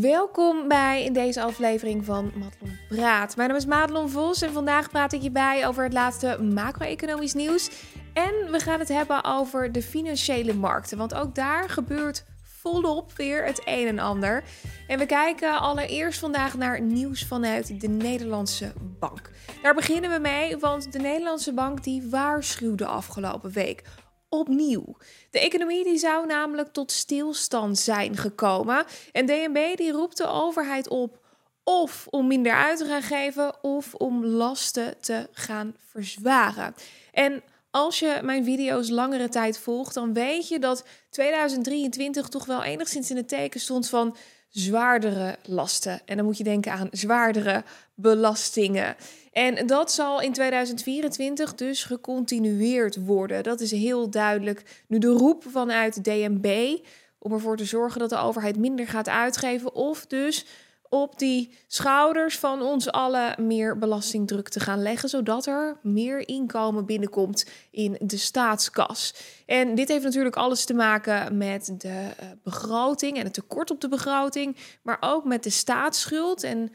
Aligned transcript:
Welkom 0.00 0.68
bij 0.68 1.10
deze 1.12 1.42
aflevering 1.42 2.04
van 2.04 2.24
Madelon 2.24 2.78
Praat. 2.88 3.36
Mijn 3.36 3.48
naam 3.48 3.58
is 3.58 3.66
Madelon 3.66 4.10
Vos 4.10 4.42
en 4.42 4.52
vandaag 4.52 4.90
praat 4.90 5.12
ik 5.12 5.22
je 5.22 5.30
bij 5.30 5.66
over 5.66 5.84
het 5.84 5.92
laatste 5.92 6.42
macro-economisch 6.42 7.34
nieuws. 7.34 7.70
En 8.12 8.50
we 8.50 8.60
gaan 8.60 8.78
het 8.78 8.88
hebben 8.88 9.24
over 9.24 9.72
de 9.72 9.82
financiële 9.82 10.54
markten, 10.54 10.98
want 10.98 11.14
ook 11.14 11.34
daar 11.34 11.68
gebeurt 11.68 12.24
volop 12.42 13.12
weer 13.12 13.44
het 13.44 13.62
een 13.64 13.86
en 13.86 13.98
ander. 13.98 14.44
En 14.86 14.98
we 14.98 15.06
kijken 15.06 15.60
allereerst 15.60 16.18
vandaag 16.18 16.56
naar 16.56 16.80
nieuws 16.80 17.26
vanuit 17.26 17.80
de 17.80 17.88
Nederlandse 17.88 18.72
Bank. 18.98 19.30
Daar 19.62 19.74
beginnen 19.74 20.10
we 20.10 20.18
mee, 20.18 20.56
want 20.56 20.92
de 20.92 20.98
Nederlandse 20.98 21.52
Bank 21.52 21.84
die 21.84 22.02
waarschuwde 22.10 22.86
afgelopen 22.86 23.50
week 23.50 23.82
opnieuw. 24.28 24.96
De 25.30 25.40
economie 25.40 25.84
die 25.84 25.98
zou 25.98 26.26
namelijk 26.26 26.72
tot 26.72 26.92
stilstand 26.92 27.78
zijn 27.78 28.16
gekomen. 28.16 28.84
En 29.12 29.26
DNB 29.26 29.76
die 29.76 29.92
roept 29.92 30.16
de 30.16 30.26
overheid 30.26 30.88
op 30.88 31.24
of 31.64 32.06
om 32.10 32.26
minder 32.26 32.52
uit 32.52 32.78
te 32.78 32.84
gaan 32.84 33.02
geven 33.02 33.62
of 33.64 33.94
om 33.94 34.24
lasten 34.24 35.00
te 35.00 35.28
gaan 35.32 35.74
verzwaren. 35.90 36.74
En 37.12 37.42
als 37.70 37.98
je 37.98 38.20
mijn 38.22 38.44
video's 38.44 38.88
langere 38.88 39.28
tijd 39.28 39.58
volgt, 39.58 39.94
dan 39.94 40.12
weet 40.12 40.48
je 40.48 40.58
dat 40.58 40.84
2023 41.10 42.28
toch 42.28 42.44
wel 42.44 42.62
enigszins 42.62 43.10
in 43.10 43.16
het 43.16 43.28
teken 43.28 43.60
stond 43.60 43.88
van 43.88 44.16
zwaardere 44.48 45.36
lasten. 45.42 46.00
En 46.04 46.16
dan 46.16 46.26
moet 46.26 46.38
je 46.38 46.44
denken 46.44 46.72
aan 46.72 46.88
zwaardere 46.90 47.64
belastingen. 47.94 48.96
En 49.36 49.66
dat 49.66 49.92
zal 49.92 50.20
in 50.20 50.32
2024 50.32 51.54
dus 51.54 51.84
gecontinueerd 51.84 53.04
worden. 53.04 53.42
Dat 53.42 53.60
is 53.60 53.70
heel 53.70 54.10
duidelijk 54.10 54.84
nu 54.88 54.98
de 54.98 55.08
roep 55.08 55.44
vanuit 55.48 56.04
DNB 56.04 56.78
om 57.18 57.32
ervoor 57.32 57.56
te 57.56 57.64
zorgen 57.64 58.00
dat 58.00 58.10
de 58.10 58.16
overheid 58.16 58.58
minder 58.58 58.86
gaat 58.86 59.08
uitgeven 59.08 59.74
of 59.74 60.06
dus 60.06 60.46
op 60.88 61.18
die 61.18 61.50
schouders 61.66 62.38
van 62.38 62.62
ons 62.62 62.90
allen 62.90 63.46
meer 63.46 63.78
belastingdruk 63.78 64.48
te 64.48 64.60
gaan 64.60 64.82
leggen, 64.82 65.08
zodat 65.08 65.46
er 65.46 65.76
meer 65.82 66.28
inkomen 66.28 66.86
binnenkomt 66.86 67.46
in 67.70 67.96
de 68.00 68.16
staatskas. 68.16 69.14
En 69.46 69.74
dit 69.74 69.88
heeft 69.88 70.04
natuurlijk 70.04 70.36
alles 70.36 70.64
te 70.64 70.74
maken 70.74 71.36
met 71.36 71.74
de 71.78 71.88
eh, 71.88 72.26
begroting 72.42 73.16
en 73.16 73.24
het 73.24 73.34
tekort 73.34 73.70
op 73.70 73.80
de 73.80 73.88
begroting, 73.88 74.56
maar 74.82 74.96
ook 75.00 75.24
met 75.24 75.42
de 75.42 75.50
staatsschuld. 75.50 76.42
En 76.42 76.72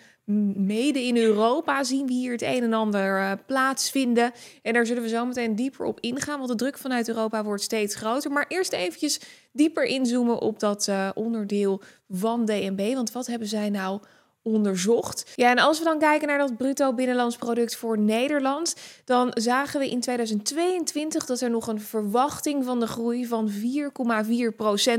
mede 0.56 1.04
in 1.04 1.18
Europa 1.18 1.84
zien 1.84 2.06
we 2.08 2.14
hier 2.14 2.32
het 2.32 2.42
een 2.42 2.64
en 2.64 2.74
ander 2.74 3.20
uh, 3.20 3.32
plaatsvinden. 3.46 4.32
En 4.62 4.74
daar 4.74 4.86
zullen 4.86 5.04
we 5.04 5.10
zo 5.10 5.26
meteen 5.26 5.56
dieper 5.56 5.86
op 5.86 6.00
ingaan, 6.00 6.38
want 6.38 6.50
de 6.50 6.56
druk 6.56 6.78
vanuit 6.78 7.08
Europa 7.08 7.44
wordt 7.44 7.64
steeds 7.64 7.96
groter. 7.96 8.32
Maar 8.32 8.46
eerst 8.48 8.74
eventjes 8.74 9.22
dieper 9.52 9.84
inzoomen 9.84 10.40
op 10.40 10.60
dat 10.60 10.88
uh, 10.88 11.10
onderdeel 11.14 11.82
van 12.10 12.46
DNB. 12.46 12.94
Want 12.94 13.12
wat 13.12 13.28
hebben 13.28 13.48
zij 13.48 13.70
nou 13.70 14.00
onderzocht. 14.44 15.32
Ja, 15.36 15.50
en 15.50 15.60
als 15.60 15.80
we 15.80 15.84
dan 15.84 16.00
kijken 16.00 16.28
naar 16.28 16.38
dat 16.38 16.58
bruto 16.58 16.94
binnenlands 16.94 17.36
product 17.36 17.76
voor 17.76 17.98
Nederland, 17.98 18.76
dan 19.06 19.32
zagen 19.34 19.80
we 19.80 19.90
in 19.90 20.00
2022 20.00 21.26
dat 21.26 21.42
er 21.42 21.50
nog 21.50 21.68
een 21.68 21.82
verwachting 21.82 22.66
van 22.66 22.80
de 22.80 22.88
groei 22.88 23.26
van 23.26 23.50
4,4% 23.50 23.56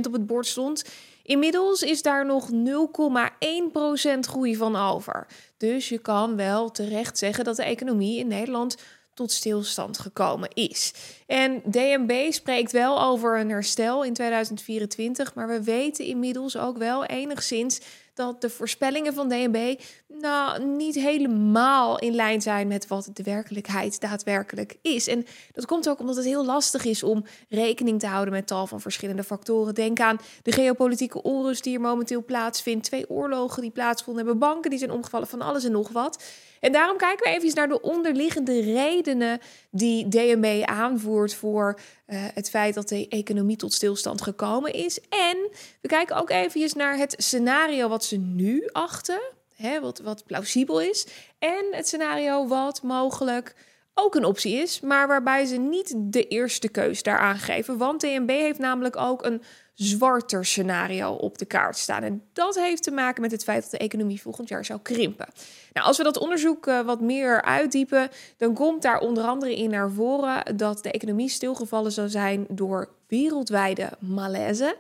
op 0.07 0.13
het 0.13 0.27
bord 0.27 0.47
stond. 0.47 0.85
Inmiddels 1.23 1.83
is 1.83 2.03
daar 2.03 2.27
nog 2.27 2.49
0,1% 2.51 4.19
groei 4.21 4.57
van 4.57 4.77
over. 4.77 5.27
Dus 5.57 5.89
je 5.89 5.99
kan 5.99 6.37
wel 6.37 6.71
terecht 6.71 7.19
zeggen 7.19 7.45
dat 7.45 7.57
de 7.57 7.65
economie 7.65 8.19
in 8.19 8.29
Nederland 8.29 8.77
tot 9.15 9.33
stilstand 9.33 9.99
gekomen 9.99 10.49
is. 10.55 10.93
En 11.27 11.63
DNB 11.71 12.33
spreekt 12.33 12.73
wel 12.73 13.03
over 13.03 13.39
een 13.39 13.51
herstel 13.51 14.05
in 14.05 14.13
2024, 14.13 15.35
maar 15.35 15.49
we 15.49 15.63
weten 15.63 16.05
inmiddels 16.05 16.57
ook 16.57 16.79
wel 16.79 17.05
enigszins 17.05 17.81
dat 18.15 18.41
de 18.41 18.51
voorspellingen 18.51 19.15
van 19.15 19.29
DNB 19.29 19.81
nou 20.09 20.65
niet 20.65 20.95
helemaal 20.95 21.99
in 21.99 22.15
lijn 22.15 22.43
zijn 22.43 22.69
met 22.69 22.87
wat 22.87 23.11
de 23.13 23.23
werkelijkheid 23.23 24.01
daadwerkelijk 24.01 24.77
is. 24.83 25.07
En 25.09 25.27
dat 25.53 25.67
komt 25.67 25.89
ook 25.89 26.01
omdat 26.01 26.17
het 26.17 26.25
heel 26.25 26.45
lastig 26.45 26.85
is 26.85 27.03
om 27.03 27.25
rekening 27.49 28.01
te 28.01 28.07
houden 28.07 28.35
met 28.35 28.47
tal 28.47 28.67
van 28.67 28.81
verschillende 28.81 29.25
factoren. 29.25 29.75
Denk 29.75 30.01
aan 30.01 30.21
de 30.43 30.53
geopolitieke 30.53 31.23
onrust 31.23 31.65
die 31.65 31.75
er 31.75 31.81
momenteel 31.81 32.25
plaatsvindt, 32.25 32.85
twee 32.85 33.11
oorlogen 33.11 33.63
die 33.63 33.71
plaatsvonden, 33.71 34.25
hebben 34.25 34.49
banken 34.49 34.71
die 34.71 34.79
zijn 34.79 34.91
omgevallen, 34.91 35.29
van 35.29 35.43
alles 35.43 35.65
en 35.65 35.73
nog 35.73 35.89
wat. 35.89 36.23
En 36.63 36.73
daarom 36.73 36.97
kijken 36.97 37.31
we 37.31 37.37
even 37.37 37.55
naar 37.55 37.69
de 37.69 37.81
onderliggende 37.81 38.61
redenen 38.61 39.41
die 39.71 40.09
DNB 40.09 40.63
aanvoert 40.65 41.35
voor 41.35 41.79
uh, 42.07 42.25
het 42.35 42.51
feit 42.51 42.75
dat 42.75 42.89
de 42.89 43.09
economie 43.09 43.57
tot 43.57 43.73
stilstand 43.73 44.23
gekomen 44.23 44.73
is. 44.73 45.01
En 45.01 45.37
we 45.81 45.89
kijken 45.89 46.17
ook 46.17 46.31
even 46.31 46.71
naar 46.77 46.97
het 46.97 47.15
scenario 47.17 47.89
wat 47.89 48.05
ze 48.05 48.17
nu 48.17 48.69
achten, 48.73 49.21
hè, 49.57 49.81
wat, 49.81 49.99
wat 49.99 50.27
plausibel 50.27 50.81
is. 50.81 51.07
En 51.39 51.65
het 51.71 51.87
scenario 51.87 52.47
wat 52.47 52.83
mogelijk 52.83 53.55
ook 53.95 54.15
een 54.15 54.25
optie 54.25 54.55
is, 54.55 54.81
maar 54.81 55.09
waarbij 55.09 55.45
ze 55.45 55.57
niet 55.57 55.95
de 55.97 56.27
eerste 56.27 56.69
keus 56.69 57.03
daaraan 57.03 57.39
geven. 57.39 57.79
Want 57.79 58.01
DNB 58.01 58.31
heeft 58.31 58.59
namelijk 58.59 58.97
ook 58.97 59.25
een 59.25 59.43
zwarter 59.75 60.45
scenario 60.45 61.13
op 61.13 61.39
de 61.39 61.45
kaart 61.45 61.77
staan. 61.77 62.03
En 62.03 62.23
dat 62.33 62.55
heeft 62.55 62.83
te 62.83 62.91
maken 62.91 63.23
met 63.23 63.31
het 63.31 63.45
feit 63.45 63.63
dat 63.63 63.71
de 63.71 63.79
economie 63.79 64.21
volgend 64.21 64.49
jaar 64.49 64.65
zou 64.65 64.81
krimpen. 64.83 65.27
Nou, 65.73 65.87
als 65.87 65.97
we 65.97 66.03
dat 66.03 66.19
onderzoek 66.19 66.67
uh, 66.67 66.81
wat 66.81 67.01
meer 67.01 67.43
uitdiepen, 67.43 68.09
dan 68.37 68.55
komt 68.55 68.83
daar 68.83 68.99
onder 68.99 69.25
andere 69.25 69.57
in 69.57 69.71
naar 69.71 69.91
voren 69.91 70.57
dat 70.57 70.83
de 70.83 70.91
economie 70.91 71.29
stilgevallen 71.29 71.93
zou 71.93 72.09
zijn 72.09 72.47
door 72.49 72.89
wereldwijde 73.09 73.91
malaise. 73.99 74.77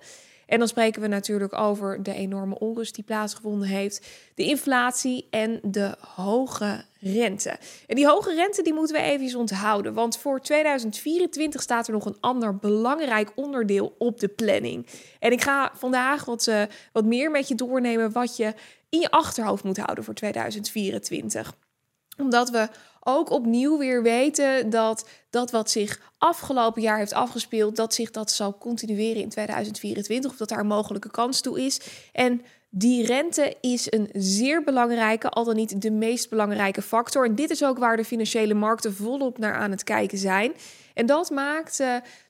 En 0.52 0.58
dan 0.58 0.68
spreken 0.68 1.02
we 1.02 1.08
natuurlijk 1.08 1.58
over 1.58 2.02
de 2.02 2.14
enorme 2.14 2.58
onrust 2.58 2.94
die 2.94 3.04
plaatsgevonden 3.04 3.68
heeft, 3.68 4.06
de 4.34 4.44
inflatie 4.44 5.26
en 5.30 5.60
de 5.62 5.94
hoge 5.98 6.84
rente. 7.00 7.58
En 7.86 7.96
die 7.96 8.06
hoge 8.06 8.34
rente 8.34 8.62
die 8.62 8.72
moeten 8.72 8.96
we 8.96 9.02
even 9.02 9.38
onthouden, 9.38 9.94
want 9.94 10.18
voor 10.18 10.40
2024 10.40 11.62
staat 11.62 11.86
er 11.86 11.92
nog 11.92 12.04
een 12.04 12.16
ander 12.20 12.56
belangrijk 12.56 13.32
onderdeel 13.34 13.94
op 13.98 14.20
de 14.20 14.28
planning. 14.28 14.86
En 15.18 15.32
ik 15.32 15.42
ga 15.42 15.72
vandaag 15.74 16.24
wat, 16.24 16.46
uh, 16.46 16.62
wat 16.92 17.04
meer 17.04 17.30
met 17.30 17.48
je 17.48 17.54
doornemen 17.54 18.12
wat 18.12 18.36
je 18.36 18.54
in 18.88 19.00
je 19.00 19.10
achterhoofd 19.10 19.64
moet 19.64 19.78
houden 19.78 20.04
voor 20.04 20.14
2024 20.14 21.54
omdat 22.18 22.50
we 22.50 22.68
ook 23.04 23.30
opnieuw 23.30 23.78
weer 23.78 24.02
weten 24.02 24.70
dat 24.70 25.08
dat 25.30 25.50
wat 25.50 25.70
zich 25.70 26.12
afgelopen 26.18 26.82
jaar 26.82 26.98
heeft 26.98 27.12
afgespeeld, 27.12 27.76
dat 27.76 27.94
zich 27.94 28.10
dat 28.10 28.30
zal 28.30 28.58
continueren 28.58 29.22
in 29.22 29.28
2024, 29.28 30.30
of 30.30 30.36
dat 30.36 30.48
daar 30.48 30.66
mogelijke 30.66 31.10
kans 31.10 31.40
toe 31.40 31.64
is. 31.64 31.80
En 32.12 32.42
die 32.70 33.06
rente 33.06 33.56
is 33.60 33.92
een 33.92 34.08
zeer 34.12 34.64
belangrijke, 34.64 35.28
al 35.28 35.44
dan 35.44 35.56
niet 35.56 35.82
de 35.82 35.90
meest 35.90 36.30
belangrijke 36.30 36.82
factor. 36.82 37.24
En 37.24 37.34
dit 37.34 37.50
is 37.50 37.64
ook 37.64 37.78
waar 37.78 37.96
de 37.96 38.04
financiële 38.04 38.54
markten 38.54 38.94
volop 38.94 39.38
naar 39.38 39.54
aan 39.54 39.70
het 39.70 39.84
kijken 39.84 40.18
zijn. 40.18 40.52
En 40.94 41.06
dat 41.06 41.30
maakt 41.30 41.82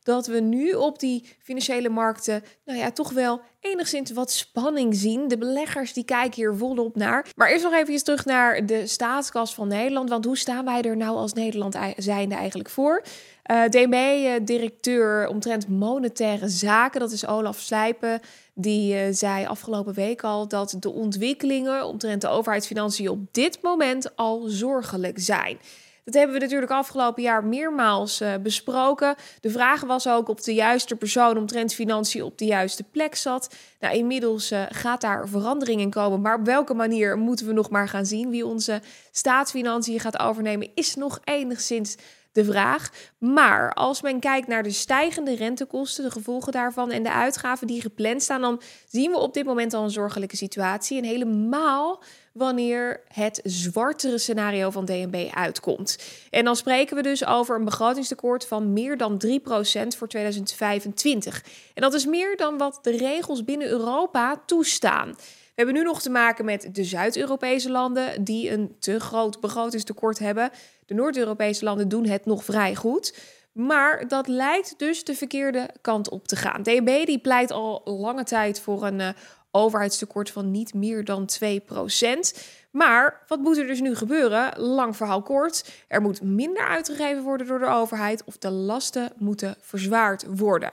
dat 0.02 0.26
we 0.26 0.40
nu 0.40 0.72
op 0.72 0.98
die 0.98 1.36
financiële 1.38 1.88
markten, 1.88 2.42
nou 2.64 2.78
ja, 2.78 2.90
toch 2.90 3.12
wel 3.12 3.40
enigszins 3.60 4.10
wat 4.10 4.30
spanning 4.30 4.94
zien. 4.94 5.28
De 5.28 5.38
beleggers 5.38 5.92
die 5.92 6.04
kijken 6.04 6.34
hier 6.34 6.54
volop 6.54 6.96
naar. 6.96 7.26
Maar 7.36 7.50
eerst 7.50 7.64
nog 7.64 7.72
even 7.72 8.04
terug 8.04 8.24
naar 8.24 8.66
de 8.66 8.86
staatskas 8.86 9.54
van 9.54 9.68
Nederland. 9.68 10.08
Want 10.08 10.24
hoe 10.24 10.36
staan 10.36 10.64
wij 10.64 10.82
er 10.82 10.96
nou 10.96 11.16
als 11.16 11.32
Nederland 11.32 11.76
zijnde 11.96 12.34
eigenlijk 12.34 12.68
voor? 12.68 13.02
Uh, 13.50 13.64
eh, 13.64 13.70
DNB-directeur 13.70 15.28
omtrent 15.28 15.68
monetaire 15.68 16.48
zaken, 16.48 17.00
dat 17.00 17.12
is 17.12 17.26
Olaf 17.26 17.58
Slijpen, 17.58 18.20
die 18.54 18.94
uh, 18.94 19.00
zei 19.10 19.46
afgelopen 19.46 19.94
week 19.94 20.22
al 20.22 20.48
dat 20.48 20.76
de 20.78 20.90
ontwikkelingen 20.90 21.86
omtrent 21.86 22.20
de 22.20 22.28
overheidsfinanciën 22.28 23.08
op 23.08 23.34
dit 23.34 23.58
moment 23.62 24.16
al 24.16 24.42
zorgelijk 24.46 25.18
zijn. 25.20 25.58
Dat 26.04 26.14
hebben 26.14 26.34
we 26.34 26.42
natuurlijk 26.42 26.72
afgelopen 26.72 27.22
jaar 27.22 27.44
meermaals 27.44 28.20
uh, 28.20 28.34
besproken. 28.42 29.14
De 29.40 29.50
vraag 29.50 29.80
was 29.80 30.08
ook 30.08 30.28
of 30.28 30.40
de 30.40 30.54
juiste 30.54 30.96
persoon 30.96 31.36
omtrent 31.36 31.74
financiën 31.74 32.22
op 32.22 32.38
de 32.38 32.44
juiste 32.44 32.82
plek 32.82 33.14
zat. 33.14 33.54
Nou, 33.80 33.96
inmiddels 33.96 34.52
uh, 34.52 34.62
gaat 34.68 35.00
daar 35.00 35.28
verandering 35.28 35.80
in 35.80 35.90
komen. 35.90 36.20
Maar 36.20 36.38
op 36.38 36.44
welke 36.44 36.74
manier 36.74 37.18
moeten 37.18 37.46
we 37.46 37.52
nog 37.52 37.70
maar 37.70 37.88
gaan 37.88 38.06
zien? 38.06 38.30
Wie 38.30 38.46
onze 38.46 38.80
staatsfinanciën 39.10 40.00
gaat 40.00 40.18
overnemen, 40.18 40.70
is 40.74 40.94
nog 40.94 41.20
enigszins 41.24 41.96
de 42.32 42.44
vraag. 42.44 42.90
Maar 43.18 43.72
als 43.72 44.02
men 44.02 44.20
kijkt 44.20 44.46
naar 44.46 44.62
de 44.62 44.70
stijgende 44.70 45.34
rentekosten, 45.34 46.04
de 46.04 46.10
gevolgen 46.10 46.52
daarvan 46.52 46.90
en 46.90 47.02
de 47.02 47.12
uitgaven 47.12 47.66
die 47.66 47.80
gepland 47.80 48.22
staan, 48.22 48.40
dan 48.40 48.60
zien 48.88 49.10
we 49.10 49.18
op 49.18 49.34
dit 49.34 49.44
moment 49.44 49.74
al 49.74 49.84
een 49.84 49.90
zorgelijke 49.90 50.36
situatie. 50.36 50.98
En 50.98 51.04
helemaal 51.04 52.02
wanneer 52.32 53.00
het 53.08 53.40
zwartere 53.44 54.18
scenario 54.18 54.70
van 54.70 54.84
DNB 54.84 55.30
uitkomt. 55.34 55.98
En 56.30 56.44
dan 56.44 56.56
spreken 56.56 56.96
we 56.96 57.02
dus 57.02 57.26
over 57.26 57.56
een 57.56 57.64
begrotingstekort 57.64 58.46
van 58.46 58.72
meer 58.72 58.96
dan 58.96 59.22
3% 59.26 59.28
voor 59.96 60.08
2025. 60.08 61.44
En 61.74 61.82
dat 61.82 61.94
is 61.94 62.06
meer 62.06 62.36
dan 62.36 62.58
wat 62.58 62.78
de 62.82 62.96
regels 62.96 63.44
binnen 63.44 63.68
Europa 63.68 64.42
toestaan. 64.46 65.08
We 65.08 65.58
hebben 65.58 65.74
nu 65.74 65.82
nog 65.82 66.02
te 66.02 66.10
maken 66.10 66.44
met 66.44 66.68
de 66.72 66.84
Zuid-Europese 66.84 67.70
landen 67.70 68.24
die 68.24 68.50
een 68.50 68.76
te 68.78 69.00
groot 69.00 69.40
begrotingstekort 69.40 70.18
hebben. 70.18 70.50
De 70.86 70.94
Noord-Europese 70.94 71.64
landen 71.64 71.88
doen 71.88 72.06
het 72.06 72.26
nog 72.26 72.44
vrij 72.44 72.74
goed. 72.74 73.14
Maar 73.52 74.08
dat 74.08 74.28
lijkt 74.28 74.74
dus 74.76 75.04
de 75.04 75.14
verkeerde 75.14 75.68
kant 75.80 76.08
op 76.08 76.28
te 76.28 76.36
gaan. 76.36 76.62
DNB 76.62 77.06
die 77.06 77.18
pleit 77.18 77.50
al 77.50 77.82
lange 77.84 78.24
tijd 78.24 78.60
voor 78.60 78.86
een 78.86 79.00
uh, 79.00 79.08
overheidstekort 79.52 80.30
van 80.30 80.50
niet 80.50 80.74
meer 80.74 81.04
dan 81.04 81.28
2%. 81.44 81.44
Maar 82.70 83.22
wat 83.26 83.40
moet 83.40 83.58
er 83.58 83.66
dus 83.66 83.80
nu 83.80 83.94
gebeuren? 83.94 84.60
Lang 84.60 84.96
verhaal 84.96 85.22
kort. 85.22 85.70
Er 85.88 86.02
moet 86.02 86.22
minder 86.22 86.66
uitgegeven 86.66 87.22
worden 87.22 87.46
door 87.46 87.58
de 87.58 87.66
overheid 87.66 88.24
of 88.24 88.38
de 88.38 88.50
lasten 88.50 89.12
moeten 89.16 89.56
verzwaard 89.60 90.24
worden. 90.28 90.70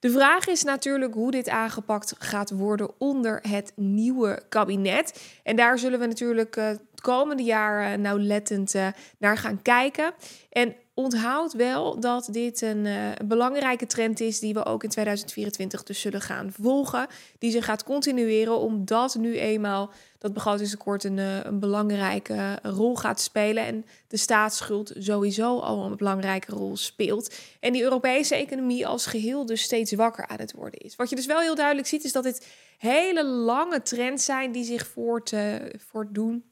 De 0.00 0.10
vraag 0.10 0.46
is 0.46 0.62
natuurlijk 0.62 1.14
hoe 1.14 1.30
dit 1.30 1.48
aangepakt 1.48 2.14
gaat 2.18 2.50
worden 2.50 2.90
onder 2.98 3.40
het 3.48 3.72
nieuwe 3.76 4.42
kabinet. 4.48 5.22
En 5.42 5.56
daar 5.56 5.78
zullen 5.78 5.98
we 5.98 6.06
natuurlijk 6.06 6.56
uh, 6.56 6.66
het 6.66 7.00
komende 7.00 7.42
jaar 7.42 7.92
uh, 7.92 7.98
nauwlettend 7.98 8.74
uh, 8.74 8.86
naar 9.18 9.36
gaan 9.36 9.62
kijken. 9.62 10.12
En 10.50 10.74
onthoud 10.96 11.52
wel 11.52 12.00
dat 12.00 12.28
dit 12.30 12.60
een, 12.60 12.84
uh, 12.84 13.10
belangrijke 13.24 13.86
trend 13.86 14.20
is 14.20 14.38
die 14.40 14.54
we 14.54 14.64
ook 14.64 14.82
in 14.82 14.88
2024 14.88 15.82
dus 15.82 16.00
zullen 16.00 16.20
gaan 16.20 16.52
volgen. 16.60 17.06
Die 17.38 17.50
zich 17.50 17.64
gaat 17.64 17.84
continueren 17.84 18.58
omdat 18.58 19.14
nu 19.14 19.38
eenmaal 19.38 19.90
dat 20.18 20.32
begrotingstekort 20.32 21.04
een, 21.04 21.16
uh, 21.16 21.44
een 21.44 21.58
belangrijke 21.58 22.58
rol 22.62 22.96
gaat 22.96 23.20
spelen. 23.20 23.64
En 23.64 23.84
de 24.08 24.16
staatsschuld 24.16 24.92
sowieso 24.98 25.58
al 25.58 25.84
een 25.84 25.96
belangrijke 25.96 26.52
rol 26.52 26.76
speelt. 26.76 27.34
En 27.60 27.72
die 27.72 27.82
Europese 27.82 28.34
economie 28.34 28.86
als 28.86 29.06
geheel 29.06 29.46
dus 29.46 29.62
steeds 29.62 29.92
wakker 29.92 30.26
aan 30.26 30.40
het 30.40 30.52
worden 30.52 30.80
is. 30.80 30.96
Wat 30.96 31.10
je 31.10 31.16
dus 31.16 31.26
wel 31.26 31.40
heel 31.40 31.54
duidelijk 31.54 31.88
ziet 31.88 32.04
is 32.04 32.12
dat 32.12 32.24
dit 32.24 32.46
hele 32.78 33.24
lange 33.24 33.82
trends 33.82 34.24
zijn 34.24 34.52
die 34.52 34.64
zich 34.64 34.86
voort, 34.86 35.32
uh, 35.32 35.54
voortdoen. 35.76 36.44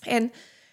En 0.00 0.32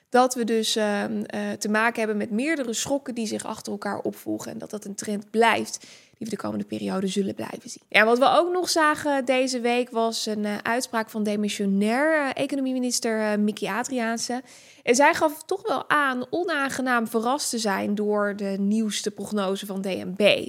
dat 0.09 0.35
we 0.35 0.43
dus 0.43 0.77
uh, 0.77 1.03
uh, 1.03 1.51
te 1.59 1.69
maken 1.69 1.99
hebben 1.99 2.17
met 2.17 2.31
meerdere 2.31 2.73
schokken 2.73 3.15
die 3.15 3.27
zich 3.27 3.45
achter 3.45 3.71
elkaar 3.71 3.99
opvolgen. 3.99 4.51
En 4.51 4.57
dat 4.57 4.69
dat 4.69 4.85
een 4.85 4.95
trend 4.95 5.29
blijft 5.29 5.79
die 6.17 6.27
we 6.27 6.35
de 6.35 6.41
komende 6.41 6.65
periode 6.65 7.07
zullen 7.07 7.35
blijven 7.35 7.69
zien. 7.69 7.83
Ja, 7.89 8.05
wat 8.05 8.17
we 8.17 8.29
ook 8.29 8.51
nog 8.51 8.69
zagen 8.69 9.25
deze 9.25 9.59
week 9.59 9.89
was 9.89 10.25
een 10.25 10.43
uh, 10.43 10.57
uitspraak 10.57 11.09
van 11.09 11.23
demissionair 11.23 12.33
economieminister 12.33 13.39
Mickey 13.39 13.69
Adriaanse. 13.69 14.41
En 14.83 14.95
zij 14.95 15.13
gaf 15.13 15.43
toch 15.43 15.67
wel 15.67 15.89
aan 15.89 16.25
onaangenaam 16.29 17.07
verrast 17.07 17.49
te 17.49 17.57
zijn 17.57 17.95
door 17.95 18.35
de 18.35 18.55
nieuwste 18.59 19.11
prognose 19.11 19.65
van 19.65 19.81
DNB. 19.81 20.47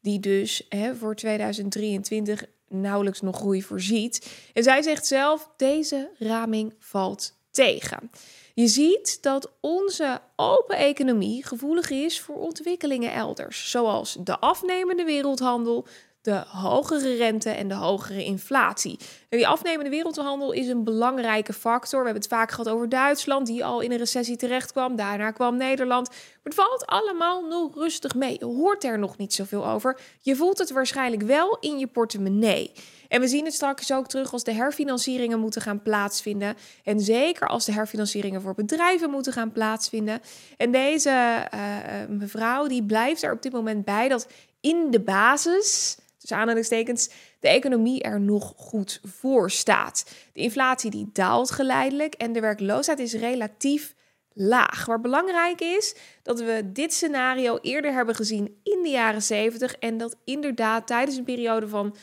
Die 0.00 0.20
dus 0.20 0.66
hè, 0.68 0.94
voor 0.94 1.14
2023 1.14 2.44
nauwelijks 2.68 3.20
nog 3.20 3.36
groei 3.36 3.62
voorziet. 3.62 4.30
En 4.52 4.62
zij 4.62 4.82
zegt 4.82 5.06
zelf, 5.06 5.50
deze 5.56 6.10
raming 6.18 6.74
valt 6.78 7.36
tegen. 7.50 8.10
Je 8.58 8.68
ziet 8.68 9.22
dat 9.22 9.50
onze 9.60 10.20
open 10.36 10.76
economie 10.76 11.46
gevoelig 11.46 11.90
is 11.90 12.20
voor 12.20 12.36
ontwikkelingen 12.36 13.12
elders, 13.12 13.70
zoals 13.70 14.16
de 14.20 14.38
afnemende 14.38 15.04
wereldhandel, 15.04 15.86
de 16.22 16.42
hogere 16.46 17.14
rente 17.14 17.50
en 17.50 17.68
de 17.68 17.74
hogere 17.74 18.24
inflatie. 18.24 18.98
En 19.28 19.38
die 19.38 19.48
afnemende 19.48 19.90
wereldhandel 19.90 20.52
is 20.52 20.68
een 20.68 20.84
belangrijke 20.84 21.52
factor. 21.52 21.98
We 21.98 22.04
hebben 22.04 22.22
het 22.22 22.32
vaak 22.32 22.50
gehad 22.50 22.68
over 22.68 22.88
Duitsland, 22.88 23.46
die 23.46 23.64
al 23.64 23.80
in 23.80 23.92
een 23.92 23.98
recessie 23.98 24.36
terecht 24.36 24.72
kwam. 24.72 24.96
Daarna 24.96 25.30
kwam 25.30 25.56
Nederland. 25.56 26.08
Maar 26.08 26.18
het 26.42 26.54
valt 26.54 26.86
allemaal 26.86 27.46
nog 27.46 27.74
rustig 27.74 28.14
mee. 28.14 28.36
Je 28.38 28.44
hoort 28.44 28.84
er 28.84 28.98
nog 28.98 29.16
niet 29.16 29.34
zoveel 29.34 29.66
over. 29.66 30.00
Je 30.20 30.36
voelt 30.36 30.58
het 30.58 30.70
waarschijnlijk 30.70 31.22
wel 31.22 31.56
in 31.60 31.78
je 31.78 31.86
portemonnee. 31.86 32.72
En 33.08 33.20
we 33.20 33.28
zien 33.28 33.44
het 33.44 33.54
straks 33.54 33.92
ook 33.92 34.06
terug 34.06 34.32
als 34.32 34.44
de 34.44 34.52
herfinancieringen 34.52 35.40
moeten 35.40 35.62
gaan 35.62 35.82
plaatsvinden. 35.82 36.56
En 36.84 37.00
zeker 37.00 37.48
als 37.48 37.64
de 37.64 37.72
herfinancieringen 37.72 38.42
voor 38.42 38.54
bedrijven 38.54 39.10
moeten 39.10 39.32
gaan 39.32 39.52
plaatsvinden. 39.52 40.20
En 40.56 40.72
deze 40.72 41.48
uh, 41.54 41.60
mevrouw 42.08 42.66
die 42.66 42.84
blijft 42.84 43.22
er 43.22 43.32
op 43.32 43.42
dit 43.42 43.52
moment 43.52 43.84
bij 43.84 44.08
dat 44.08 44.28
in 44.60 44.90
de 44.90 45.00
basis 45.00 45.96
dus 46.18 46.32
aanhalingstekens, 46.32 47.10
de 47.40 47.48
economie 47.48 48.02
er 48.02 48.20
nog 48.20 48.52
goed 48.56 49.00
voor 49.04 49.50
staat. 49.50 50.10
De 50.32 50.40
inflatie 50.40 50.90
die 50.90 51.10
daalt 51.12 51.50
geleidelijk 51.50 52.14
en 52.14 52.32
de 52.32 52.40
werkloosheid 52.40 52.98
is 52.98 53.14
relatief 53.14 53.94
laag. 54.32 54.86
Maar 54.86 55.00
belangrijk 55.00 55.60
is 55.60 55.94
dat 56.22 56.40
we 56.40 56.70
dit 56.72 56.92
scenario 56.92 57.58
eerder 57.62 57.92
hebben 57.92 58.14
gezien 58.14 58.60
in 58.62 58.82
de 58.82 58.88
jaren 58.88 59.22
70 59.22 59.74
en 59.74 59.98
dat 59.98 60.16
inderdaad 60.24 60.86
tijdens 60.86 61.16
een 61.16 61.24
periode 61.24 61.68
van 61.68 61.96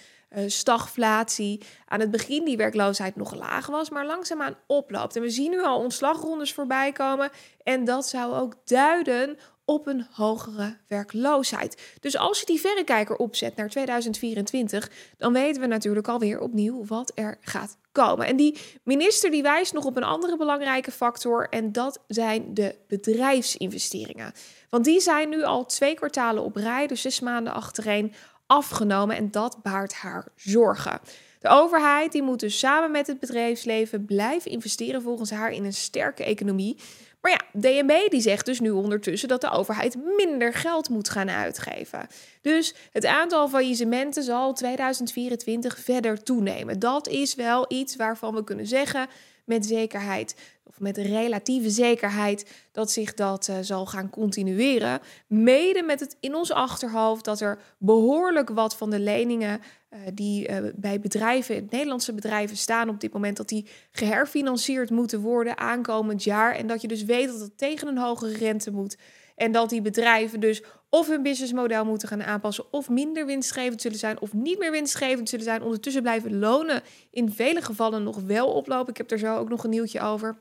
stagflatie 0.47 1.61
aan 1.85 1.99
het 1.99 2.11
begin 2.11 2.45
die 2.45 2.57
werkloosheid 2.57 3.15
nog 3.15 3.35
laag 3.35 3.67
was, 3.67 3.89
maar 3.89 4.05
langzaamaan 4.05 4.55
oploopt. 4.67 5.15
En 5.15 5.21
we 5.21 5.29
zien 5.29 5.51
nu 5.51 5.63
al 5.63 5.79
ontslagrondes 5.79 6.53
voorbij 6.53 6.91
komen 6.91 7.29
en 7.63 7.85
dat 7.85 8.07
zou 8.07 8.33
ook 8.33 8.53
duiden 8.65 9.37
op 9.65 9.87
een 9.87 10.05
hogere 10.11 10.77
werkloosheid. 10.87 11.95
Dus 11.99 12.17
als 12.17 12.39
je 12.39 12.45
die 12.45 12.59
verrekijker 12.59 13.15
opzet 13.15 13.55
naar 13.55 13.69
2024, 13.69 14.91
dan 15.17 15.33
weten 15.33 15.61
we 15.61 15.67
natuurlijk 15.67 16.07
alweer 16.07 16.39
opnieuw 16.39 16.85
wat 16.85 17.11
er 17.15 17.37
gaat 17.41 17.77
komen. 17.91 18.25
En 18.25 18.35
die 18.35 18.57
minister 18.83 19.31
die 19.31 19.41
wijst 19.41 19.73
nog 19.73 19.85
op 19.85 19.97
een 19.97 20.03
andere 20.03 20.37
belangrijke 20.37 20.91
factor 20.91 21.49
en 21.49 21.71
dat 21.71 22.03
zijn 22.07 22.53
de 22.53 22.75
bedrijfsinvesteringen. 22.87 24.33
Want 24.69 24.85
die 24.85 24.99
zijn 24.99 25.29
nu 25.29 25.43
al 25.43 25.65
twee 25.65 25.95
kwartalen 25.95 26.43
op 26.43 26.55
rij, 26.55 26.87
dus 26.87 27.01
zes 27.01 27.19
maanden 27.19 27.53
achtereen 27.53 28.13
afgenomen 28.47 29.15
en 29.15 29.31
dat 29.31 29.57
baart 29.63 29.94
haar 29.94 30.27
zorgen. 30.36 31.00
De 31.39 31.50
overheid 31.50 32.12
die 32.12 32.24
moet 32.24 32.39
dus 32.39 32.59
samen 32.59 32.92
met 32.92 33.07
het 33.07 33.19
bedrijfsleven 33.19 34.06
blijven 34.06 34.51
investeren 34.51 35.01
volgens 35.01 35.31
haar 35.31 35.51
in 35.51 35.65
een 35.65 35.74
sterke 35.74 36.24
economie. 36.24 36.77
Maar 37.21 37.31
ja, 37.31 37.59
DNB 37.62 38.09
die 38.09 38.21
zegt 38.21 38.45
dus 38.45 38.59
nu 38.59 38.69
ondertussen 38.69 39.27
dat 39.27 39.42
de 39.42 39.50
overheid 39.50 39.95
minder 40.18 40.53
geld 40.53 40.89
moet 40.89 41.09
gaan 41.09 41.30
uitgeven. 41.30 42.07
Dus 42.42 42.75
het 42.92 43.06
aantal 43.06 43.50
faillissementen 43.50 44.24
zal 44.24 44.53
2024 44.53 45.80
verder 45.80 46.24
toenemen. 46.24 46.80
Dat 46.80 47.07
is 47.07 47.36
wel 47.36 47.65
iets 47.68 47.95
waarvan 47.95 48.36
we 48.36 48.44
kunnen 48.44 48.68
zeggen 48.68 49.07
met 49.45 49.65
zekerheid, 49.65 50.36
of 50.63 50.80
met 50.80 50.97
relatieve 50.97 51.69
zekerheid, 51.69 52.51
dat 52.71 52.92
zich 52.92 53.13
dat 53.13 53.47
uh, 53.47 53.56
zal 53.62 53.86
gaan 53.86 54.09
continueren. 54.09 55.00
Mede 55.27 55.83
met 55.83 56.00
het 56.00 56.18
in 56.19 56.36
ons 56.36 56.51
achterhoofd 56.51 57.25
dat 57.25 57.42
er 57.42 57.59
behoorlijk 57.77 58.50
wat 58.50 58.75
van 58.75 58.89
de 58.89 59.00
leningen 59.00 59.59
uh, 59.59 60.00
die 60.13 60.50
uh, 60.50 60.57
bij 60.75 61.00
bedrijven, 61.00 61.68
Nederlandse 61.69 62.13
bedrijven 62.13 62.57
staan 62.57 62.89
op 62.89 63.00
dit 63.00 63.13
moment, 63.13 63.38
dat 63.38 63.50
die 63.50 63.68
geherfinancierd 63.92 64.89
moeten 64.89 65.19
worden 65.19 65.57
aankomend 65.57 66.24
jaar. 66.24 66.56
En 66.56 66.68
dat 66.68 66.81
je 66.81 66.88
dus 66.88 67.03
weet 67.03 67.27
dat 67.27 67.39
het 67.39 67.57
tegen 67.57 67.88
een 67.88 67.97
hogere 67.97 68.38
rente 68.38 68.71
moet. 68.71 68.97
En 69.36 69.51
dat 69.51 69.69
die 69.69 69.81
bedrijven 69.81 70.39
dus 70.39 70.63
of 70.95 71.07
hun 71.07 71.21
businessmodel 71.21 71.86
moeten 71.86 72.07
gaan 72.07 72.24
aanpassen, 72.24 72.65
of 72.71 72.89
minder 72.89 73.25
winstgevend 73.25 73.81
zullen 73.81 73.97
zijn, 73.97 74.19
of 74.19 74.33
niet 74.33 74.59
meer 74.59 74.71
winstgevend 74.71 75.30
zullen 75.30 75.45
zijn. 75.45 75.63
Ondertussen 75.63 76.01
blijven 76.01 76.39
lonen 76.39 76.81
in 77.12 77.31
vele 77.31 77.62
gevallen 77.62 78.03
nog 78.03 78.19
wel 78.19 78.47
oplopen. 78.47 78.89
Ik 78.89 78.97
heb 78.97 79.12
er 79.12 79.19
zo 79.19 79.38
ook 79.38 79.50
nog 79.50 79.63
een 79.63 79.69
nieuwtje 79.69 80.01
over. 80.01 80.38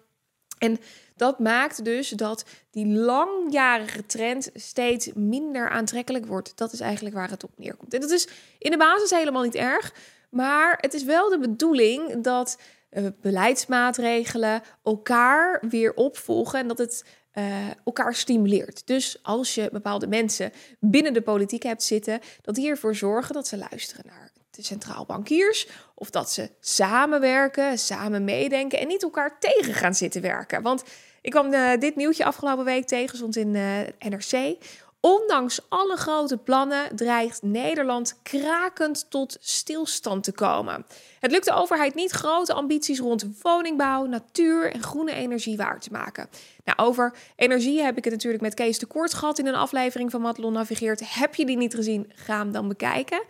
En 0.58 0.78
dat 1.16 1.38
maakt 1.38 1.84
dus 1.84 2.08
dat 2.08 2.44
die 2.70 2.86
langjarige 2.86 4.06
trend 4.06 4.50
steeds 4.54 5.10
minder 5.14 5.68
aantrekkelijk 5.68 6.26
wordt. 6.26 6.56
Dat 6.56 6.72
is 6.72 6.80
eigenlijk 6.80 7.14
waar 7.14 7.30
het 7.30 7.44
op 7.44 7.50
neerkomt. 7.56 7.94
En 7.94 8.00
dat 8.00 8.10
is 8.10 8.28
in 8.58 8.70
de 8.70 8.76
basis 8.76 9.10
helemaal 9.10 9.42
niet 9.42 9.54
erg. 9.54 9.94
Maar 10.30 10.78
het 10.80 10.94
is 10.94 11.04
wel 11.04 11.28
de 11.28 11.38
bedoeling 11.38 12.22
dat 12.22 12.58
uh, 12.90 13.06
beleidsmaatregelen 13.20 14.62
elkaar 14.84 15.62
weer 15.68 15.94
opvolgen 15.94 16.58
en 16.58 16.68
dat 16.68 16.78
het 16.78 17.04
uh, 17.34 17.68
elkaar 17.84 18.14
stimuleert. 18.14 18.86
Dus 18.86 19.18
als 19.22 19.54
je 19.54 19.68
bepaalde 19.72 20.06
mensen 20.06 20.52
binnen 20.80 21.12
de 21.12 21.22
politiek 21.22 21.62
hebt 21.62 21.82
zitten, 21.82 22.20
dat 22.42 22.54
die 22.54 22.68
ervoor 22.68 22.94
zorgen 22.94 23.34
dat 23.34 23.46
ze 23.46 23.56
luisteren 23.56 24.04
naar 24.06 24.30
de 24.50 24.62
centraal 24.62 25.06
bankiers 25.06 25.68
of 25.94 26.10
dat 26.10 26.30
ze 26.30 26.50
samenwerken, 26.60 27.78
samen 27.78 28.24
meedenken 28.24 28.78
en 28.78 28.86
niet 28.86 29.02
elkaar 29.02 29.38
tegen 29.38 29.74
gaan 29.74 29.94
zitten 29.94 30.22
werken. 30.22 30.62
Want 30.62 30.82
ik 31.20 31.30
kwam 31.30 31.52
uh, 31.52 31.70
dit 31.78 31.96
nieuwtje 31.96 32.24
afgelopen 32.24 32.64
week 32.64 32.86
tegen, 32.86 33.16
stond 33.16 33.36
in 33.36 33.54
uh, 33.54 33.78
NRC. 33.98 34.56
Ondanks 35.04 35.60
alle 35.68 35.96
grote 35.96 36.36
plannen 36.36 36.96
dreigt 36.96 37.42
Nederland 37.42 38.18
krakend 38.22 39.10
tot 39.10 39.36
stilstand 39.40 40.24
te 40.24 40.32
komen. 40.32 40.86
Het 41.20 41.30
lukt 41.30 41.44
de 41.44 41.52
overheid 41.52 41.94
niet 41.94 42.10
grote 42.10 42.52
ambities 42.52 42.98
rond 42.98 43.26
woningbouw, 43.42 44.04
natuur 44.04 44.72
en 44.72 44.82
groene 44.82 45.12
energie 45.12 45.56
waar 45.56 45.80
te 45.80 45.90
maken. 45.92 46.28
Nou, 46.64 46.88
over 46.88 47.14
energie 47.36 47.82
heb 47.82 47.96
ik 47.96 48.04
het 48.04 48.12
natuurlijk 48.12 48.42
met 48.42 48.54
Kees 48.54 48.78
de 48.78 48.86
Kort 48.86 49.14
gehad 49.14 49.38
in 49.38 49.46
een 49.46 49.54
aflevering 49.54 50.10
van 50.10 50.20
Madelon 50.20 50.52
Navigeert. 50.52 51.14
Heb 51.14 51.34
je 51.34 51.46
die 51.46 51.56
niet 51.56 51.74
gezien? 51.74 52.12
Ga 52.14 52.38
hem 52.38 52.52
dan 52.52 52.68
bekijken. 52.68 53.22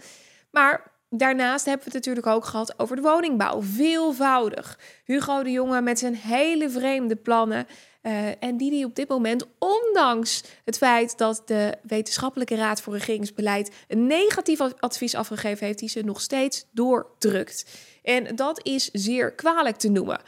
Maar 0.50 0.93
Daarnaast 1.16 1.64
hebben 1.64 1.86
we 1.86 1.92
het 1.92 2.06
natuurlijk 2.06 2.36
ook 2.36 2.44
gehad 2.44 2.78
over 2.78 2.96
de 2.96 3.02
woningbouw. 3.02 3.62
Veelvoudig. 3.62 4.78
Hugo 5.04 5.42
de 5.42 5.50
Jonge 5.50 5.80
met 5.80 5.98
zijn 5.98 6.14
hele 6.14 6.70
vreemde 6.70 7.16
plannen. 7.16 7.66
Uh, 8.02 8.42
en 8.42 8.56
die 8.56 8.70
die 8.70 8.84
op 8.84 8.94
dit 8.94 9.08
moment, 9.08 9.46
ondanks 9.58 10.42
het 10.64 10.76
feit 10.76 11.18
dat 11.18 11.42
de 11.44 11.74
Wetenschappelijke 11.82 12.54
Raad 12.54 12.80
voor 12.80 12.92
Regeringsbeleid 12.92 13.70
een 13.88 14.06
negatief 14.06 14.60
advies 14.60 15.14
afgegeven 15.14 15.66
heeft, 15.66 15.78
die 15.78 15.88
ze 15.88 16.00
nog 16.00 16.20
steeds 16.20 16.66
doordrukt. 16.70 17.66
En 18.02 18.36
dat 18.36 18.60
is 18.62 18.90
zeer 18.92 19.32
kwalijk 19.32 19.76
te 19.76 19.88
noemen. 19.88 20.20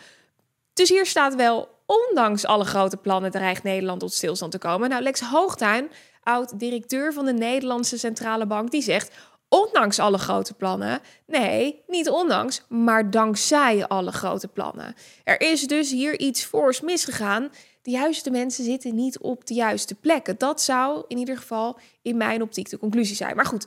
Dus 0.72 0.88
hier 0.88 1.06
staat 1.06 1.34
wel, 1.34 1.68
ondanks 1.86 2.44
alle 2.44 2.64
grote 2.64 2.96
plannen 2.96 3.30
dreigt 3.30 3.62
Nederland 3.62 4.00
tot 4.00 4.12
stilstand 4.12 4.52
te 4.52 4.58
komen. 4.58 4.88
Nou, 4.88 5.02
Lex 5.02 5.20
Hoogtuin, 5.20 5.90
oud-directeur 6.22 7.12
van 7.12 7.24
de 7.24 7.32
Nederlandse 7.32 7.98
Centrale 7.98 8.46
Bank, 8.46 8.70
die 8.70 8.82
zegt... 8.82 9.12
ondanks 9.48 9.98
alle 9.98 10.18
grote 10.18 10.54
plannen. 10.54 11.00
Nee, 11.26 11.82
niet 11.86 12.08
ondanks, 12.10 12.62
maar 12.68 13.10
dankzij 13.10 13.86
alle 13.86 14.12
grote 14.12 14.48
plannen. 14.48 14.94
Er 15.24 15.40
is 15.40 15.66
dus 15.66 15.90
hier 15.90 16.18
iets 16.18 16.44
fors 16.44 16.80
misgegaan. 16.80 17.50
De 17.82 17.90
juiste 17.90 18.30
mensen 18.30 18.64
zitten 18.64 18.94
niet 18.94 19.18
op 19.18 19.46
de 19.46 19.54
juiste 19.54 19.94
plekken. 19.94 20.38
Dat 20.38 20.62
zou 20.62 21.04
in 21.08 21.18
ieder 21.18 21.36
geval 21.36 21.78
in 22.02 22.16
mijn 22.16 22.42
optiek 22.42 22.70
de 22.70 22.78
conclusie 22.78 23.16
zijn. 23.16 23.36
Maar 23.36 23.46
goed, 23.46 23.66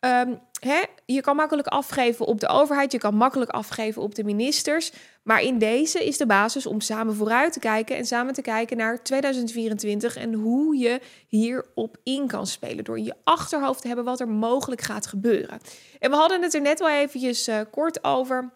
Ehm, 0.00 0.34
hè, 0.60 0.82
je 1.06 1.20
kan 1.20 1.36
makkelijk 1.36 1.66
afgeven 1.66 2.26
op 2.26 2.40
de 2.40 2.48
overheid, 2.48 2.92
je 2.92 2.98
kan 2.98 3.14
makkelijk 3.14 3.50
afgeven 3.50 4.02
op 4.02 4.14
de 4.14 4.24
ministers. 4.24 4.92
Maar 5.22 5.42
in 5.42 5.58
deze 5.58 6.06
is 6.06 6.16
de 6.16 6.26
basis 6.26 6.66
om 6.66 6.80
samen 6.80 7.14
vooruit 7.14 7.52
te 7.52 7.58
kijken 7.58 7.96
en 7.96 8.06
samen 8.06 8.34
te 8.34 8.42
kijken 8.42 8.76
naar 8.76 9.02
2024 9.02 10.16
en 10.16 10.32
hoe 10.32 10.76
je 10.76 11.00
hierop 11.26 11.96
in 12.02 12.26
kan 12.26 12.46
spelen. 12.46 12.84
Door 12.84 13.00
je 13.00 13.14
achterhoofd 13.24 13.80
te 13.80 13.86
hebben 13.86 14.04
wat 14.04 14.20
er 14.20 14.28
mogelijk 14.28 14.80
gaat 14.80 15.06
gebeuren. 15.06 15.60
En 15.98 16.10
we 16.10 16.16
hadden 16.16 16.42
het 16.42 16.54
er 16.54 16.60
net 16.60 16.78
wel 16.78 16.90
eventjes 16.90 17.48
uh, 17.48 17.60
kort 17.70 18.04
over. 18.04 18.52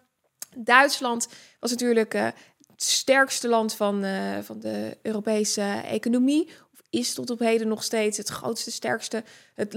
Duitsland 0.57 1.27
was 1.59 1.71
natuurlijk 1.71 2.13
uh, 2.13 2.23
het 2.67 2.83
sterkste 2.83 3.47
land 3.47 3.73
van, 3.73 4.03
uh, 4.05 4.37
van 4.41 4.59
de 4.59 4.97
Europese 5.01 5.81
economie 5.85 6.49
is 6.93 7.13
tot 7.13 7.29
op 7.29 7.39
heden 7.39 7.67
nog 7.67 7.83
steeds 7.83 8.17
het 8.17 8.29
grootste, 8.29 8.71
sterkste, 8.71 9.23
het, 9.53 9.73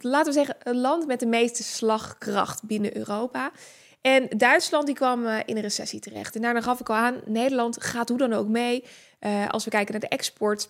laten 0.00 0.32
we 0.32 0.32
zeggen, 0.32 0.56
een 0.62 0.80
land 0.80 1.06
met 1.06 1.20
de 1.20 1.26
meeste 1.26 1.62
slagkracht 1.62 2.62
binnen 2.62 2.96
Europa. 2.96 3.52
En 4.00 4.28
Duitsland 4.36 4.86
die 4.86 4.94
kwam 4.94 5.24
uh, 5.24 5.38
in 5.44 5.56
een 5.56 5.62
recessie 5.62 6.00
terecht. 6.00 6.34
En 6.34 6.42
daarna 6.42 6.60
gaf 6.60 6.80
ik 6.80 6.88
al 6.88 6.96
aan, 6.96 7.20
Nederland 7.26 7.82
gaat 7.82 8.08
hoe 8.08 8.18
dan 8.18 8.32
ook 8.32 8.48
mee 8.48 8.84
uh, 9.20 9.48
als 9.48 9.64
we 9.64 9.70
kijken 9.70 9.92
naar 9.92 10.00
de 10.00 10.08
export. 10.08 10.68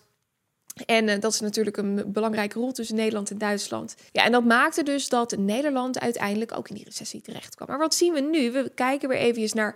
En 0.85 1.07
uh, 1.07 1.19
dat 1.19 1.33
is 1.33 1.39
natuurlijk 1.39 1.77
een 1.77 2.03
belangrijke 2.05 2.59
rol 2.59 2.71
tussen 2.71 2.95
Nederland 2.95 3.31
en 3.31 3.37
Duitsland. 3.37 3.95
Ja, 4.11 4.23
en 4.23 4.31
dat 4.31 4.45
maakte 4.45 4.83
dus 4.83 5.09
dat 5.09 5.37
Nederland 5.37 5.99
uiteindelijk 5.99 6.57
ook 6.57 6.69
in 6.69 6.75
die 6.75 6.85
recessie 6.85 7.21
terecht 7.21 7.55
kwam. 7.55 7.67
Maar 7.67 7.77
wat 7.77 7.95
zien 7.95 8.13
we 8.13 8.19
nu? 8.19 8.51
We 8.51 8.71
kijken 8.75 9.09
weer 9.09 9.17
even 9.17 9.57
naar 9.57 9.75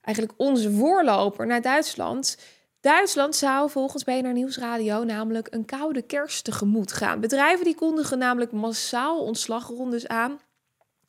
eigenlijk 0.00 0.38
onze 0.38 0.72
voorloper, 0.72 1.46
naar 1.46 1.62
Duitsland. 1.62 2.36
Duitsland 2.80 3.36
zou 3.36 3.70
volgens 3.70 4.04
BNR 4.04 4.32
Nieuwsradio 4.32 5.04
namelijk 5.04 5.46
een 5.50 5.64
koude 5.64 6.02
kerst 6.02 6.44
tegemoet 6.44 6.92
gaan. 6.92 7.20
Bedrijven 7.20 7.64
die 7.64 7.74
kondigen 7.74 8.18
namelijk 8.18 8.52
massaal 8.52 9.24
ontslagrondes 9.24 10.08
aan. 10.08 10.40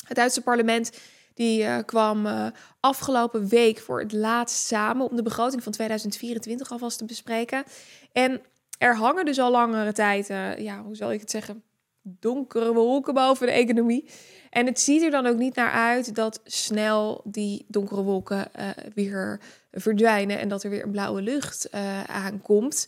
Het 0.07 0.17
Duitse 0.17 0.41
parlement 0.41 0.91
die 1.33 1.63
uh, 1.63 1.77
kwam 1.85 2.25
uh, 2.25 2.47
afgelopen 2.79 3.47
week 3.47 3.79
voor 3.79 3.99
het 3.99 4.11
laatst 4.11 4.65
samen 4.65 5.09
om 5.09 5.15
de 5.15 5.21
begroting 5.21 5.63
van 5.63 5.71
2024 5.71 6.71
alvast 6.71 6.97
te 6.97 7.05
bespreken. 7.05 7.63
En 8.11 8.41
er 8.77 8.95
hangen 8.95 9.25
dus 9.25 9.39
al 9.39 9.51
langere 9.51 9.93
tijd, 9.93 10.29
uh, 10.29 10.57
ja, 10.57 10.81
hoe 10.81 10.95
zal 10.95 11.11
ik 11.11 11.19
het 11.19 11.31
zeggen, 11.31 11.63
donkere 12.01 12.73
wolken 12.73 13.13
boven 13.13 13.47
de 13.47 13.53
economie. 13.53 14.09
En 14.49 14.65
het 14.65 14.79
ziet 14.79 15.01
er 15.01 15.11
dan 15.11 15.25
ook 15.25 15.37
niet 15.37 15.55
naar 15.55 15.71
uit 15.71 16.15
dat 16.15 16.41
snel 16.43 17.21
die 17.23 17.65
donkere 17.67 18.01
wolken 18.01 18.47
weer 18.93 19.39
verdwijnen 19.71 20.39
en 20.39 20.49
dat 20.49 20.63
er 20.63 20.69
weer 20.69 20.83
een 20.83 20.91
blauwe 20.91 21.21
lucht 21.21 21.67
uh, 21.75 22.03
aankomt. 22.03 22.87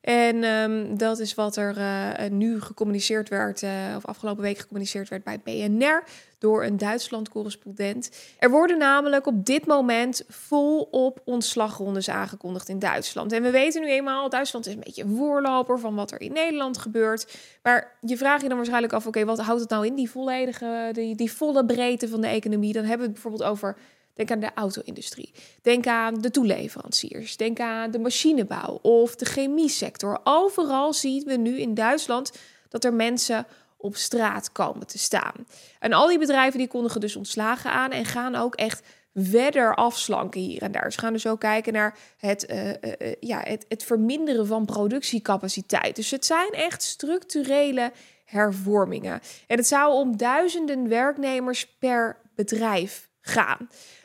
En 0.00 0.44
um, 0.44 0.98
dat 0.98 1.18
is 1.18 1.34
wat 1.34 1.56
er 1.56 1.78
uh, 1.78 2.30
nu 2.30 2.60
gecommuniceerd 2.60 3.28
werd, 3.28 3.62
uh, 3.62 3.70
of 3.96 4.06
afgelopen 4.06 4.42
week 4.42 4.58
gecommuniceerd 4.58 5.08
werd 5.08 5.24
bij 5.24 5.40
BNR 5.40 6.04
door 6.38 6.64
een 6.64 6.76
Duitsland-correspondent. 6.76 8.10
Er 8.38 8.50
worden 8.50 8.78
namelijk 8.78 9.26
op 9.26 9.46
dit 9.46 9.66
moment 9.66 10.22
volop 10.28 11.20
ontslagrondes 11.24 12.08
aangekondigd 12.08 12.68
in 12.68 12.78
Duitsland. 12.78 13.32
En 13.32 13.42
we 13.42 13.50
weten 13.50 13.82
nu 13.82 13.88
eenmaal, 13.88 14.28
Duitsland 14.28 14.66
is 14.66 14.72
een 14.72 14.80
beetje 14.84 15.02
een 15.02 15.16
voorloper 15.16 15.78
van 15.78 15.94
wat 15.94 16.10
er 16.10 16.20
in 16.20 16.32
Nederland 16.32 16.78
gebeurt. 16.78 17.38
Maar 17.62 17.96
je 18.00 18.16
vraagt 18.16 18.42
je 18.42 18.48
dan 18.48 18.56
waarschijnlijk 18.56 18.92
af, 18.92 19.06
oké, 19.06 19.24
wat 19.24 19.40
houdt 19.40 19.60
het 19.60 19.70
nou 19.70 19.86
in, 19.86 19.94
die 19.94 20.10
volledige, 20.10 20.90
die, 20.92 21.16
die 21.16 21.32
volle 21.32 21.66
breedte 21.66 22.08
van 22.08 22.20
de 22.20 22.28
economie? 22.28 22.72
Dan 22.72 22.84
hebben 22.84 23.06
we 23.06 23.12
het 23.12 23.22
bijvoorbeeld 23.22 23.50
over 23.50 23.76
Denk 24.20 24.32
aan 24.32 24.40
de 24.40 24.60
auto-industrie. 24.60 25.32
Denk 25.62 25.86
aan 25.86 26.14
de 26.14 26.30
toeleveranciers. 26.30 27.36
Denk 27.36 27.60
aan 27.60 27.90
de 27.90 27.98
machinebouw 27.98 28.78
of 28.82 29.16
de 29.16 29.24
chemiesector. 29.24 30.20
Overal 30.24 30.92
zien 30.92 31.24
we 31.24 31.36
nu 31.36 31.58
in 31.58 31.74
Duitsland 31.74 32.32
dat 32.68 32.84
er 32.84 32.94
mensen 32.94 33.46
op 33.76 33.96
straat 33.96 34.52
komen 34.52 34.86
te 34.86 34.98
staan. 34.98 35.46
En 35.78 35.92
al 35.92 36.08
die 36.08 36.18
bedrijven 36.18 36.58
die 36.58 36.68
kondigen 36.68 37.00
dus 37.00 37.16
ontslagen 37.16 37.72
aan 37.72 37.90
en 37.90 38.04
gaan 38.04 38.34
ook 38.34 38.54
echt 38.54 38.86
verder 39.14 39.74
afslanken 39.74 40.40
hier 40.40 40.62
en 40.62 40.72
daar. 40.72 40.92
Ze 40.92 40.98
gaan 40.98 41.12
dus 41.12 41.26
ook 41.26 41.40
kijken 41.40 41.72
naar 41.72 41.98
het, 42.16 42.50
uh, 42.50 42.68
uh, 42.68 42.74
ja, 43.20 43.40
het, 43.44 43.64
het 43.68 43.84
verminderen 43.84 44.46
van 44.46 44.64
productiecapaciteit. 44.64 45.96
Dus 45.96 46.10
het 46.10 46.26
zijn 46.26 46.50
echt 46.50 46.82
structurele 46.82 47.92
hervormingen. 48.24 49.20
En 49.46 49.56
het 49.56 49.66
zou 49.66 49.92
om 49.92 50.16
duizenden 50.16 50.88
werknemers 50.88 51.66
per 51.78 52.16
bedrijf 52.34 53.09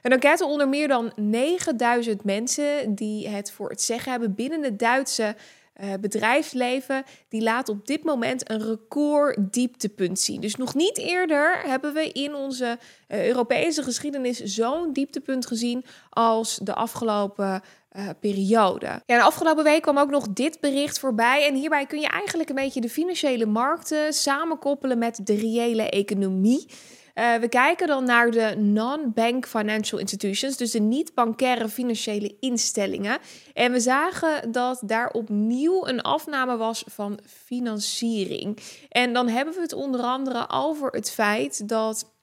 Een 0.01 0.12
enquête 0.12 0.45
onder 0.45 0.69
meer 0.69 0.88
dan 0.88 1.12
9000 1.15 2.24
mensen 2.24 2.95
die 2.95 3.27
het 3.27 3.51
voor 3.51 3.69
het 3.69 3.81
zeggen 3.81 4.12
hebben 4.12 4.36
binnen 4.36 4.63
het 4.63 4.79
Duitse 4.79 5.36
uh, 5.84 5.93
bedrijfsleven, 6.01 7.03
die 7.29 7.41
laat 7.41 7.69
op 7.69 7.88
dit 7.88 8.03
moment 8.03 8.50
een 8.50 8.62
record 8.62 9.38
dieptepunt 9.53 10.19
zien. 10.19 10.41
Dus 10.41 10.55
nog 10.55 10.75
niet 10.75 10.98
eerder 10.98 11.62
hebben 11.65 11.93
we 11.93 12.12
in 12.12 12.36
onze 12.36 12.77
uh, 13.07 13.27
Europese 13.27 13.84
geschiedenis 13.84 14.39
zo'n 14.39 14.93
dieptepunt 14.93 15.45
gezien 15.45 15.86
als 16.10 16.60
de 16.63 16.74
afgelopen 16.74 17.62
uh, 17.98 18.10
periode. 18.19 18.86
Ja, 18.86 19.17
de 19.17 19.24
afgelopen 19.24 19.63
week 19.63 19.81
kwam 19.81 19.98
ook 19.98 20.10
nog 20.10 20.27
dit 20.29 20.60
bericht 20.60 21.00
voorbij. 21.00 21.48
En 21.48 21.55
hierbij 21.55 21.86
kun 21.86 22.00
je 22.00 22.07
eigenlijk 22.07 22.50
een 22.50 22.55
beetje 22.55 22.81
de 22.81 22.89
financiële 22.89 23.45
markten 23.45 24.13
samenkoppelen 24.13 24.98
met 24.98 25.19
de 25.24 25.36
reële 25.36 25.89
economie. 25.89 26.65
Uh, 27.15 27.36
we 27.36 27.48
kijken 27.50 27.88
dan 27.88 28.03
naar 28.03 28.31
de 28.31 28.55
non-bank 28.57 29.48
financial 29.48 30.00
institutions, 30.00 30.57
dus 30.57 30.72
de 30.72 30.79
niet-bankaire 30.79 31.69
financiële 31.69 32.36
instellingen. 32.39 33.17
En 33.53 33.72
we 33.72 33.79
zagen 33.79 34.51
dat 34.51 34.81
daar 34.86 35.10
opnieuw 35.10 35.88
een 35.88 36.01
afname 36.01 36.57
was 36.57 36.84
van 36.88 37.19
financiering. 37.25 38.60
En 38.89 39.13
dan 39.13 39.27
hebben 39.27 39.53
we 39.53 39.62
het 39.62 39.74
onder 39.74 40.01
andere 40.01 40.50
over 40.50 40.89
het 40.89 41.12
feit 41.12 41.69
dat 41.69 42.14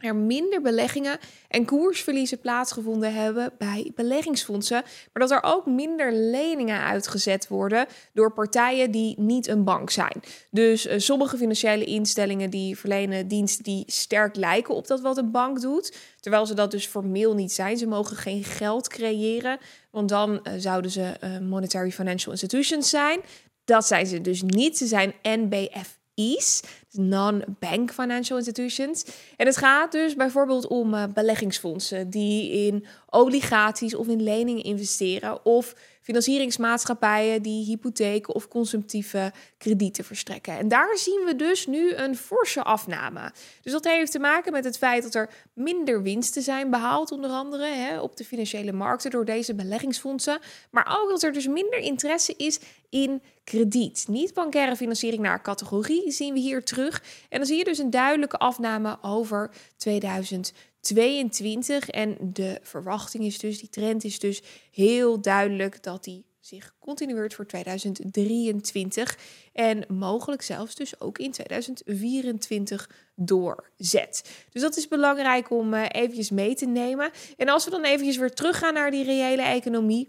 er 0.00 0.16
minder 0.16 0.60
beleggingen 0.60 1.18
en 1.48 1.64
koersverliezen 1.64 2.40
plaatsgevonden 2.40 3.14
hebben 3.14 3.52
bij 3.58 3.92
beleggingsfondsen, 3.94 4.82
maar 5.12 5.28
dat 5.28 5.30
er 5.30 5.42
ook 5.42 5.66
minder 5.66 6.12
leningen 6.12 6.80
uitgezet 6.80 7.48
worden 7.48 7.86
door 8.12 8.32
partijen 8.32 8.90
die 8.90 9.20
niet 9.20 9.46
een 9.46 9.64
bank 9.64 9.90
zijn. 9.90 10.22
Dus 10.50 10.86
uh, 10.86 10.92
sommige 10.96 11.36
financiële 11.36 11.84
instellingen 11.84 12.50
die 12.50 12.78
verlenen 12.78 13.28
diensten 13.28 13.64
die 13.64 13.84
sterk 13.86 14.36
lijken 14.36 14.74
op 14.74 14.86
dat 14.86 15.00
wat 15.00 15.16
een 15.16 15.30
bank 15.30 15.60
doet, 15.60 15.96
terwijl 16.20 16.46
ze 16.46 16.54
dat 16.54 16.70
dus 16.70 16.86
formeel 16.86 17.34
niet 17.34 17.52
zijn. 17.52 17.76
Ze 17.76 17.86
mogen 17.86 18.16
geen 18.16 18.44
geld 18.44 18.88
creëren, 18.88 19.58
want 19.90 20.08
dan 20.08 20.30
uh, 20.30 20.52
zouden 20.56 20.90
ze 20.90 21.16
uh, 21.24 21.38
monetary 21.38 21.90
financial 21.90 22.32
institutions 22.32 22.90
zijn. 22.90 23.20
Dat 23.64 23.86
zijn 23.86 24.06
ze 24.06 24.20
dus 24.20 24.42
niet. 24.42 24.78
Ze 24.78 24.86
zijn 24.86 25.14
NBF 25.22 25.98
NBFI's, 26.20 26.62
non-bank 26.92 27.92
financial 27.92 28.38
institutions. 28.38 29.04
En 29.36 29.46
het 29.46 29.56
gaat 29.56 29.92
dus 29.92 30.14
bijvoorbeeld 30.14 30.66
om 30.66 30.94
uh, 30.94 31.04
beleggingsfondsen 31.14 32.10
die 32.10 32.52
in 32.66 32.86
obligaties 33.08 33.94
of 33.94 34.06
in 34.06 34.22
leningen 34.22 34.64
investeren 34.64 35.44
of 35.44 35.74
financieringsmaatschappijen 36.02 37.42
die 37.42 37.64
hypotheken 37.64 38.34
of 38.34 38.48
consumptieve 38.48 39.32
kredieten 39.58 40.04
verstrekken. 40.04 40.58
En 40.58 40.68
daar 40.68 40.96
zien 40.96 41.22
we 41.26 41.36
dus 41.36 41.66
nu 41.66 41.94
een 41.94 42.16
forse 42.16 42.62
afname. 42.62 43.32
Dus 43.62 43.72
dat 43.72 43.84
heeft 43.84 44.12
te 44.12 44.18
maken 44.18 44.52
met 44.52 44.64
het 44.64 44.78
feit 44.78 45.02
dat 45.02 45.14
er 45.14 45.30
minder 45.54 46.02
winsten 46.02 46.42
zijn 46.42 46.70
behaald, 46.70 47.12
onder 47.12 47.30
andere 47.30 47.66
hè, 47.66 48.00
op 48.00 48.16
de 48.16 48.24
financiële 48.24 48.72
markten 48.72 49.10
door 49.10 49.24
deze 49.24 49.54
beleggingsfondsen. 49.54 50.38
Maar 50.70 50.98
ook 51.00 51.10
dat 51.10 51.22
er 51.22 51.32
dus 51.32 51.46
minder 51.46 51.78
interesse 51.78 52.34
is 52.36 52.60
in 52.88 53.22
krediet. 53.44 54.04
Niet-bankaire 54.08 54.76
financiering 54.76 55.22
naar 55.22 55.42
categorie 55.42 56.10
zien 56.10 56.34
we 56.34 56.40
hier 56.40 56.64
terug. 56.64 56.79
En 57.28 57.38
dan 57.38 57.46
zie 57.46 57.58
je 57.58 57.64
dus 57.64 57.78
een 57.78 57.90
duidelijke 57.90 58.36
afname 58.36 58.98
over 59.02 59.50
2022. 59.76 61.90
En 61.90 62.16
de 62.20 62.58
verwachting 62.62 63.24
is 63.24 63.38
dus, 63.38 63.58
die 63.58 63.68
trend 63.68 64.04
is 64.04 64.18
dus 64.18 64.42
heel 64.70 65.20
duidelijk 65.20 65.82
dat 65.82 66.04
die 66.04 66.24
zich 66.40 66.74
continueert 66.78 67.34
voor 67.34 67.46
2023 67.46 69.18
en 69.52 69.84
mogelijk 69.88 70.42
zelfs 70.42 70.74
dus 70.74 71.00
ook 71.00 71.18
in 71.18 71.30
2024 71.30 72.90
doorzet. 73.14 74.30
Dus 74.50 74.62
dat 74.62 74.76
is 74.76 74.88
belangrijk 74.88 75.50
om 75.50 75.74
uh, 75.74 75.84
eventjes 75.88 76.30
mee 76.30 76.54
te 76.54 76.66
nemen. 76.66 77.10
En 77.36 77.48
als 77.48 77.64
we 77.64 77.70
dan 77.70 77.84
eventjes 77.84 78.16
weer 78.16 78.34
teruggaan 78.34 78.74
naar 78.74 78.90
die 78.90 79.04
reële 79.04 79.42
economie, 79.42 80.08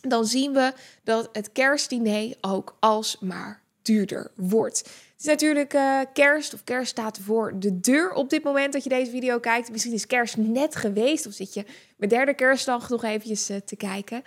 dan 0.00 0.26
zien 0.26 0.52
we 0.52 0.72
dat 1.04 1.28
het 1.32 1.52
kerstdiner 1.52 2.34
ook 2.40 2.76
alsmaar 2.80 3.62
duurder 3.82 4.30
wordt. 4.36 4.90
Is 5.22 5.28
natuurlijk 5.28 5.74
uh, 5.74 6.00
kerst 6.12 6.54
of 6.54 6.64
kerst 6.64 6.90
staat 6.90 7.18
voor 7.18 7.52
de 7.58 7.80
deur 7.80 8.12
op 8.12 8.30
dit 8.30 8.44
moment 8.44 8.72
dat 8.72 8.82
je 8.82 8.88
deze 8.88 9.10
video 9.10 9.38
kijkt. 9.38 9.70
Misschien 9.70 9.92
is 9.92 10.06
kerst 10.06 10.36
net 10.36 10.76
geweest 10.76 11.26
of 11.26 11.32
zit 11.32 11.54
je 11.54 11.64
met 11.96 12.10
derde 12.10 12.34
kerstdag 12.34 12.88
nog 12.88 13.04
eventjes 13.04 13.50
uh, 13.50 13.56
te 13.56 13.76
kijken. 13.76 14.22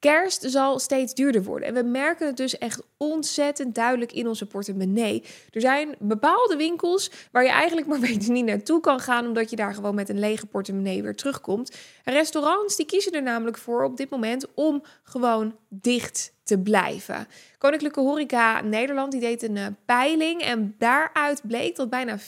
Kerst 0.00 0.42
zal 0.50 0.78
steeds 0.78 1.14
duurder 1.14 1.42
worden. 1.42 1.68
En 1.68 1.74
we 1.74 1.82
merken 1.82 2.26
het 2.26 2.36
dus 2.36 2.58
echt 2.58 2.82
ontzettend 2.96 3.74
duidelijk 3.74 4.12
in 4.12 4.28
onze 4.28 4.46
portemonnee. 4.46 5.24
Er 5.50 5.60
zijn 5.60 5.94
bepaalde 5.98 6.56
winkels 6.56 7.10
waar 7.32 7.42
je 7.44 7.50
eigenlijk 7.50 7.86
maar 7.86 7.98
beter 8.10 8.30
niet 8.30 8.44
naartoe 8.44 8.80
kan 8.80 9.00
gaan, 9.00 9.26
omdat 9.26 9.50
je 9.50 9.56
daar 9.56 9.74
gewoon 9.74 9.94
met 9.94 10.08
een 10.08 10.18
lege 10.18 10.46
portemonnee 10.46 11.02
weer 11.02 11.16
terugkomt. 11.16 11.76
restaurants 12.04 12.76
die 12.76 12.86
kiezen 12.86 13.12
er 13.12 13.22
namelijk 13.22 13.58
voor 13.58 13.84
op 13.84 13.96
dit 13.96 14.10
moment 14.10 14.46
om 14.54 14.82
gewoon 15.02 15.56
dicht 15.68 16.32
te 16.44 16.58
blijven. 16.58 17.26
Koninklijke 17.58 18.00
Horeca 18.00 18.60
Nederland 18.60 19.12
die 19.12 19.20
deed 19.20 19.42
een 19.42 19.56
uh, 19.56 19.66
peiling 19.84 20.42
en 20.42 20.74
daaruit 20.78 21.40
bleek 21.46 21.76
dat 21.76 21.90
bijna 21.90 22.18
40% 22.18 22.22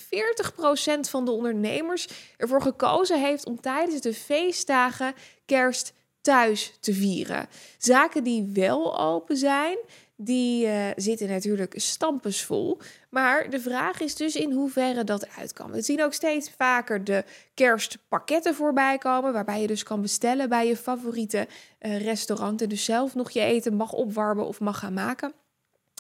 van 1.01 1.25
de 1.25 1.31
ondernemers 1.31 2.09
ervoor 2.37 2.63
gekozen 2.63 3.21
heeft 3.21 3.47
om 3.47 3.61
tijdens 3.61 4.01
de 4.01 4.15
feestdagen 4.15 5.15
kerst 5.47 5.93
thuis 6.23 6.73
te 6.81 6.95
vieren. 6.95 7.47
Zaken 7.79 8.25
die 8.25 8.51
wel 8.53 9.01
open 9.01 9.37
zijn, 9.37 9.79
die 10.17 10.67
uh, 10.67 10.87
zitten 10.97 11.29
natuurlijk 11.29 11.75
stampensvol. 11.77 12.79
Maar 13.11 13.51
de 13.51 13.61
vraag 13.61 14.01
is 14.01 14.15
dus 14.15 14.37
in 14.37 14.53
hoeverre 14.53 15.05
dat 15.05 15.29
uit 15.37 15.53
kan. 15.53 15.71
We 15.71 15.83
zien 15.83 16.03
ook 16.03 16.13
steeds 16.13 16.51
vaker 16.57 17.05
de 17.05 17.25
kerstpakketten 17.55 18.55
voorbij 18.55 18.99
komen, 18.99 19.33
waarbij 19.33 19.61
je 19.61 19.67
dus 19.67 19.83
kan 19.83 20.03
bestellen 20.03 20.49
bij 20.49 20.67
je 20.67 20.77
favoriete 20.77 21.49
uh, 21.81 22.01
restaurant 22.01 22.63
en 22.63 22.69
dus 22.69 22.85
zelf 22.85 23.15
nog 23.15 23.31
je 23.31 23.41
eten 23.41 23.75
mag 23.75 23.93
opwarmen 23.93 24.47
of 24.47 24.61
mag 24.61 24.79
gaan 24.79 24.95
maken. 24.95 25.33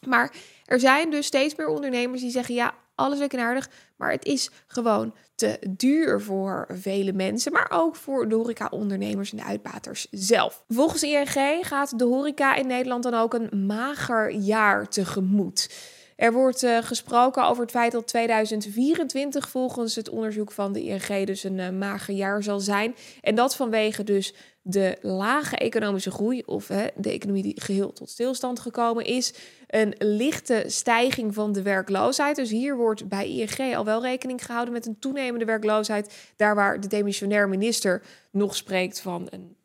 Maar 0.07 0.35
er 0.65 0.81
zijn 0.81 1.11
dus 1.11 1.27
steeds 1.27 1.55
meer 1.55 1.69
ondernemers 1.69 2.21
die 2.21 2.31
zeggen: 2.31 2.55
ja, 2.55 2.75
alles 2.95 3.19
lekker 3.19 3.39
en 3.39 3.45
aardig, 3.45 3.71
maar 3.97 4.11
het 4.11 4.25
is 4.25 4.51
gewoon 4.67 5.15
te 5.35 5.59
duur 5.71 6.21
voor 6.21 6.67
vele 6.71 7.13
mensen, 7.13 7.53
maar 7.53 7.71
ook 7.71 7.97
voor 7.97 8.29
de 8.29 8.35
horeca-ondernemers 8.35 9.31
en 9.31 9.37
de 9.37 9.45
uitbaters 9.45 10.07
zelf. 10.11 10.65
Volgens 10.69 11.03
ING 11.03 11.67
gaat 11.67 11.99
de 11.99 12.05
horeca 12.05 12.55
in 12.55 12.67
Nederland 12.67 13.03
dan 13.03 13.15
ook 13.15 13.35
een 13.35 13.67
mager 13.67 14.31
jaar 14.31 14.89
tegemoet. 14.89 15.69
Er 16.23 16.33
wordt 16.33 16.63
uh, 16.63 16.79
gesproken 16.83 17.47
over 17.47 17.63
het 17.63 17.71
feit 17.71 17.93
dat 17.93 18.07
2024 18.07 19.49
volgens 19.49 19.95
het 19.95 20.09
onderzoek 20.09 20.53
van 20.53 20.73
de 20.73 20.83
ING 20.83 21.27
dus 21.27 21.45
een 21.45 21.59
uh, 21.59 21.71
mager 21.71 22.15
jaar 22.15 22.43
zal 22.43 22.61
zijn. 22.61 22.95
En 23.21 23.35
dat 23.35 23.57
vanwege 23.57 24.05
dus 24.05 24.35
de 24.63 24.97
lage 25.01 25.57
economische 25.57 26.11
groei, 26.11 26.43
of 26.47 26.67
de 26.97 27.11
economie 27.11 27.43
die 27.43 27.61
geheel 27.61 27.93
tot 27.93 28.11
stilstand 28.11 28.61
gekomen 28.61 29.05
is, 29.05 29.35
een 29.67 29.95
lichte 29.99 30.65
stijging 30.67 31.35
van 31.35 31.53
de 31.53 31.63
werkloosheid. 31.63 32.37
Dus 32.37 32.51
hier 32.51 32.77
wordt 32.77 33.09
bij 33.09 33.29
ING 33.29 33.77
al 33.77 33.85
wel 33.85 34.03
rekening 34.03 34.45
gehouden 34.45 34.75
met 34.75 34.87
een 34.87 34.99
toenemende 34.99 35.45
werkloosheid. 35.45 36.33
Daar 36.37 36.55
waar 36.55 36.81
de 36.81 36.89
demissionair 36.89 37.49
minister 37.49 38.03
nog 38.31 38.57
spreekt 38.57 39.01
van 39.01 39.27
een 39.31 39.57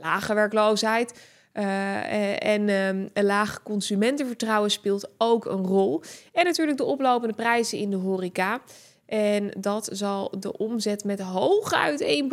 lage 0.00 0.34
werkloosheid. 0.34 1.12
Uh, 1.54 2.44
en 2.44 2.68
um, 2.68 3.08
een 3.12 3.24
laag 3.24 3.62
consumentenvertrouwen 3.62 4.70
speelt 4.70 5.08
ook 5.18 5.44
een 5.44 5.66
rol. 5.66 6.02
En 6.32 6.44
natuurlijk 6.44 6.78
de 6.78 6.84
oplopende 6.84 7.34
prijzen 7.34 7.78
in 7.78 7.90
de 7.90 7.96
horeca. 7.96 8.60
En 9.06 9.50
dat 9.58 9.88
zal 9.92 10.32
de 10.38 10.56
omzet 10.56 11.04
met 11.04 11.20
hooguit 11.20 12.24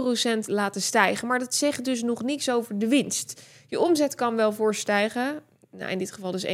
1% 0.46 0.46
laten 0.46 0.82
stijgen. 0.82 1.28
Maar 1.28 1.40
dat 1.40 1.56
zegt 1.56 1.86
dus 1.86 2.01
nog 2.01 2.24
niks 2.24 2.50
over 2.50 2.80
de 2.80 2.88
winst. 2.88 3.42
Je 3.68 3.80
omzet 3.80 4.16
kan 4.16 4.36
wel 4.36 4.51
voorstijgen. 4.51 5.44
Nou, 5.72 5.92
in 5.92 5.98
dit 5.98 6.12
geval 6.12 6.32
dus 6.32 6.46
1%, 6.46 6.50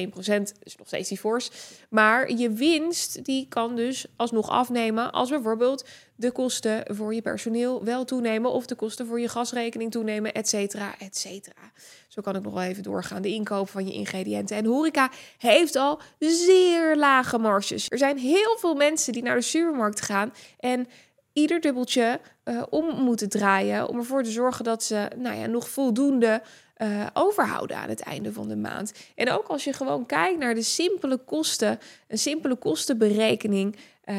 is 0.64 0.76
nog 0.78 0.88
steeds 0.88 1.10
die 1.10 1.18
fors. 1.18 1.52
Maar 1.90 2.32
je 2.32 2.50
winst 2.50 3.26
die 3.26 3.48
kan 3.48 3.76
dus 3.76 4.06
alsnog 4.16 4.50
afnemen 4.50 5.12
als 5.12 5.30
bijvoorbeeld 5.30 5.86
de 6.16 6.32
kosten 6.32 6.96
voor 6.96 7.14
je 7.14 7.22
personeel 7.22 7.84
wel 7.84 8.06
toenemen 8.06 8.52
of 8.52 8.66
de 8.66 8.76
kosten 8.76 9.08
voor 9.08 9.20
je 9.20 9.30
gasrekening 9.30 9.92
toenemen, 9.92 10.34
et 10.34 10.50
cetera, 10.50 11.00
et 11.00 11.18
cetera. 11.18 11.72
Zo 12.08 12.22
kan 12.22 12.36
ik 12.36 12.44
nog 12.44 12.54
wel 12.54 12.64
even 12.64 12.84
doorgaan. 12.84 13.22
De 13.22 13.34
inkoop 13.34 13.70
van 13.70 13.88
je 13.88 13.94
ingrediënten. 13.94 14.58
En 14.58 14.66
horeca 14.66 15.12
heeft 15.38 15.76
al 15.76 16.02
zeer 16.20 16.96
lage 16.96 17.38
marges. 17.38 17.90
Er 17.90 17.98
zijn 17.98 18.18
heel 18.18 18.58
veel 18.60 18.76
mensen 18.76 19.14
die 19.14 19.24
naar 19.24 19.36
de 19.36 19.42
supermarkt 19.42 20.02
gaan 20.02 20.34
en 20.60 20.88
ieder 21.34 21.60
dubbeltje 21.60 22.20
uh, 22.46 22.64
om 22.70 23.04
moeten 23.04 23.30
draaien 23.30 23.88
om 23.88 23.98
ervoor 23.98 24.24
te 24.24 24.32
zorgen 24.32 24.64
dat 24.64 24.84
ze 24.84 25.08
nou 25.16 25.38
ja, 25.38 25.46
nog 25.46 25.70
voldoende 25.70 26.42
uh, 26.78 27.06
overhouden 27.14 27.78
aan 27.78 27.90
het 27.90 28.02
einde 28.02 28.34
van 28.34 28.48
de 28.48 28.56
maand. 28.56 28.94
En 29.16 29.32
ook 29.32 29.48
als 29.48 29.64
je 29.64 29.74
gewoon 29.74 30.06
kijkt 30.06 30.40
naar 30.40 30.56
de 30.56 30.62
simpele 30.62 31.18
kosten, 31.18 31.80
een 32.08 32.18
simpele 32.18 32.56
kostenberekening 32.56 33.76
uh, 34.06 34.16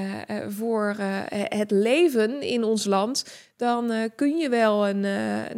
voor 0.48 0.96
het 1.48 1.70
leven 1.70 2.42
in 2.42 2.64
ons 2.64 2.84
land, 2.84 3.24
dan 3.58 4.10
kun 4.14 4.36
je 4.36 4.48
wel 4.48 4.88
een, 4.88 5.00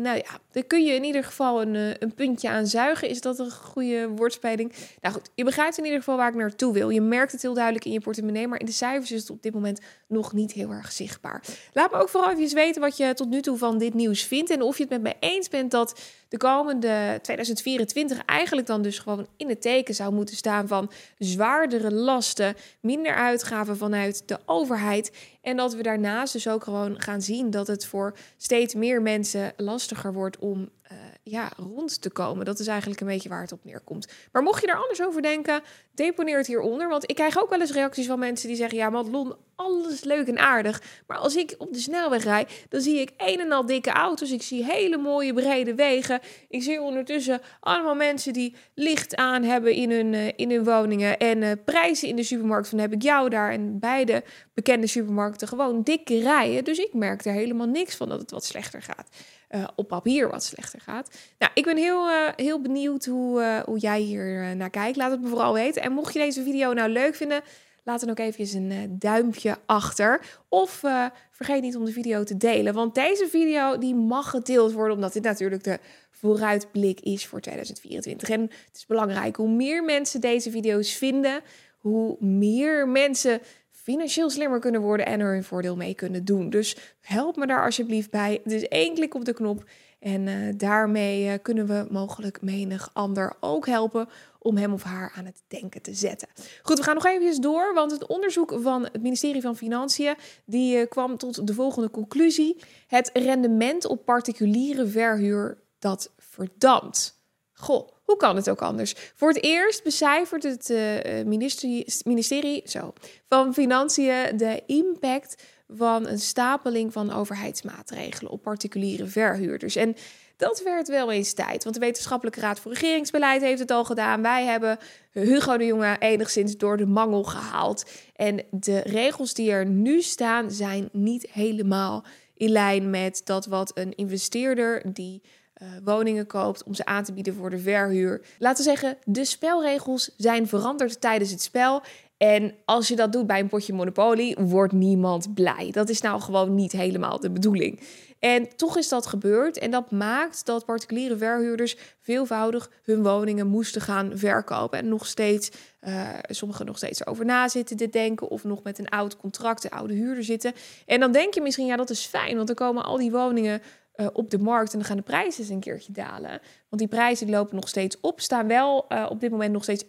nou 0.03 0.17
ja, 0.17 0.39
dan 0.53 0.67
kun 0.67 0.85
je 0.85 0.95
in 0.95 1.05
ieder 1.05 1.25
geval 1.25 1.63
een, 1.63 1.75
een 2.03 2.15
puntje 2.15 2.49
aan 2.49 2.67
zuigen. 2.67 3.09
Is 3.09 3.21
dat 3.21 3.39
een 3.39 3.51
goede 3.51 4.09
woordspeling? 4.09 4.73
Nou 5.01 5.15
goed, 5.15 5.31
je 5.35 5.45
begrijpt 5.45 5.79
in 5.79 5.85
ieder 5.85 5.99
geval 5.99 6.17
waar 6.17 6.29
ik 6.29 6.35
naartoe 6.35 6.73
wil. 6.73 6.91
Je 6.91 7.01
merkt 7.01 7.33
het 7.33 7.43
heel 7.43 7.55
duidelijk 7.55 7.85
in 7.85 7.93
je 7.93 8.01
portemonnee, 8.01 8.49
maar 8.49 8.61
in 8.61 8.67
de 8.67 8.73
cijfers 8.73 9.13
is 9.13 9.21
het 9.21 9.31
op 9.31 9.43
dit 9.43 9.55
moment 9.55 9.81
nog 10.07 10.33
niet 10.33 10.53
heel 10.53 10.71
erg 10.71 10.93
zichtbaar. 10.93 11.43
Laat 11.73 11.91
me 11.91 11.99
ook 11.99 12.09
vooral 12.09 12.31
even 12.31 12.55
weten 12.55 12.81
wat 12.81 12.97
je 12.97 13.15
tot 13.15 13.29
nu 13.29 13.41
toe 13.41 13.57
van 13.57 13.79
dit 13.79 13.95
nieuws 13.95 14.23
vindt 14.23 14.51
en 14.51 14.63
of 14.63 14.77
je 14.77 14.83
het 14.83 14.93
met 14.93 15.03
mij 15.03 15.17
eens 15.21 15.49
bent 15.49 15.71
dat 15.71 16.01
de 16.29 16.37
komende 16.37 17.19
2024 17.23 18.25
eigenlijk 18.25 18.67
dan 18.67 18.83
dus 18.83 18.99
gewoon 18.99 19.27
in 19.37 19.49
het 19.49 19.63
teken 19.63 19.95
zou 19.95 20.13
moeten 20.13 20.37
staan 20.37 20.69
van 20.69 20.91
zwaardere 21.19 21.93
lasten, 21.93 22.55
minder 22.81 23.15
uitgaven 23.15 23.77
vanuit 23.77 24.23
de 24.27 24.39
overheid. 24.47 25.13
En 25.41 25.57
dat 25.57 25.75
we 25.75 25.83
daarnaast 25.83 26.33
dus 26.33 26.49
ook 26.49 26.65
gewoon 26.65 27.01
gaan 27.01 27.23
zien 27.23 27.51
dat 27.51 27.67
het 27.67 27.87
voor 27.87 28.17
steeds 28.37 28.75
meer 28.75 29.03
mensen 29.03 29.53
lastiger 29.57 30.13
wordt 30.13 30.39
om 30.39 30.69
uh, 30.93 30.99
ja, 31.23 31.51
rond 31.57 32.01
te 32.03 32.11
komen. 32.11 32.45
Dat 32.45 32.59
is 32.59 32.67
eigenlijk 32.67 33.01
een 33.01 33.07
beetje 33.07 33.29
waar 33.29 33.41
het 33.41 33.53
op 33.53 33.65
neerkomt. 33.65 34.09
Maar 34.33 34.43
mocht 34.43 34.61
je 34.61 34.67
er 34.67 34.83
anders 34.83 35.03
over 35.03 35.23
denken, 35.23 35.61
deponeer 35.95 36.37
het 36.37 36.47
hieronder. 36.47 36.89
Want 36.89 37.11
ik 37.11 37.15
krijg 37.15 37.43
ook 37.43 37.51
wel 37.51 37.61
eens 37.61 37.73
reacties 37.73 38.07
van 38.07 38.19
mensen 38.19 38.49
die 38.49 38.57
zeggen: 38.57 38.79
Ja, 38.79 38.91
Madelon, 38.91 39.37
alles 39.55 40.05
leuk 40.05 40.29
en 40.29 40.39
aardig. 40.39 40.83
Maar 41.07 41.17
als 41.19 41.37
ik 41.37 41.55
op 41.59 41.73
de 41.73 41.79
snelweg 41.79 42.25
rijd, 42.25 42.67
dan 42.69 42.81
zie 42.81 43.01
ik 43.01 43.11
een 43.17 43.41
en 43.41 43.53
al 43.53 43.67
dikke 43.67 43.91
auto's. 43.91 44.31
Ik 44.31 44.43
zie 44.43 44.65
hele 44.65 44.97
mooie 44.97 45.35
brede 45.35 45.75
wegen. 45.75 46.21
Ik 46.49 46.63
zie 46.63 46.81
ondertussen 46.81 47.41
allemaal 47.61 47.95
mensen 47.95 48.33
die 48.33 48.55
licht 48.75 49.17
aan 49.17 49.43
hebben 49.43 49.73
in 49.73 49.91
hun, 49.91 50.13
uh, 50.13 50.29
in 50.37 50.51
hun 50.51 50.65
woningen. 50.65 51.19
En 51.19 51.43
uh, 51.43 51.51
prijzen 51.65 52.09
in 52.09 52.17
de 52.17 52.23
supermarkt 52.23 52.69
van 52.69 52.79
heb 52.79 52.93
ik 52.93 53.03
jou 53.03 53.29
daar. 53.29 53.53
En 53.53 53.79
beide 53.79 54.25
bekende 54.55 54.87
supermarkten 54.87 55.49
gewoon 55.49 55.83
dikke 55.83 56.21
rijen. 56.21 56.65
Dus 56.65 56.79
ik 56.79 56.95
merk 56.95 57.25
er 57.25 57.33
helemaal 57.33 57.67
niks 57.67 57.97
van 57.97 58.09
dat 58.09 58.21
het 58.21 58.31
wat 58.31 58.45
slechter 58.45 58.83
gaat 58.83 59.09
uh, 59.51 59.69
op 59.75 59.89
papier 59.89 60.31
wat 60.31 60.45
slechter 60.45 60.81
gaat. 60.81 61.11
Nou, 61.39 61.53
ik 61.55 61.65
ben 61.65 61.77
heel, 61.77 62.09
uh, 62.09 62.29
heel 62.37 62.61
benieuwd 62.61 63.05
hoe, 63.05 63.41
uh, 63.41 63.59
hoe 63.59 63.79
jij 63.79 64.01
hier 64.01 64.57
naar 64.57 64.71
kijkt. 64.71 64.97
Laat 64.97 65.11
het 65.11 65.21
me 65.21 65.29
vooral 65.29 65.53
weten. 65.53 65.83
En 65.83 65.93
mocht 65.93 66.13
je 66.13 66.19
deze 66.19 66.43
video 66.43 66.73
nou 66.73 66.91
leuk 66.91 67.15
vinden, 67.15 67.41
laat 67.85 68.01
dan 68.01 68.11
ook 68.11 68.19
even 68.19 68.71
een 68.71 68.97
duimpje 68.99 69.57
achter. 69.67 70.21
Of 70.49 70.83
vergeet 71.31 71.63
niet 71.63 71.77
om 71.77 71.85
de 71.85 71.93
video 71.93 72.25
te 72.25 72.37
delen. 72.37 72.75
Want 72.75 72.95
deze 72.95 73.29
video 73.29 73.79
die 73.79 73.95
mag 73.95 74.31
gedeeld 74.31 74.73
worden, 74.73 74.95
omdat 74.95 75.13
dit 75.13 75.23
natuurlijk 75.23 75.65
de 75.65 75.79
vooruitblik 76.11 77.01
is 77.01 77.27
voor 77.27 77.41
2024. 77.41 78.29
En 78.29 78.41
het 78.41 78.77
is 78.77 78.87
belangrijk, 78.87 79.37
hoe 79.37 79.49
meer 79.49 79.85
mensen 79.85 80.21
deze 80.21 80.51
video's 80.51 80.93
vinden, 80.93 81.41
hoe 81.79 82.17
meer 82.21 82.89
mensen 82.89 83.41
financieel 83.91 84.31
slimmer 84.31 84.61
kunnen 84.61 84.81
worden 84.81 85.07
en 85.07 85.21
er 85.21 85.33
hun 85.33 85.45
voordeel 85.45 85.77
mee 85.77 85.95
kunnen 85.95 86.25
doen. 86.25 86.51
Dus 86.51 86.77
help 87.01 87.37
me 87.37 87.47
daar 87.47 87.65
alsjeblieft 87.65 88.11
bij. 88.11 88.41
Dus 88.45 88.69
één 88.69 88.95
klik 88.95 89.15
op 89.15 89.25
de 89.25 89.33
knop 89.33 89.65
en 89.99 90.27
uh, 90.27 90.35
daarmee 90.57 91.25
uh, 91.25 91.33
kunnen 91.43 91.67
we 91.67 91.87
mogelijk 91.91 92.43
menig 92.43 92.91
ander 92.93 93.37
ook 93.41 93.67
helpen 93.67 94.09
om 94.39 94.57
hem 94.57 94.73
of 94.73 94.83
haar 94.83 95.13
aan 95.17 95.25
het 95.25 95.43
denken 95.49 95.83
te 95.83 95.95
zetten. 95.95 96.29
Goed, 96.63 96.79
we 96.79 96.85
gaan 96.85 96.95
nog 96.95 97.07
even 97.07 97.41
door, 97.41 97.75
want 97.75 97.91
het 97.91 98.07
onderzoek 98.07 98.59
van 98.61 98.83
het 98.83 99.03
ministerie 99.03 99.41
van 99.41 99.57
Financiën 99.57 100.15
die 100.45 100.77
uh, 100.77 100.89
kwam 100.89 101.17
tot 101.17 101.47
de 101.47 101.55
volgende 101.55 101.91
conclusie: 101.91 102.57
het 102.87 103.11
rendement 103.13 103.87
op 103.87 104.05
particuliere 104.05 104.87
verhuur 104.87 105.59
dat 105.79 106.13
verdampt. 106.19 107.19
Goh, 107.53 107.89
hoe 108.11 108.19
kan 108.19 108.37
het 108.37 108.51
ook 108.51 108.63
anders? 108.63 108.95
Voor 109.15 109.29
het 109.29 109.43
eerst 109.43 109.83
becijfert 109.83 110.43
het 110.43 110.71
uh, 110.71 111.25
ministerie, 111.25 111.87
ministerie 112.05 112.63
zo, 112.65 112.93
van 113.29 113.55
Financiën 113.55 114.37
de 114.37 114.63
impact 114.67 115.43
van 115.69 116.07
een 116.07 116.19
stapeling 116.19 116.93
van 116.93 117.13
overheidsmaatregelen 117.13 118.33
op 118.33 118.43
particuliere 118.43 119.07
verhuurders. 119.07 119.77
En 119.77 119.95
dat 120.37 120.63
werd 120.63 120.89
wel 120.89 121.13
eens 121.13 121.33
tijd, 121.33 121.63
want 121.63 121.75
de 121.75 121.81
Wetenschappelijke 121.81 122.41
Raad 122.41 122.61
voor 122.61 122.73
Regeringsbeleid 122.73 123.43
heeft 123.43 123.59
het 123.59 123.71
al 123.71 123.85
gedaan. 123.85 124.23
Wij 124.23 124.45
hebben 124.45 124.79
Hugo 125.11 125.57
de 125.57 125.67
Jonge 125.67 125.97
enigszins 125.99 126.57
door 126.57 126.77
de 126.77 126.87
mangel 126.87 127.23
gehaald. 127.23 127.85
En 128.17 128.43
de 128.51 128.79
regels 128.79 129.35
die 129.35 129.51
er 129.51 129.67
nu 129.67 130.03
staan 130.03 130.51
zijn 130.51 130.89
niet 130.93 131.31
helemaal 131.33 132.05
in 132.37 132.51
lijn 132.51 132.91
met 132.91 133.21
dat 133.25 133.47
wat 133.47 133.71
een 133.75 133.95
investeerder 133.95 134.83
die 134.93 135.23
uh, 135.63 135.69
woningen 135.85 136.27
koopt 136.27 136.65
om 136.65 136.75
ze 136.75 136.85
aan 136.85 137.05
te 137.05 137.13
bieden 137.13 137.35
voor 137.35 137.51
de 137.51 137.59
verhuur. 137.59 138.21
Laten 138.39 138.65
we 138.65 138.71
zeggen, 138.71 138.97
de 139.05 139.25
spelregels 139.25 140.15
zijn 140.17 140.49
veranderd 140.49 141.01
tijdens 141.01 141.31
het 141.31 141.43
spel. 141.43 141.83
En 142.17 142.55
als 142.65 142.89
je 142.89 142.97
dat 142.97 143.13
doet 143.13 143.27
bij 143.27 143.41
een 143.41 143.49
potje 143.49 143.73
Monopoly, 143.73 144.37
wordt 144.41 144.73
niemand 144.73 145.35
blij. 145.35 145.69
Dat 145.71 145.89
is 145.89 146.01
nou 146.01 146.21
gewoon 146.21 146.55
niet 146.55 146.73
helemaal 146.73 147.21
de 147.21 147.31
bedoeling. 147.31 147.81
En 148.21 148.57
toch 148.57 148.77
is 148.77 148.89
dat 148.89 149.07
gebeurd. 149.07 149.59
En 149.59 149.71
dat 149.71 149.91
maakt 149.91 150.47
dat 150.47 150.65
particuliere 150.65 151.17
verhuurders 151.17 151.77
veelvoudig 152.01 152.71
hun 152.83 153.03
woningen 153.03 153.47
moesten 153.47 153.81
gaan 153.81 154.11
verkopen. 154.15 154.79
En 154.79 154.89
nog 154.89 155.07
steeds, 155.07 155.51
uh, 155.83 156.09
sommigen 156.23 156.67
nog 156.67 156.77
steeds 156.77 157.07
over 157.07 157.25
na 157.25 157.49
zitten 157.49 157.77
te 157.77 157.89
denken. 157.89 158.29
Of 158.29 158.45
nog 158.45 158.63
met 158.63 158.79
een 158.79 158.89
oud 158.89 159.17
contract, 159.17 159.63
de 159.63 159.71
oude 159.71 159.95
huurder 159.95 160.25
zitten. 160.25 160.53
En 160.87 161.01
dan 161.01 161.13
denk 161.13 161.35
je 161.35 161.41
misschien, 161.41 161.67
ja, 161.67 161.77
dat 161.77 161.91
is 161.91 162.07
fijn. 162.07 162.35
Want 162.35 162.47
dan 162.47 162.57
komen 162.57 162.85
al 162.85 162.97
die 162.97 163.11
woningen 163.11 163.63
uh, 164.01 164.07
op 164.13 164.31
de 164.31 164.39
markt 164.39 164.73
en 164.73 164.79
dan 164.79 164.89
gaan 164.89 164.97
de 164.97 165.03
prijzen 165.03 165.41
eens 165.41 165.51
een 165.51 165.61
keertje 165.61 165.93
dalen. 165.93 166.31
Want 166.69 166.79
die 166.83 166.89
prijzen 166.89 167.31
lopen 167.31 167.55
nog 167.55 167.69
steeds 167.69 168.01
op, 168.01 168.21
staan 168.21 168.47
wel 168.47 168.87
uh, 168.89 169.07
op 169.11 169.21
dit 169.21 169.31
moment 169.31 169.53
nog 169.53 169.63
steeds 169.63 169.85
1% 169.85 169.89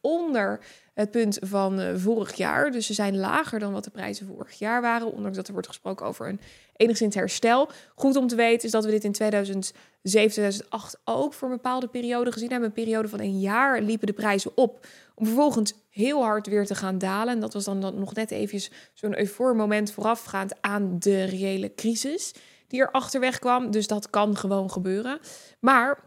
onder 0.00 0.60
het 0.94 1.10
punt 1.10 1.38
van 1.40 1.80
uh, 1.80 1.88
vorig 1.96 2.34
jaar. 2.34 2.70
Dus 2.70 2.86
ze 2.86 2.94
zijn 2.94 3.18
lager 3.18 3.58
dan 3.58 3.72
wat 3.72 3.84
de 3.84 3.90
prijzen 3.90 4.26
vorig 4.26 4.58
jaar 4.58 4.80
waren, 4.80 5.12
ondanks 5.12 5.36
dat 5.36 5.46
er 5.46 5.52
wordt 5.52 5.68
gesproken 5.68 6.06
over 6.06 6.28
een 6.28 6.40
enigszins 6.76 7.14
herstel. 7.14 7.68
Goed 7.94 8.16
om 8.16 8.26
te 8.26 8.36
weten 8.36 8.66
is 8.66 8.70
dat 8.70 8.84
we 8.84 8.90
dit 8.90 9.04
in 9.04 9.12
2007, 9.12 9.74
2008 10.02 11.00
ook 11.04 11.32
voor 11.32 11.48
een 11.48 11.54
bepaalde 11.54 11.88
periode 11.88 12.32
gezien 12.32 12.50
hebben. 12.50 12.68
Een 12.68 12.74
periode 12.74 13.08
van 13.08 13.20
een 13.20 13.40
jaar 13.40 13.80
liepen 13.80 14.06
de 14.06 14.12
prijzen 14.12 14.50
op, 14.54 14.86
om 15.14 15.26
vervolgens 15.26 15.74
heel 15.90 16.22
hard 16.22 16.46
weer 16.46 16.66
te 16.66 16.74
gaan 16.74 16.98
dalen. 16.98 17.34
En 17.34 17.40
dat 17.40 17.52
was 17.52 17.64
dan, 17.64 17.80
dan 17.80 17.98
nog 17.98 18.14
net 18.14 18.30
even 18.30 18.60
zo'n 18.92 19.18
eufoor 19.18 19.56
moment 19.56 19.92
voorafgaand 19.92 20.54
aan 20.60 20.96
de 20.98 21.24
reële 21.24 21.74
crisis 21.74 22.32
die 22.68 22.80
er 22.80 22.90
achterweg 22.90 23.38
kwam. 23.38 23.70
Dus 23.70 23.86
dat 23.86 24.10
kan 24.10 24.36
gewoon 24.36 24.70
gebeuren. 24.70 25.18
Maar 25.60 25.98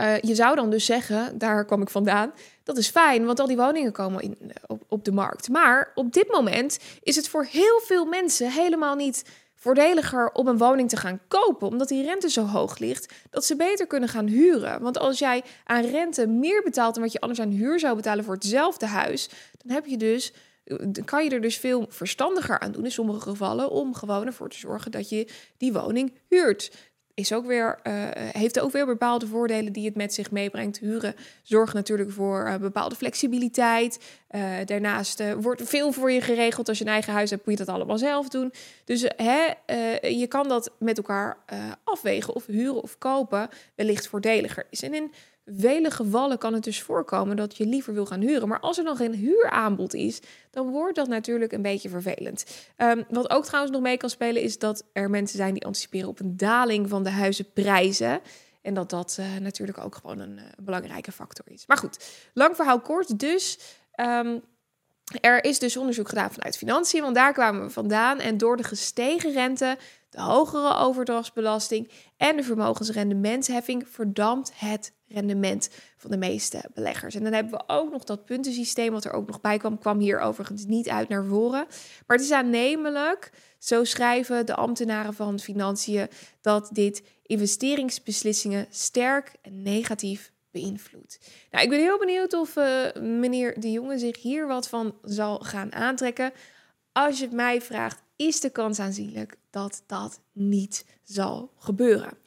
uh, 0.00 0.20
je 0.20 0.34
zou 0.34 0.56
dan 0.56 0.70
dus 0.70 0.84
zeggen, 0.84 1.38
daar 1.38 1.64
kwam 1.64 1.82
ik 1.82 1.90
vandaan, 1.90 2.32
dat 2.62 2.76
is 2.76 2.88
fijn, 2.88 3.24
want 3.24 3.40
al 3.40 3.46
die 3.46 3.56
woningen 3.56 3.92
komen 3.92 4.22
in, 4.22 4.52
op, 4.66 4.82
op 4.88 5.04
de 5.04 5.12
markt. 5.12 5.48
Maar 5.48 5.92
op 5.94 6.12
dit 6.12 6.28
moment 6.28 6.78
is 7.02 7.16
het 7.16 7.28
voor 7.28 7.44
heel 7.44 7.80
veel 7.84 8.04
mensen 8.04 8.50
helemaal 8.50 8.94
niet 8.94 9.24
voordeliger 9.54 10.30
om 10.32 10.48
een 10.48 10.58
woning 10.58 10.88
te 10.88 10.96
gaan 10.96 11.20
kopen, 11.28 11.68
omdat 11.68 11.88
die 11.88 12.04
rente 12.04 12.30
zo 12.30 12.44
hoog 12.44 12.78
ligt, 12.78 13.12
dat 13.30 13.44
ze 13.44 13.56
beter 13.56 13.86
kunnen 13.86 14.08
gaan 14.08 14.26
huren. 14.26 14.82
Want 14.82 14.98
als 14.98 15.18
jij 15.18 15.42
aan 15.64 15.84
rente 15.84 16.26
meer 16.26 16.62
betaalt 16.62 16.94
dan 16.94 17.02
wat 17.02 17.12
je 17.12 17.20
anders 17.20 17.40
aan 17.40 17.50
huur 17.50 17.78
zou 17.78 17.96
betalen 17.96 18.24
voor 18.24 18.34
hetzelfde 18.34 18.86
huis, 18.86 19.28
dan 19.62 19.74
heb 19.74 19.86
je 19.86 19.96
dus 19.96 20.32
kan 21.04 21.24
je 21.24 21.30
er 21.30 21.40
dus 21.40 21.56
veel 21.56 21.86
verstandiger 21.88 22.58
aan 22.58 22.72
doen 22.72 22.84
in 22.84 22.90
sommige 22.90 23.20
gevallen 23.20 23.70
om 23.70 23.94
gewoon 23.94 24.26
ervoor 24.26 24.48
te 24.48 24.58
zorgen 24.58 24.90
dat 24.90 25.08
je 25.08 25.28
die 25.56 25.72
woning 25.72 26.12
huurt. 26.28 26.72
Is 27.14 27.32
ook 27.32 27.46
weer, 27.46 27.78
uh, 27.86 27.92
heeft 28.12 28.60
ook 28.60 28.72
weer 28.72 28.86
bepaalde 28.86 29.26
voordelen 29.26 29.72
die 29.72 29.84
het 29.84 29.94
met 29.94 30.14
zich 30.14 30.30
meebrengt. 30.30 30.78
Huren 30.78 31.14
zorgt 31.42 31.74
natuurlijk 31.74 32.10
voor 32.10 32.46
uh, 32.46 32.56
bepaalde 32.56 32.94
flexibiliteit. 32.94 33.98
Uh, 34.30 34.52
daarnaast 34.64 35.34
wordt 35.34 35.62
veel 35.64 35.92
voor 35.92 36.10
je 36.10 36.20
geregeld. 36.20 36.68
Als 36.68 36.78
je 36.78 36.84
een 36.84 36.90
eigen 36.90 37.12
huis 37.12 37.30
hebt, 37.30 37.46
moet 37.46 37.58
je 37.58 37.64
dat 37.64 37.74
allemaal 37.74 37.98
zelf 37.98 38.28
doen. 38.28 38.52
Dus 38.84 39.10
hè, 39.16 39.52
je 40.08 40.26
kan 40.28 40.48
dat 40.48 40.70
met 40.78 40.96
elkaar 40.96 41.36
afwegen 41.84 42.34
of 42.34 42.46
huren 42.46 42.82
of 42.82 42.98
kopen 42.98 43.48
wellicht 43.74 44.08
voordeliger 44.08 44.66
is. 44.70 44.82
En 44.82 44.94
in 44.94 45.12
vele 45.44 45.90
gevallen 45.90 46.38
kan 46.38 46.54
het 46.54 46.64
dus 46.64 46.82
voorkomen 46.82 47.36
dat 47.36 47.56
je 47.56 47.66
liever 47.66 47.94
wil 47.94 48.06
gaan 48.06 48.20
huren. 48.20 48.48
Maar 48.48 48.60
als 48.60 48.78
er 48.78 48.84
dan 48.84 48.96
geen 48.96 49.14
huuraanbod 49.14 49.94
is, 49.94 50.20
dan 50.50 50.70
wordt 50.70 50.96
dat 50.96 51.08
natuurlijk 51.08 51.52
een 51.52 51.62
beetje 51.62 51.88
vervelend. 51.88 52.44
Um, 52.76 53.04
wat 53.08 53.30
ook 53.30 53.44
trouwens 53.44 53.74
nog 53.74 53.82
mee 53.82 53.96
kan 53.96 54.10
spelen, 54.10 54.42
is 54.42 54.58
dat 54.58 54.84
er 54.92 55.10
mensen 55.10 55.36
zijn 55.36 55.54
die 55.54 55.64
anticiperen 55.64 56.08
op 56.08 56.20
een 56.20 56.36
daling 56.36 56.88
van 56.88 57.02
de 57.02 57.10
huizenprijzen. 57.10 58.20
En 58.62 58.74
dat 58.74 58.90
dat 58.90 59.16
uh, 59.20 59.36
natuurlijk 59.36 59.78
ook 59.78 59.94
gewoon 59.94 60.18
een 60.18 60.36
uh, 60.36 60.42
belangrijke 60.56 61.12
factor 61.12 61.44
is. 61.48 61.66
Maar 61.66 61.76
goed, 61.76 62.04
lang 62.34 62.56
verhaal 62.56 62.80
kort. 62.80 63.18
Dus 63.18 63.58
um, 63.96 64.42
er 65.20 65.44
is 65.44 65.58
dus 65.58 65.76
onderzoek 65.76 66.08
gedaan 66.08 66.32
vanuit 66.32 66.56
financiën, 66.56 67.02
want 67.02 67.14
daar 67.14 67.32
kwamen 67.32 67.62
we 67.62 67.70
vandaan. 67.70 68.18
En 68.18 68.38
door 68.38 68.56
de 68.56 68.62
gestegen 68.62 69.32
rente, 69.32 69.76
de 70.14 70.20
hogere 70.20 70.76
overdrachtsbelasting 70.76 71.90
en 72.16 72.36
de 72.36 72.42
vermogensrendementsheffing 72.42 73.88
verdampt 73.88 74.52
het 74.54 74.92
rendement 75.08 75.70
van 75.96 76.10
de 76.10 76.16
meeste 76.16 76.64
beleggers. 76.74 77.14
En 77.14 77.22
dan 77.22 77.32
hebben 77.32 77.52
we 77.52 77.64
ook 77.66 77.90
nog 77.90 78.04
dat 78.04 78.24
puntensysteem 78.24 78.92
wat 78.92 79.04
er 79.04 79.12
ook 79.12 79.26
nog 79.26 79.40
bij 79.40 79.58
kwam, 79.58 79.78
kwam 79.78 79.98
hier 79.98 80.20
overigens 80.20 80.64
niet 80.64 80.88
uit 80.88 81.08
naar 81.08 81.24
voren. 81.24 81.66
Maar 82.06 82.16
het 82.16 82.26
is 82.26 82.32
aannemelijk, 82.32 83.30
zo 83.58 83.84
schrijven 83.84 84.46
de 84.46 84.54
ambtenaren 84.54 85.14
van 85.14 85.38
financiën, 85.40 86.08
dat 86.40 86.68
dit 86.72 87.02
investeringsbeslissingen 87.22 88.66
sterk 88.70 89.32
en 89.42 89.62
negatief 89.62 90.32
beïnvloedt. 90.50 91.18
Nou, 91.50 91.64
ik 91.64 91.70
ben 91.70 91.78
heel 91.78 91.98
benieuwd 91.98 92.32
of 92.32 92.56
uh, 92.56 92.92
meneer 93.00 93.60
De 93.60 93.70
Jonge 93.70 93.98
zich 93.98 94.22
hier 94.22 94.46
wat 94.46 94.68
van 94.68 94.94
zal 95.02 95.38
gaan 95.38 95.72
aantrekken. 95.72 96.32
Als 96.92 97.18
je 97.18 97.24
het 97.24 97.34
mij 97.34 97.60
vraagt, 97.60 98.02
is 98.16 98.40
de 98.40 98.50
kans 98.50 98.78
aanzienlijk 98.78 99.36
dat 99.50 99.82
dat 99.86 100.20
niet 100.32 100.84
zal 101.02 101.52
gebeuren. 101.58 102.18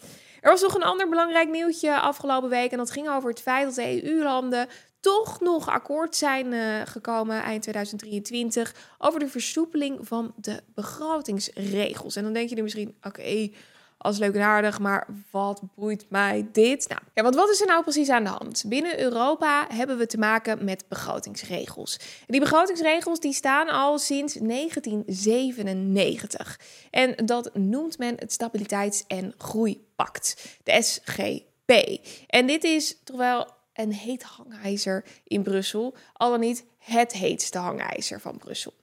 Er 0.41 0.51
was 0.51 0.61
nog 0.61 0.75
een 0.75 0.83
ander 0.83 1.09
belangrijk 1.09 1.49
nieuwtje 1.49 1.99
afgelopen 1.99 2.49
week 2.49 2.71
en 2.71 2.77
dat 2.77 2.91
ging 2.91 3.09
over 3.09 3.29
het 3.29 3.41
feit 3.41 3.65
dat 3.65 3.75
de 3.75 4.11
EU-landen 4.11 4.67
toch 4.99 5.39
nog 5.39 5.69
akkoord 5.69 6.15
zijn 6.15 6.51
uh, 6.51 6.81
gekomen 6.85 7.41
eind 7.41 7.61
2023 7.61 8.75
over 8.97 9.19
de 9.19 9.27
versoepeling 9.27 10.07
van 10.07 10.33
de 10.35 10.61
begrotingsregels. 10.73 12.15
En 12.15 12.23
dan 12.23 12.33
denk 12.33 12.49
je 12.49 12.55
nu 12.55 12.61
misschien, 12.61 12.95
oké, 13.01 13.49
als 13.97 14.17
leuk 14.17 14.35
en 14.35 14.41
aardig, 14.41 14.79
maar 14.79 15.07
wat 15.31 15.61
boeit 15.75 16.05
mij 16.09 16.47
dit? 16.51 16.89
Nou, 16.89 17.01
ja, 17.13 17.23
want 17.23 17.35
wat 17.35 17.49
is 17.49 17.61
er 17.61 17.67
nou 17.67 17.83
precies 17.83 18.09
aan 18.09 18.23
de 18.23 18.29
hand? 18.29 18.63
Binnen 18.67 18.99
Europa 18.99 19.67
hebben 19.73 19.97
we 19.97 20.05
te 20.05 20.17
maken 20.17 20.65
met 20.65 20.85
begrotingsregels. 20.87 21.97
En 21.97 22.25
die 22.27 22.39
begrotingsregels 22.39 23.19
die 23.19 23.33
staan 23.33 23.69
al 23.69 23.99
sinds 23.99 24.33
1997. 24.33 26.59
En 26.91 27.15
dat 27.25 27.55
noemt 27.55 27.97
men 27.97 28.15
het 28.19 28.33
Stabiliteits- 28.33 29.03
en 29.07 29.33
Groeipact, 29.37 30.57
de 30.63 30.81
SGP. 30.81 31.71
En 32.27 32.47
dit 32.47 32.63
is 32.63 32.97
toch 33.03 33.17
wel 33.17 33.47
een 33.73 33.93
heet 33.93 34.23
hangijzer 34.23 35.05
in 35.23 35.43
Brussel, 35.43 35.95
al 36.13 36.29
dan 36.29 36.39
niet 36.39 36.65
het 36.77 37.13
heetste 37.13 37.57
hangijzer 37.57 38.21
van 38.21 38.37
Brussel. 38.37 38.73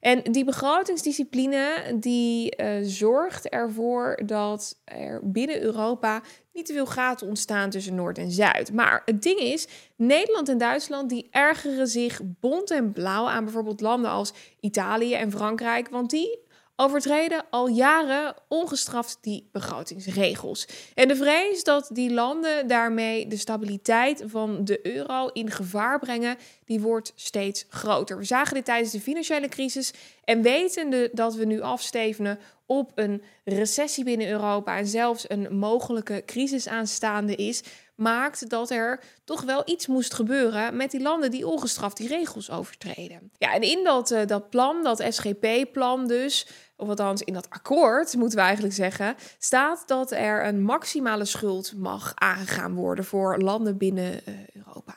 En 0.00 0.22
die 0.22 0.44
begrotingsdiscipline 0.44 1.96
die 2.00 2.56
uh, 2.56 2.76
zorgt 2.82 3.48
ervoor 3.48 4.20
dat 4.26 4.80
er 4.84 5.20
binnen 5.22 5.62
Europa 5.62 6.22
niet 6.52 6.66
te 6.66 6.72
veel 6.72 6.86
gaten 6.86 7.26
ontstaan 7.26 7.70
tussen 7.70 7.94
Noord 7.94 8.18
en 8.18 8.30
Zuid. 8.30 8.72
Maar 8.72 9.02
het 9.04 9.22
ding 9.22 9.38
is, 9.38 9.66
Nederland 9.96 10.48
en 10.48 10.58
Duitsland 10.58 11.08
die 11.08 11.28
ergeren 11.30 11.86
zich 11.86 12.20
bont 12.40 12.70
en 12.70 12.92
blauw 12.92 13.26
aan 13.26 13.44
bijvoorbeeld 13.44 13.80
landen 13.80 14.10
als 14.10 14.32
Italië 14.60 15.14
en 15.14 15.30
Frankrijk, 15.30 15.88
want 15.88 16.10
die 16.10 16.38
overtreden 16.80 17.44
al 17.50 17.68
jaren 17.68 18.34
ongestraft 18.48 19.18
die 19.20 19.48
begrotingsregels. 19.52 20.68
En 20.94 21.08
de 21.08 21.16
vrees 21.16 21.64
dat 21.64 21.90
die 21.92 22.12
landen 22.12 22.66
daarmee 22.66 23.26
de 23.26 23.36
stabiliteit 23.36 24.22
van 24.26 24.64
de 24.64 24.80
euro 24.82 25.26
in 25.26 25.50
gevaar 25.50 25.98
brengen, 25.98 26.36
die 26.64 26.80
wordt 26.80 27.12
steeds 27.14 27.66
groter. 27.68 28.18
We 28.18 28.24
zagen 28.24 28.54
dit 28.54 28.64
tijdens 28.64 28.92
de 28.92 29.00
financiële 29.00 29.48
crisis 29.48 29.92
en 30.24 30.42
wetende 30.42 31.10
dat 31.12 31.34
we 31.34 31.44
nu 31.44 31.60
afstevenen 31.60 32.38
op 32.66 32.92
een 32.94 33.22
recessie 33.44 34.04
binnen 34.04 34.28
Europa 34.28 34.76
en 34.76 34.86
zelfs 34.86 35.24
een 35.30 35.56
mogelijke 35.56 36.22
crisis 36.26 36.68
aanstaande 36.68 37.34
is, 37.34 37.62
maakt 37.98 38.50
dat 38.50 38.70
er 38.70 39.00
toch 39.24 39.42
wel 39.42 39.62
iets 39.64 39.86
moest 39.86 40.14
gebeuren 40.14 40.76
met 40.76 40.90
die 40.90 41.00
landen 41.00 41.30
die 41.30 41.46
ongestraft 41.46 41.96
die 41.96 42.08
regels 42.08 42.50
overtreden. 42.50 43.30
Ja, 43.38 43.54
en 43.54 43.62
in 43.62 43.84
dat, 43.84 44.10
uh, 44.10 44.26
dat 44.26 44.50
plan, 44.50 44.82
dat 44.82 45.04
SGP-plan 45.08 46.06
dus, 46.06 46.46
of 46.76 46.88
althans 46.88 47.22
in 47.22 47.32
dat 47.32 47.50
akkoord 47.50 48.16
moeten 48.16 48.38
we 48.38 48.44
eigenlijk 48.44 48.74
zeggen, 48.74 49.16
staat 49.38 49.82
dat 49.86 50.10
er 50.10 50.46
een 50.46 50.62
maximale 50.62 51.24
schuld 51.24 51.72
mag 51.76 52.12
aangegaan 52.14 52.74
worden 52.74 53.04
voor 53.04 53.38
landen 53.38 53.76
binnen 53.76 54.20
uh, 54.28 54.34
Europa. 54.54 54.94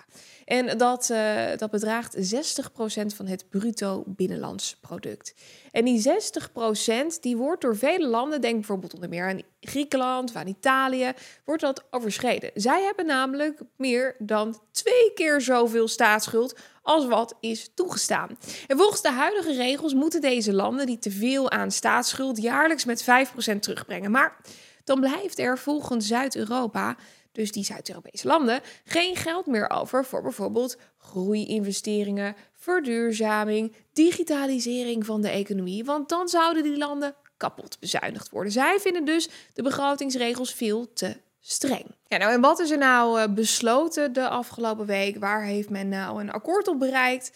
En 0.51 0.77
dat, 0.77 1.09
uh, 1.11 1.43
dat 1.57 1.71
bedraagt 1.71 2.15
60% 2.15 3.15
van 3.15 3.27
het 3.27 3.49
bruto 3.49 4.03
binnenlands 4.07 4.77
product. 4.81 5.33
En 5.71 5.85
die 5.85 6.01
60% 6.01 7.19
die 7.21 7.37
wordt 7.37 7.61
door 7.61 7.77
vele 7.77 8.07
landen, 8.07 8.41
denk 8.41 8.55
bijvoorbeeld 8.55 8.93
onder 8.93 9.09
meer 9.09 9.27
aan 9.27 9.41
Griekenland 9.59 10.29
of 10.29 10.35
aan 10.35 10.47
Italië, 10.47 11.11
wordt 11.45 11.61
dat 11.61 11.83
overschreden. 11.91 12.51
Zij 12.53 12.83
hebben 12.83 13.05
namelijk 13.05 13.59
meer 13.75 14.15
dan 14.19 14.59
twee 14.71 15.13
keer 15.13 15.41
zoveel 15.41 15.87
staatsschuld 15.87 16.59
als 16.81 17.07
wat 17.07 17.35
is 17.39 17.71
toegestaan. 17.75 18.37
En 18.67 18.77
volgens 18.77 19.01
de 19.01 19.11
huidige 19.11 19.53
regels 19.53 19.93
moeten 19.93 20.21
deze 20.21 20.53
landen 20.53 20.85
die 20.85 20.99
te 20.99 21.11
veel 21.11 21.51
aan 21.51 21.71
staatsschuld 21.71 22.41
jaarlijks 22.41 22.85
met 22.85 23.03
5% 23.03 23.59
terugbrengen. 23.59 24.11
Maar 24.11 24.37
dan 24.83 24.99
blijft 24.99 25.39
er 25.39 25.57
volgens 25.57 26.07
Zuid-Europa 26.07 26.95
dus 27.31 27.51
die 27.51 27.63
Zuid-Europese 27.63 28.27
landen, 28.27 28.61
geen 28.85 29.15
geld 29.15 29.45
meer 29.45 29.69
over 29.69 30.05
voor 30.05 30.21
bijvoorbeeld 30.21 30.77
groeiinvesteringen, 30.97 32.35
verduurzaming, 32.55 33.75
digitalisering 33.93 35.05
van 35.05 35.21
de 35.21 35.29
economie. 35.29 35.85
Want 35.85 36.09
dan 36.09 36.27
zouden 36.27 36.63
die 36.63 36.77
landen 36.77 37.15
kapot 37.37 37.79
bezuinigd 37.79 38.29
worden. 38.29 38.51
Zij 38.51 38.79
vinden 38.79 39.05
dus 39.05 39.29
de 39.53 39.63
begrotingsregels 39.63 40.53
veel 40.53 40.93
te 40.93 41.17
streng. 41.39 41.85
Ja, 42.07 42.17
nou, 42.17 42.31
en 42.31 42.41
wat 42.41 42.59
is 42.59 42.71
er 42.71 42.77
nou 42.77 43.21
eh, 43.21 43.33
besloten 43.33 44.13
de 44.13 44.27
afgelopen 44.27 44.85
week? 44.85 45.17
Waar 45.17 45.43
heeft 45.43 45.69
men 45.69 45.89
nou 45.89 46.21
een 46.21 46.31
akkoord 46.31 46.67
op 46.67 46.79
bereikt? 46.79 47.31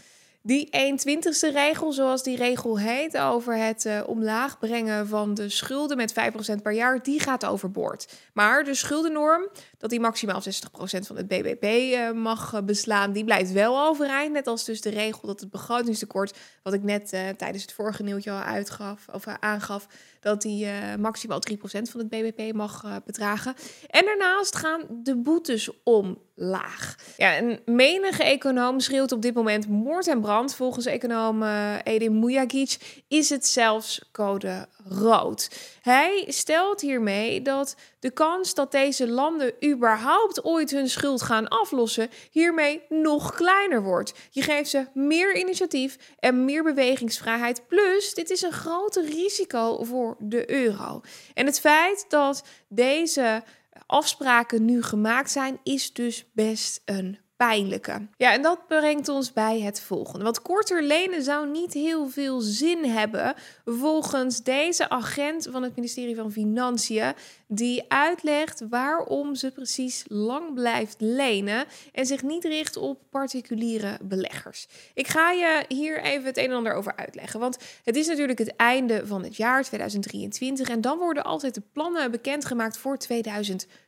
Die 0.47 0.69
120ste 0.71 1.53
regel, 1.53 1.91
zoals 1.91 2.23
die 2.23 2.37
regel 2.37 2.79
heet, 2.79 3.17
over 3.17 3.55
het 3.57 3.85
uh, 3.85 4.01
omlaag 4.05 4.59
brengen 4.59 5.07
van 5.07 5.33
de 5.33 5.49
schulden 5.49 5.97
met 5.97 6.13
5% 6.13 6.61
per 6.63 6.71
jaar, 6.71 7.03
die 7.03 7.19
gaat 7.19 7.45
overboord. 7.45 8.07
Maar 8.33 8.63
de 8.63 8.73
schuldennorm, 8.75 9.47
dat 9.77 9.89
die 9.89 9.99
maximaal 9.99 10.41
60% 10.41 10.45
van 10.99 11.15
het 11.15 11.27
BBP 11.27 11.63
eh, 11.63 12.11
mag 12.11 12.53
uh, 12.53 12.61
beslaan, 12.61 13.11
die 13.11 13.23
blijft 13.23 13.51
wel 13.51 13.87
overeind. 13.87 14.33
Net 14.33 14.47
als 14.47 14.65
dus 14.65 14.81
de 14.81 14.89
regel 14.89 15.27
dat 15.27 15.39
het 15.39 15.49
begrotingstekort, 15.49 16.37
wat 16.63 16.73
ik 16.73 16.83
net 16.83 17.09
tijdens 17.37 17.61
het 17.61 17.73
vorige 17.73 18.03
nieuwtje 18.03 18.31
al 18.31 18.39
uitgaf, 18.39 19.05
of 19.13 19.27
aangaf, 19.39 19.87
dat 20.25 20.41
die 20.41 20.67
maximaal 20.99 21.39
3% 21.51 21.55
van 21.61 21.99
het 21.99 22.09
BBP 22.09 22.53
mag 22.53 23.01
bedragen. 23.05 23.53
En 23.87 24.05
daarnaast 24.05 24.55
gaan 24.55 24.81
de 24.89 25.15
boetes 25.15 25.69
omlaag. 25.83 26.95
Ja, 27.17 27.37
een 27.37 27.59
menige 27.65 28.23
econoom 28.23 28.79
schreeuwt 28.79 29.11
op 29.11 29.21
dit 29.21 29.33
moment 29.33 29.67
moord 29.67 30.07
en 30.07 30.21
brand 30.21 30.55
Volgens 30.55 30.85
econoom 30.85 31.43
uh, 31.43 31.73
Edin 31.83 32.19
Mujagic 32.19 33.03
is 33.07 33.29
het 33.29 33.47
zelfs 33.47 34.09
code 34.11 34.67
rood. 34.89 35.49
Hij 35.81 36.25
stelt 36.27 36.81
hiermee 36.81 37.41
dat 37.41 37.75
de 37.99 38.11
kans 38.11 38.53
dat 38.53 38.71
deze 38.71 39.07
landen 39.07 39.53
überhaupt 39.63 40.43
ooit 40.43 40.71
hun 40.71 40.89
schuld 40.89 41.21
gaan 41.21 41.47
aflossen 41.47 42.09
hiermee 42.31 42.81
nog 42.89 43.33
kleiner 43.35 43.83
wordt. 43.83 44.13
Je 44.29 44.41
geeft 44.41 44.69
ze 44.69 44.87
meer 44.93 45.35
initiatief 45.35 45.97
en 46.19 46.45
meer 46.45 46.63
bewegingsvrijheid. 46.63 47.67
Plus, 47.67 48.13
dit 48.13 48.29
is 48.29 48.41
een 48.41 48.51
groter 48.51 49.05
risico 49.05 49.83
voor 49.83 50.14
de 50.19 50.51
euro. 50.51 51.01
En 51.33 51.45
het 51.45 51.59
feit 51.59 52.05
dat 52.09 52.43
deze 52.67 53.43
afspraken 53.85 54.65
nu 54.65 54.83
gemaakt 54.83 55.31
zijn, 55.31 55.59
is 55.63 55.93
dus 55.93 56.25
best 56.33 56.81
een 56.85 57.19
Ja, 58.17 58.33
en 58.33 58.41
dat 58.41 58.67
brengt 58.67 59.09
ons 59.09 59.33
bij 59.33 59.61
het 59.61 59.81
volgende. 59.81 60.23
Want 60.23 60.41
korter 60.41 60.83
lenen 60.83 61.23
zou 61.23 61.49
niet 61.49 61.73
heel 61.73 62.09
veel 62.09 62.39
zin 62.39 62.85
hebben 62.85 63.33
volgens 63.65 64.43
deze 64.43 64.89
agent 64.89 65.47
van 65.51 65.63
het 65.63 65.75
ministerie 65.75 66.15
van 66.15 66.31
Financiën, 66.31 67.13
die 67.47 67.85
uitlegt 67.87 68.63
waarom 68.69 69.35
ze 69.35 69.51
precies 69.51 70.03
lang 70.07 70.53
blijft 70.53 70.95
lenen 70.97 71.65
en 71.93 72.05
zich 72.05 72.23
niet 72.23 72.43
richt 72.43 72.77
op 72.77 72.99
particuliere 73.09 73.97
beleggers. 74.01 74.67
Ik 74.93 75.07
ga 75.07 75.31
je 75.31 75.65
hier 75.67 76.01
even 76.01 76.25
het 76.25 76.37
een 76.37 76.49
en 76.49 76.55
ander 76.55 76.73
over 76.73 76.95
uitleggen, 76.95 77.39
want 77.39 77.57
het 77.83 77.95
is 77.95 78.07
natuurlijk 78.07 78.39
het 78.39 78.55
einde 78.55 79.07
van 79.07 79.23
het 79.23 79.35
jaar 79.35 79.63
2023 79.63 80.69
en 80.69 80.81
dan 80.81 80.97
worden 80.97 81.23
altijd 81.23 81.53
de 81.53 81.63
plannen 81.73 82.11
bekendgemaakt 82.11 82.77
voor 82.77 82.97
2024. 82.97 83.83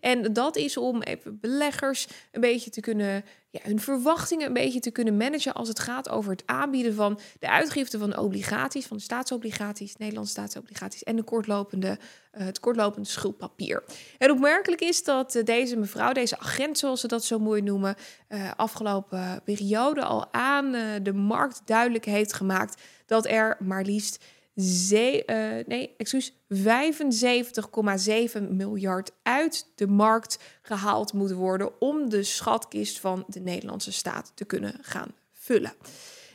En 0.00 0.32
dat 0.32 0.56
is 0.56 0.76
om 0.76 1.02
even 1.02 1.38
beleggers 1.40 2.06
een 2.32 2.40
beetje 2.40 2.70
te 2.70 2.80
kunnen 2.80 3.24
ja, 3.52 3.60
hun 3.62 3.80
verwachtingen 3.80 4.46
een 4.46 4.52
beetje 4.52 4.80
te 4.80 4.90
kunnen 4.90 5.16
managen 5.16 5.52
als 5.52 5.68
het 5.68 5.78
gaat 5.78 6.08
over 6.08 6.30
het 6.30 6.42
aanbieden 6.46 6.94
van 6.94 7.20
de 7.40 7.48
uitgifte 7.48 7.98
van 7.98 8.18
obligaties, 8.18 8.86
van 8.86 8.96
de 8.96 9.02
staatsobligaties, 9.02 9.96
Nederlandse 9.96 10.32
staatsobligaties 10.32 11.02
en 11.02 11.16
de 11.16 11.22
kortlopende, 11.22 11.88
uh, 11.88 12.44
het 12.44 12.60
kortlopende 12.60 13.08
schuldpapier. 13.08 13.84
En 14.18 14.30
opmerkelijk 14.30 14.80
is 14.80 15.04
dat 15.04 15.34
uh, 15.34 15.44
deze 15.44 15.76
mevrouw, 15.76 16.12
deze 16.12 16.38
agent 16.38 16.78
zoals 16.78 17.00
ze 17.00 17.06
dat 17.06 17.24
zo 17.24 17.38
mooi 17.38 17.62
noemen, 17.62 17.94
uh, 18.28 18.50
afgelopen 18.56 19.40
periode 19.44 20.04
al 20.04 20.32
aan 20.32 20.72
de 21.02 21.12
markt 21.12 21.62
duidelijk 21.64 22.04
heeft 22.04 22.32
gemaakt 22.32 22.82
dat 23.06 23.26
er 23.26 23.56
maar 23.58 23.82
liefst 23.82 24.24
Uh, 24.54 25.64
nee, 25.66 25.94
excuus, 25.96 26.32
75,7 26.32 26.38
miljard 28.50 29.10
uit 29.22 29.66
de 29.74 29.86
markt 29.86 30.38
gehaald 30.62 31.12
moet 31.12 31.32
worden 31.32 31.80
om 31.80 32.08
de 32.08 32.22
schatkist 32.22 33.00
van 33.00 33.24
de 33.26 33.40
Nederlandse 33.40 33.92
staat 33.92 34.32
te 34.34 34.44
kunnen 34.44 34.78
gaan 34.80 35.14
vullen. 35.32 35.72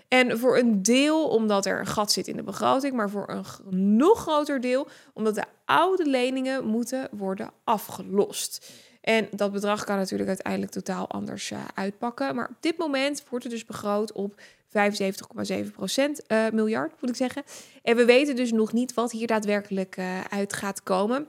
En 0.08 0.40
voor 0.40 0.58
een 0.58 0.84
deel 0.84 1.28
omdat 1.28 1.66
er 1.66 1.80
een 1.80 1.86
gat 1.86 2.12
zit 2.12 2.28
in 2.28 2.36
de 2.36 2.44
begroting, 2.44 2.96
maar 2.96 3.10
voor 3.10 3.30
een 3.30 3.96
nog 3.96 4.20
groter 4.20 4.62
deel 4.62 4.88
omdat 5.14 5.36
de 5.36 5.46
oude 5.66 6.06
leningen 6.06 6.66
moeten 6.66 7.10
worden 7.12 7.52
afgelost. 7.64 8.72
En 9.08 9.28
dat 9.32 9.52
bedrag 9.52 9.84
kan 9.84 9.98
natuurlijk 9.98 10.30
uiteindelijk 10.30 10.72
totaal 10.72 11.10
anders 11.10 11.52
uh, 11.52 11.60
uitpakken. 11.74 12.36
Maar 12.36 12.50
op 12.50 12.56
dit 12.60 12.78
moment 12.78 13.24
wordt 13.30 13.46
er 13.46 13.52
dus 13.52 13.66
begroot 13.66 14.12
op 14.12 14.42
75,7 14.42 15.72
procent 15.74 16.22
uh, 16.28 16.50
miljard, 16.50 17.02
moet 17.02 17.10
ik 17.10 17.16
zeggen. 17.16 17.44
En 17.84 17.96
we 17.96 18.06
weten 18.06 18.36
dus 18.36 18.52
nog 18.52 18.74
niet 18.74 18.94
wat 18.94 19.12
hier 19.12 19.28
daadwerkelijk 19.28 19.98
uh, 19.98 20.22
uit 20.22 20.54
gaat 20.54 20.84
komen. 20.84 21.28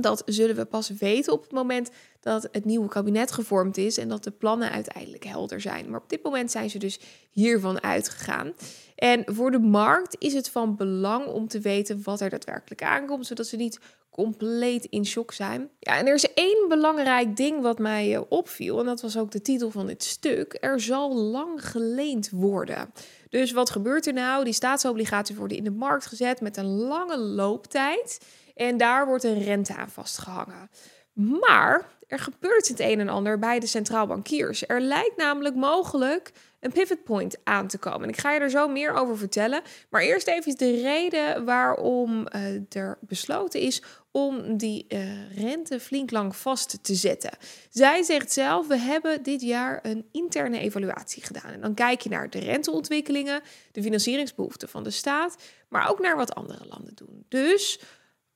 Dat 0.00 0.22
zullen 0.26 0.56
we 0.56 0.64
pas 0.64 0.88
weten 0.88 1.32
op 1.32 1.42
het 1.42 1.52
moment 1.52 1.90
dat 2.20 2.48
het 2.52 2.64
nieuwe 2.64 2.88
kabinet 2.88 3.32
gevormd 3.32 3.76
is 3.76 3.98
en 3.98 4.08
dat 4.08 4.24
de 4.24 4.30
plannen 4.30 4.70
uiteindelijk 4.70 5.24
helder 5.24 5.60
zijn. 5.60 5.90
Maar 5.90 6.00
op 6.00 6.08
dit 6.08 6.22
moment 6.22 6.50
zijn 6.50 6.70
ze 6.70 6.78
dus 6.78 7.00
hiervan 7.30 7.82
uitgegaan. 7.82 8.52
En 8.94 9.24
voor 9.26 9.50
de 9.50 9.58
markt 9.58 10.16
is 10.18 10.34
het 10.34 10.50
van 10.50 10.76
belang 10.76 11.26
om 11.26 11.48
te 11.48 11.60
weten 11.60 12.00
wat 12.02 12.20
er 12.20 12.30
daadwerkelijk 12.30 12.82
aankomt, 12.82 13.26
zodat 13.26 13.46
ze 13.46 13.56
niet 13.56 13.78
compleet 14.14 14.84
in 14.84 15.06
shock 15.06 15.32
zijn. 15.32 15.70
Ja, 15.78 15.98
en 15.98 16.06
er 16.06 16.14
is 16.14 16.32
één 16.32 16.68
belangrijk 16.68 17.36
ding 17.36 17.62
wat 17.62 17.78
mij 17.78 18.14
eh, 18.14 18.20
opviel, 18.28 18.78
en 18.78 18.84
dat 18.84 19.00
was 19.00 19.18
ook 19.18 19.30
de 19.30 19.42
titel 19.42 19.70
van 19.70 19.86
dit 19.86 20.02
stuk. 20.04 20.56
Er 20.60 20.80
zal 20.80 21.14
lang 21.14 21.70
geleend 21.70 22.30
worden. 22.30 22.92
Dus 23.28 23.52
wat 23.52 23.70
gebeurt 23.70 24.06
er 24.06 24.12
nou? 24.12 24.44
Die 24.44 24.52
staatsobligaties 24.52 25.36
worden 25.36 25.56
in 25.56 25.64
de 25.64 25.70
markt 25.70 26.06
gezet 26.06 26.40
met 26.40 26.56
een 26.56 26.78
lange 26.78 27.18
looptijd. 27.18 28.20
En 28.54 28.76
daar 28.76 29.06
wordt 29.06 29.24
een 29.24 29.42
rente 29.42 29.74
aan 29.76 29.90
vastgehangen. 29.90 30.70
Maar 31.14 31.88
er 32.06 32.18
gebeurt 32.18 32.68
het 32.68 32.80
een 32.80 33.00
en 33.00 33.08
ander 33.08 33.38
bij 33.38 33.60
de 33.60 33.66
centraal 33.66 34.06
bankiers. 34.06 34.68
Er 34.68 34.80
lijkt 34.80 35.16
namelijk 35.16 35.54
mogelijk 35.54 36.32
een 36.60 36.72
pivot 36.72 37.04
point 37.04 37.36
aan 37.44 37.66
te 37.66 37.78
komen. 37.78 38.02
En 38.02 38.08
ik 38.08 38.20
ga 38.20 38.32
je 38.32 38.40
er 38.40 38.50
zo 38.50 38.68
meer 38.68 38.92
over 38.92 39.18
vertellen. 39.18 39.62
Maar 39.90 40.02
eerst 40.02 40.26
even 40.26 40.56
de 40.56 40.80
reden 40.80 41.44
waarom 41.44 42.26
uh, 42.36 42.82
er 42.82 42.98
besloten 43.00 43.60
is 43.60 43.82
om 44.16 44.56
die 44.56 44.86
uh, 44.88 45.32
rente 45.36 45.80
flink 45.80 46.10
lang 46.10 46.36
vast 46.36 46.78
te 46.82 46.94
zetten. 46.94 47.30
Zij 47.70 48.02
zegt 48.02 48.32
zelf: 48.32 48.66
we 48.66 48.78
hebben 48.78 49.22
dit 49.22 49.40
jaar 49.40 49.78
een 49.82 50.08
interne 50.12 50.58
evaluatie 50.58 51.22
gedaan. 51.22 51.50
En 51.52 51.60
dan 51.60 51.74
kijk 51.74 52.00
je 52.00 52.08
naar 52.08 52.30
de 52.30 52.38
renteontwikkelingen, 52.38 53.40
de 53.72 53.82
financieringsbehoeften 53.82 54.68
van 54.68 54.82
de 54.82 54.90
staat, 54.90 55.36
maar 55.68 55.90
ook 55.90 56.00
naar 56.00 56.16
wat 56.16 56.34
andere 56.34 56.66
landen 56.68 56.94
doen. 56.94 57.24
Dus 57.28 57.80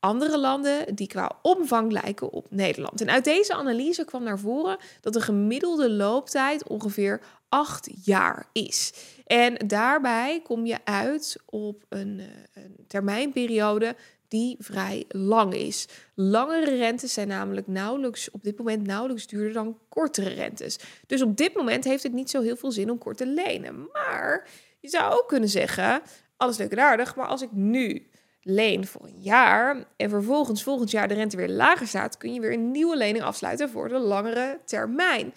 andere 0.00 0.38
landen 0.38 0.94
die 0.94 1.06
qua 1.06 1.38
omvang 1.42 1.92
lijken 1.92 2.30
op 2.30 2.46
Nederland. 2.50 3.00
En 3.00 3.10
uit 3.10 3.24
deze 3.24 3.54
analyse 3.54 4.04
kwam 4.04 4.22
naar 4.22 4.38
voren 4.38 4.76
dat 5.00 5.12
de 5.12 5.20
gemiddelde 5.20 5.90
looptijd 5.90 6.68
ongeveer 6.68 7.20
acht 7.48 7.88
jaar 8.04 8.48
is. 8.52 8.92
En 9.26 9.54
daarbij 9.66 10.40
kom 10.42 10.66
je 10.66 10.78
uit 10.84 11.36
op 11.44 11.84
een, 11.88 12.20
eh, 12.20 12.62
een 12.62 12.84
termijnperiode 12.86 13.96
die 14.28 14.56
vrij 14.58 15.04
lang 15.08 15.54
is. 15.54 15.88
Langere 16.14 16.76
rentes 16.76 17.12
zijn 17.12 17.28
namelijk 17.28 17.66
nauwelijks 17.66 18.30
op 18.30 18.42
dit 18.42 18.58
moment 18.58 18.86
nauwelijks 18.86 19.26
duurder 19.26 19.52
dan 19.52 19.78
kortere 19.88 20.28
rentes. 20.28 20.78
Dus 21.06 21.22
op 21.22 21.36
dit 21.36 21.54
moment 21.54 21.84
heeft 21.84 22.02
het 22.02 22.12
niet 22.12 22.30
zo 22.30 22.42
heel 22.42 22.56
veel 22.56 22.72
zin 22.72 22.90
om 22.90 22.98
kort 22.98 23.16
te 23.16 23.26
lenen. 23.26 23.88
Maar 23.92 24.48
je 24.80 24.88
zou 24.88 25.12
ook 25.12 25.28
kunnen 25.28 25.48
zeggen: 25.48 26.02
alles 26.36 26.56
leuk 26.56 26.72
en 26.72 26.78
aardig, 26.78 27.16
maar 27.16 27.26
als 27.26 27.42
ik 27.42 27.52
nu 27.52 28.06
leen 28.40 28.86
voor 28.86 29.04
een 29.04 29.20
jaar 29.20 29.84
en 29.96 30.10
vervolgens 30.10 30.62
volgend 30.62 30.90
jaar 30.90 31.08
de 31.08 31.14
rente 31.14 31.36
weer 31.36 31.48
lager 31.48 31.86
staat, 31.86 32.16
kun 32.16 32.34
je 32.34 32.40
weer 32.40 32.52
een 32.52 32.70
nieuwe 32.70 32.96
lening 32.96 33.24
afsluiten 33.24 33.70
voor 33.70 33.88
de 33.88 33.98
langere 33.98 34.60
termijn. 34.64 35.34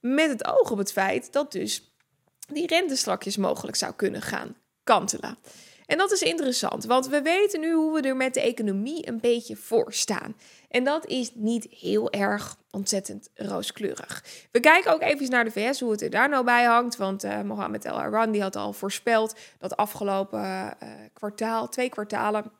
Met 0.00 0.30
het 0.30 0.46
oog 0.46 0.70
op 0.70 0.78
het 0.78 0.92
feit 0.92 1.32
dat 1.32 1.52
dus 1.52 1.94
die 2.52 2.66
rente 2.66 2.96
strakjes 2.96 3.36
mogelijk 3.36 3.76
zou 3.76 3.92
kunnen 3.94 4.22
gaan 4.22 4.56
kantelen. 4.84 5.38
En 5.90 5.98
dat 5.98 6.12
is 6.12 6.22
interessant, 6.22 6.84
want 6.84 7.08
we 7.08 7.22
weten 7.22 7.60
nu 7.60 7.72
hoe 7.72 7.92
we 7.92 8.08
er 8.08 8.16
met 8.16 8.34
de 8.34 8.40
economie 8.40 9.08
een 9.08 9.20
beetje 9.20 9.56
voor 9.56 9.92
staan. 9.92 10.36
En 10.68 10.84
dat 10.84 11.06
is 11.06 11.30
niet 11.34 11.66
heel 11.70 12.10
erg 12.10 12.56
ontzettend 12.70 13.28
rooskleurig. 13.34 14.24
We 14.52 14.60
kijken 14.60 14.92
ook 14.92 15.02
even 15.02 15.30
naar 15.30 15.44
de 15.44 15.50
VS, 15.50 15.80
hoe 15.80 15.90
het 15.90 16.02
er 16.02 16.10
daar 16.10 16.28
nou 16.28 16.44
bij 16.44 16.64
hangt. 16.64 16.96
Want 16.96 17.24
uh, 17.24 17.40
Mohammed 17.40 17.84
El 17.84 18.00
Aran 18.00 18.40
had 18.40 18.56
al 18.56 18.72
voorspeld 18.72 19.34
dat 19.58 19.76
afgelopen 19.76 20.40
uh, 20.42 20.70
kwartaal, 21.12 21.68
twee 21.68 21.88
kwartalen, 21.88 22.52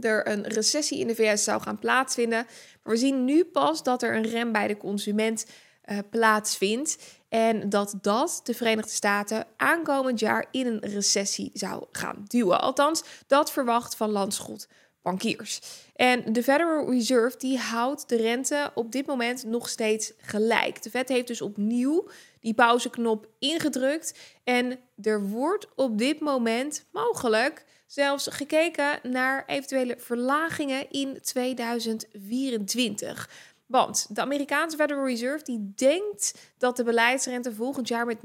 er 0.00 0.28
een 0.28 0.46
recessie 0.46 0.98
in 0.98 1.06
de 1.06 1.14
VS 1.14 1.44
zou 1.44 1.62
gaan 1.62 1.78
plaatsvinden. 1.78 2.46
Maar 2.82 2.92
we 2.92 2.96
zien 2.96 3.24
nu 3.24 3.44
pas 3.44 3.82
dat 3.82 4.02
er 4.02 4.16
een 4.16 4.28
rem 4.30 4.52
bij 4.52 4.66
de 4.66 4.76
consument 4.76 5.46
uh, 5.84 5.98
plaatsvindt. 6.10 7.19
En 7.30 7.68
dat 7.68 7.94
dat 8.00 8.40
de 8.44 8.54
Verenigde 8.54 8.90
Staten 8.90 9.46
aankomend 9.56 10.20
jaar 10.20 10.46
in 10.50 10.66
een 10.66 10.80
recessie 10.80 11.50
zou 11.54 11.84
gaan 11.92 12.24
duwen. 12.28 12.60
Althans, 12.60 13.02
dat 13.26 13.52
verwacht 13.52 13.96
van 13.96 14.10
landschot 14.10 14.68
bankiers. 15.02 15.60
En 15.96 16.32
de 16.32 16.42
Federal 16.42 16.90
Reserve 16.90 17.38
die 17.38 17.58
houdt 17.58 18.08
de 18.08 18.16
rente 18.16 18.70
op 18.74 18.92
dit 18.92 19.06
moment 19.06 19.44
nog 19.44 19.68
steeds 19.68 20.12
gelijk. 20.18 20.82
De 20.82 20.90
Fed 20.90 21.08
heeft 21.08 21.26
dus 21.26 21.42
opnieuw 21.42 22.08
die 22.40 22.54
pauzeknop 22.54 23.28
ingedrukt. 23.38 24.18
En 24.44 24.78
er 25.02 25.28
wordt 25.28 25.66
op 25.74 25.98
dit 25.98 26.20
moment 26.20 26.84
mogelijk 26.92 27.64
zelfs 27.86 28.28
gekeken 28.30 29.00
naar 29.02 29.44
eventuele 29.46 29.94
verlagingen 29.98 30.90
in 30.90 31.18
2024. 31.22 33.30
Want 33.70 34.06
de 34.14 34.20
Amerikaanse 34.20 34.76
Federal 34.76 35.04
Reserve 35.04 35.44
die 35.44 35.72
denkt 35.74 36.52
dat 36.58 36.76
de 36.76 36.84
beleidsrente 36.84 37.54
volgend 37.54 37.88
jaar 37.88 38.06
met 38.06 38.18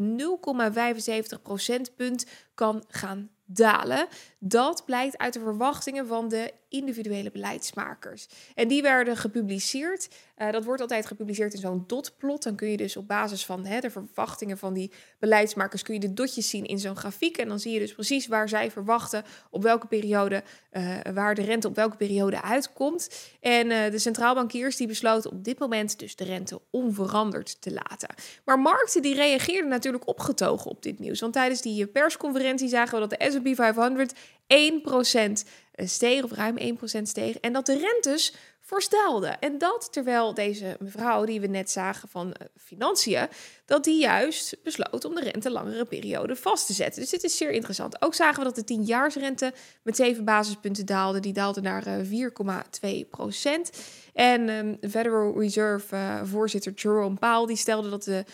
0,75 1.37 1.41
procentpunt 1.41 2.25
kan 2.53 2.83
gaan 2.87 3.29
dalen. 3.45 4.07
Dat 4.47 4.85
blijkt 4.85 5.17
uit 5.17 5.33
de 5.33 5.39
verwachtingen 5.39 6.07
van 6.07 6.27
de 6.27 6.53
individuele 6.69 7.31
beleidsmakers. 7.31 8.27
En 8.55 8.67
die 8.67 8.81
werden 8.81 9.17
gepubliceerd. 9.17 10.09
Uh, 10.37 10.51
dat 10.51 10.65
wordt 10.65 10.81
altijd 10.81 11.05
gepubliceerd 11.05 11.53
in 11.53 11.59
zo'n 11.59 11.83
dotplot. 11.87 12.43
Dan 12.43 12.55
kun 12.55 12.69
je 12.69 12.77
dus 12.77 12.97
op 12.97 13.07
basis 13.07 13.45
van 13.45 13.65
hè, 13.65 13.79
de 13.79 13.89
verwachtingen 13.89 14.57
van 14.57 14.73
die 14.73 14.91
beleidsmakers... 15.19 15.81
kun 15.81 15.93
je 15.93 15.99
de 15.99 16.13
dotjes 16.13 16.49
zien 16.49 16.65
in 16.65 16.79
zo'n 16.79 16.95
grafiek. 16.95 17.37
En 17.37 17.47
dan 17.47 17.59
zie 17.59 17.73
je 17.73 17.79
dus 17.79 17.93
precies 17.93 18.27
waar 18.27 18.49
zij 18.49 18.71
verwachten... 18.71 19.23
op 19.49 19.63
welke 19.63 19.87
periode, 19.87 20.43
uh, 20.71 20.95
waar 21.13 21.35
de 21.35 21.41
rente 21.41 21.67
op 21.67 21.75
welke 21.75 21.97
periode 21.97 22.41
uitkomt. 22.41 23.09
En 23.39 23.71
uh, 23.71 23.91
de 23.91 23.99
centraalbankiers 23.99 24.75
die 24.75 24.87
besloten 24.87 25.31
op 25.31 25.43
dit 25.43 25.59
moment 25.59 25.99
dus 25.99 26.15
de 26.15 26.23
rente 26.23 26.61
onveranderd 26.71 27.61
te 27.61 27.73
laten. 27.73 28.09
Maar 28.43 28.59
markten 28.59 29.01
die 29.01 29.15
reageerden 29.15 29.69
natuurlijk 29.69 30.07
opgetogen 30.07 30.71
op 30.71 30.83
dit 30.83 30.99
nieuws. 30.99 31.19
Want 31.19 31.33
tijdens 31.33 31.61
die 31.61 31.87
persconferentie 31.87 32.67
zagen 32.67 33.01
we 33.01 33.07
dat 33.07 33.19
de 33.19 33.31
S&P 33.31 33.55
500 33.55 34.13
1% 34.47 35.31
steeg, 35.75 36.23
of 36.23 36.31
ruim 36.31 36.57
1% 36.57 37.01
steeg. 37.01 37.35
En 37.35 37.53
dat 37.53 37.65
de 37.65 37.77
rentes 37.77 38.33
voorstelden. 38.65 39.39
En 39.39 39.57
dat 39.57 39.87
terwijl 39.91 40.33
deze 40.33 40.77
mevrouw, 40.79 41.25
die 41.25 41.41
we 41.41 41.47
net 41.47 41.71
zagen 41.71 42.09
van 42.09 42.27
uh, 42.27 42.47
Financiën, 42.57 43.27
dat 43.65 43.83
die 43.83 43.99
juist 43.99 44.63
besloot 44.63 45.05
om 45.05 45.15
de 45.15 45.21
rente 45.21 45.51
langere 45.51 45.85
periode 45.85 46.35
vast 46.35 46.67
te 46.67 46.73
zetten. 46.73 47.01
Dus 47.01 47.09
dit 47.09 47.23
is 47.23 47.37
zeer 47.37 47.51
interessant. 47.51 48.01
Ook 48.01 48.13
zagen 48.13 48.43
we 48.43 48.53
dat 48.53 48.67
de 48.67 48.75
10-jaarsrente 48.75 49.55
met 49.83 49.95
7 49.95 50.25
basispunten 50.25 50.85
daalde. 50.85 51.19
Die 51.19 51.33
daalde 51.33 51.61
naar 51.61 51.87
uh, 51.87 52.29
4,2% 52.29 53.77
En 54.13 54.49
um, 54.49 54.77
de 54.79 54.89
Federal 54.89 55.39
Reserve 55.39 56.21
voorzitter 56.23 56.73
Jerome 56.73 57.15
Powell, 57.15 57.45
die 57.45 57.57
stelde 57.57 57.89
dat 57.89 58.03
de 58.03 58.25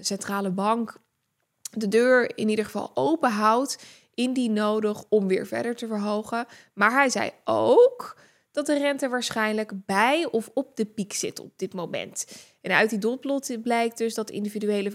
centrale 0.00 0.50
bank 0.50 1.00
de 1.70 1.88
deur 1.88 2.36
in 2.36 2.48
ieder 2.48 2.64
geval 2.64 2.90
open 2.94 3.30
houdt 3.30 3.78
indien 4.18 4.52
nodig 4.52 5.04
om 5.08 5.28
weer 5.28 5.46
verder 5.46 5.76
te 5.76 5.86
verhogen. 5.86 6.46
Maar 6.74 6.92
hij 6.92 7.08
zei 7.08 7.30
ook 7.44 8.16
dat 8.52 8.66
de 8.66 8.78
rente 8.78 9.08
waarschijnlijk 9.08 9.72
bij 9.86 10.28
of 10.30 10.50
op 10.54 10.76
de 10.76 10.86
piek 10.86 11.12
zit 11.12 11.40
op 11.40 11.52
dit 11.56 11.74
moment. 11.74 12.26
En 12.60 12.70
uit 12.70 12.90
die 12.90 12.98
dotplot 12.98 13.62
blijkt 13.62 13.98
dus 13.98 14.14
dat 14.14 14.30
individuele 14.30 14.92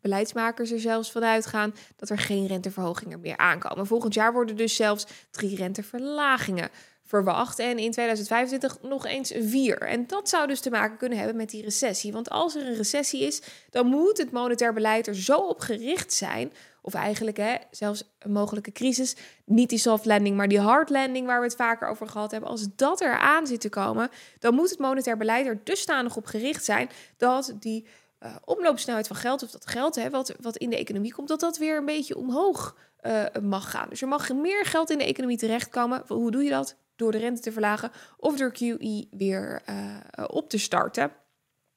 beleidsmakers 0.00 0.70
er 0.70 0.80
zelfs 0.80 1.10
vanuit 1.10 1.46
gaan 1.46 1.74
dat 1.96 2.10
er 2.10 2.18
geen 2.18 2.46
renteverhogingen 2.46 3.20
meer 3.20 3.36
aankomen. 3.36 3.86
Volgend 3.86 4.14
jaar 4.14 4.32
worden 4.32 4.56
dus 4.56 4.76
zelfs 4.76 5.06
drie 5.30 5.56
renteverlagingen 5.56 6.70
verwacht. 7.04 7.58
En 7.58 7.78
in 7.78 7.90
2025 7.90 8.82
nog 8.82 9.06
eens 9.06 9.32
vier. 9.38 9.78
En 9.78 10.06
dat 10.06 10.28
zou 10.28 10.46
dus 10.46 10.60
te 10.60 10.70
maken 10.70 10.96
kunnen 10.96 11.18
hebben 11.18 11.36
met 11.36 11.50
die 11.50 11.62
recessie. 11.62 12.12
Want 12.12 12.30
als 12.30 12.54
er 12.54 12.66
een 12.66 12.76
recessie 12.76 13.22
is, 13.22 13.42
dan 13.70 13.86
moet 13.86 14.18
het 14.18 14.30
monetair 14.30 14.72
beleid 14.72 15.06
er 15.06 15.16
zo 15.16 15.36
op 15.36 15.60
gericht 15.60 16.12
zijn 16.12 16.52
of 16.84 16.94
eigenlijk 16.94 17.36
hè, 17.36 17.54
zelfs 17.70 18.14
een 18.18 18.32
mogelijke 18.32 18.72
crisis, 18.72 19.16
niet 19.44 19.68
die 19.68 19.78
soft 19.78 20.04
landing, 20.04 20.36
maar 20.36 20.48
die 20.48 20.60
hard 20.60 20.90
landing 20.90 21.26
waar 21.26 21.40
we 21.40 21.46
het 21.46 21.56
vaker 21.56 21.88
over 21.88 22.08
gehad 22.08 22.30
hebben. 22.30 22.50
Als 22.50 22.66
dat 22.76 23.00
er 23.00 23.18
aan 23.18 23.46
zit 23.46 23.60
te 23.60 23.68
komen, 23.68 24.10
dan 24.38 24.54
moet 24.54 24.70
het 24.70 24.78
monetair 24.78 25.16
beleid 25.16 25.46
er 25.46 25.60
dusdanig 25.64 26.16
op 26.16 26.26
gericht 26.26 26.64
zijn 26.64 26.90
dat 27.16 27.54
die 27.58 27.86
uh, 28.20 28.36
omloopsnelheid 28.44 29.06
van 29.06 29.16
geld, 29.16 29.42
of 29.42 29.50
dat 29.50 29.66
geld 29.66 29.94
hè, 29.94 30.10
wat, 30.10 30.34
wat 30.40 30.56
in 30.56 30.70
de 30.70 30.76
economie 30.76 31.14
komt, 31.14 31.28
dat 31.28 31.40
dat 31.40 31.58
weer 31.58 31.76
een 31.76 31.84
beetje 31.84 32.16
omhoog 32.16 32.76
uh, 33.02 33.24
mag 33.42 33.70
gaan. 33.70 33.88
Dus 33.88 34.02
er 34.02 34.08
mag 34.08 34.32
meer 34.32 34.64
geld 34.64 34.90
in 34.90 34.98
de 34.98 35.04
economie 35.04 35.36
terechtkomen. 35.36 36.02
Hoe 36.06 36.30
doe 36.30 36.42
je 36.42 36.50
dat? 36.50 36.76
Door 36.96 37.12
de 37.12 37.18
rente 37.18 37.40
te 37.40 37.52
verlagen 37.52 37.90
of 38.16 38.36
door 38.36 38.52
QE 38.52 39.08
weer 39.10 39.62
uh, 39.68 40.24
op 40.26 40.50
te 40.50 40.58
starten. 40.58 41.12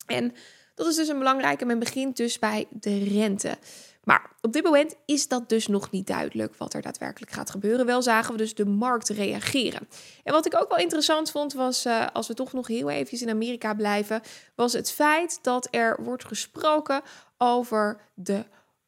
En 0.06 0.34
dat 0.76 0.88
is 0.88 0.96
dus 0.96 1.08
een 1.08 1.18
belangrijke. 1.18 1.66
Men 1.66 1.80
begint 1.80 2.18
dus 2.18 2.40
bij 2.40 2.68
de 2.70 3.04
rente. 3.04 3.58
Maar 4.08 4.32
op 4.42 4.54
dit 4.54 4.64
moment 4.64 4.96
is 5.06 5.28
dat 5.28 5.50
dus 5.50 5.68
nog 5.68 5.92
niet 5.92 6.08
duidelijk 6.08 6.56
wat 6.56 6.74
er 6.74 6.82
daadwerkelijk 6.82 7.32
gaat 7.32 7.50
gebeuren. 7.50 7.86
Wel 7.86 8.02
zagen 8.02 8.32
we 8.32 8.38
dus 8.38 8.56
de 8.56 8.66
markt 8.66 9.10
reageren. 9.10 9.88
En 10.24 10.34
wat 10.34 10.46
ik 10.46 10.56
ook 10.56 10.70
wel 10.70 10.78
interessant 10.78 11.32
vond 11.32 11.54
was, 11.54 11.86
uh, 11.86 12.08
als 12.14 12.28
we 12.28 12.34
toch 12.34 12.54
nog 12.54 12.68
heel 12.68 12.90
even 12.90 13.22
in 13.22 13.30
Amerika 13.30 13.74
blijven, 13.74 14.22
was 14.56 14.74
het 14.74 14.92
feit 14.92 15.40
dat 15.42 15.68
er 15.72 16.04
wordt 16.04 16.26
gesproken 16.26 17.02
over 17.38 18.02
de 18.14 18.46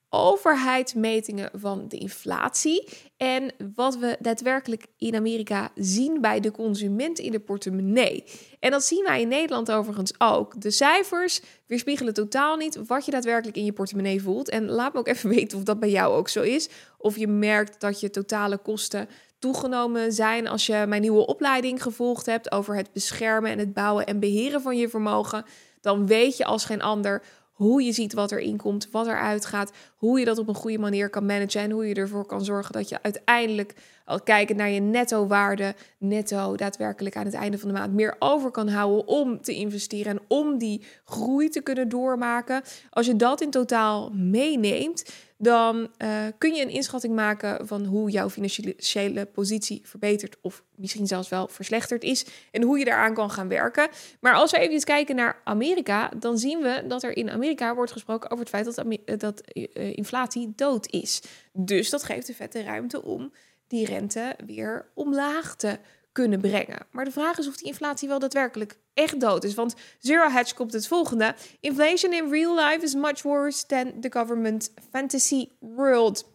overheidsmetingen 0.10 1.50
van 1.54 1.86
de 1.88 1.98
inflatie 1.98 2.88
en 3.18 3.52
wat 3.76 3.98
we 3.98 4.18
daadwerkelijk 4.20 4.86
in 4.98 5.16
Amerika 5.16 5.72
zien 5.76 6.22
bij 6.22 6.40
de 6.40 6.52
consument 6.52 7.20
in 7.20 7.32
de 7.32 7.40
portemonnee. 7.40 8.24
En 8.60 8.72
dat 8.72 8.84
zien 8.84 9.04
wij 9.04 9.22
in 9.22 9.28
Nederland 9.28 9.72
overigens 9.72 10.14
ook. 10.18 10.62
De 10.62 10.72
cijfers 10.72 11.42
weerspiegelen 11.66 12.14
totaal 12.14 12.58
niet 12.58 12.80
wat 12.88 13.06
je 13.06 13.12
daadwerkelijk 13.12 13.58
in 13.58 13.66
je 13.66 13.74
portemonnee 13.74 14.22
voelt. 14.22 14.50
En 14.50 14.70
laat 14.70 14.94
me 14.94 15.00
ook 15.00 15.08
even 15.08 15.30
weten 15.36 15.58
of 15.58 15.64
dat 15.64 15.80
bij 15.80 15.90
jou 15.90 16.14
ook 16.14 16.30
zo 16.30 16.42
is. 16.42 16.70
Of 16.98 17.18
je 17.18 17.28
merkt 17.28 17.80
dat 17.80 18.00
je 18.00 18.10
totale 18.10 18.58
kosten 18.58 19.10
toegenomen 19.40 20.14
zijn 20.14 20.48
als 20.48 20.66
je 20.66 20.86
mijn 20.88 21.02
nieuwe 21.02 21.26
opleiding 21.26 21.82
gevolgd 21.82 22.26
hebt 22.26 22.52
over 22.52 22.76
het 22.76 22.94
beschermen 22.94 23.52
en 23.52 23.60
het 23.60 23.74
bouwen 23.74 24.06
en 24.06 24.20
beheren 24.20 24.62
van 24.62 24.78
je 24.78 24.90
vermogen. 24.90 25.46
Dan 25.82 26.08
weet 26.08 26.38
je 26.38 26.46
als 26.46 26.66
geen 26.66 26.82
ander 26.82 27.24
hoe 27.60 27.84
je 27.84 27.92
ziet 27.92 28.14
wat 28.14 28.32
er 28.32 28.40
inkomt, 28.40 28.88
wat 28.92 29.08
er 29.08 29.20
uitgaat, 29.20 29.72
hoe 29.96 30.20
je 30.20 30.26
dat 30.26 30.38
op 30.38 30.48
een 30.48 30.56
goede 30.56 30.78
manier 30.78 31.10
kan 31.10 31.26
managen 31.26 31.62
en 31.62 31.72
hoe 31.72 31.88
je 31.88 31.94
ervoor 31.94 32.26
kan 32.26 32.46
zorgen 32.46 32.74
dat 32.74 32.90
je 32.90 33.04
uiteindelijk, 33.04 33.74
al 34.10 34.22
kijken 34.22 34.56
naar 34.56 34.70
je 34.70 34.80
netto 34.80 35.28
waarde, 35.28 35.76
netto 35.98 36.56
daadwerkelijk 36.56 37.16
aan 37.16 37.26
het 37.26 37.34
einde 37.34 37.58
van 37.58 37.68
de 37.68 37.74
maand 37.74 37.94
meer 37.94 38.16
over 38.20 38.52
kan 38.52 38.68
houden 38.68 39.08
om 39.08 39.42
te 39.42 39.54
investeren 39.54 40.12
en 40.12 40.22
om 40.28 40.58
die 40.58 40.84
groei 41.06 41.50
te 41.50 41.62
kunnen 41.62 41.90
doormaken. 41.90 42.62
Als 42.90 43.06
je 43.06 43.16
dat 43.16 43.42
in 43.42 43.50
totaal 43.50 44.10
meeneemt, 44.14 45.12
dan 45.42 45.78
uh, 45.98 46.26
kun 46.38 46.54
je 46.54 46.62
een 46.62 46.70
inschatting 46.70 47.16
maken 47.16 47.68
van 47.68 47.86
hoe 47.86 48.10
jouw 48.10 48.30
financiële 48.30 49.26
positie 49.26 49.82
verbetert 49.84 50.38
of 50.42 50.64
misschien 50.76 51.08
zelfs 51.08 51.30
wel 51.30 51.48
verslechterd 51.48 52.04
is 52.04 52.26
en 52.52 52.64
hoe 52.64 52.80
je 52.80 52.86
daaraan 52.86 53.14
kan 53.14 53.32
gaan 53.32 53.48
werken. 53.48 53.90
Maar 54.20 54.34
als 54.34 54.52
we 54.52 54.60
even 54.60 54.84
kijken 54.84 55.16
naar 55.16 55.42
Amerika, 55.44 56.12
dan 56.20 56.38
zien 56.38 56.60
we 56.60 56.84
dat 56.88 57.04
er 57.04 57.18
in 57.18 57.30
Amerika 57.30 57.76
wordt 57.76 57.92
gesproken 57.92 58.32
over 58.32 58.46
het 58.46 58.54
feit 58.54 58.66
dat, 58.66 58.78
eh, 58.78 59.18
dat 59.18 59.42
uh, 59.54 59.98
inflatie 59.98 60.54
dood 60.56 60.88
is. 60.92 61.22
Dus 61.54 61.90
dat 61.90 62.04
geeft 62.04 62.28
de 62.28 62.34
vette 62.34 62.64
ruimte 62.64 63.04
om 63.04 63.32
die 63.70 63.86
rente 63.86 64.36
weer 64.46 64.92
omlaag 64.94 65.56
te 65.56 65.80
kunnen 66.12 66.42
brengen. 66.42 66.86
Maar 66.92 67.06
de 67.06 67.12
vraag 67.12 67.38
is 67.38 67.48
of 67.48 67.58
die 67.58 67.68
inflatie 67.68 68.08
wel 68.08 68.20
daadwerkelijk 68.20 68.78
echt 68.94 69.20
dood 69.20 69.44
is. 69.44 69.54
Want 69.54 69.76
Zero 70.00 70.30
Hedge 70.30 70.54
komt 70.56 70.74
het 70.74 70.88
volgende. 70.88 71.36
Inflation 71.60 72.14
in 72.14 72.30
real 72.30 72.56
life 72.56 72.84
is 72.84 72.94
much 72.94 73.22
worse 73.22 73.66
than 73.66 74.02
the 74.02 74.12
government 74.12 74.74
fantasy 74.92 75.48
world. 75.60 76.26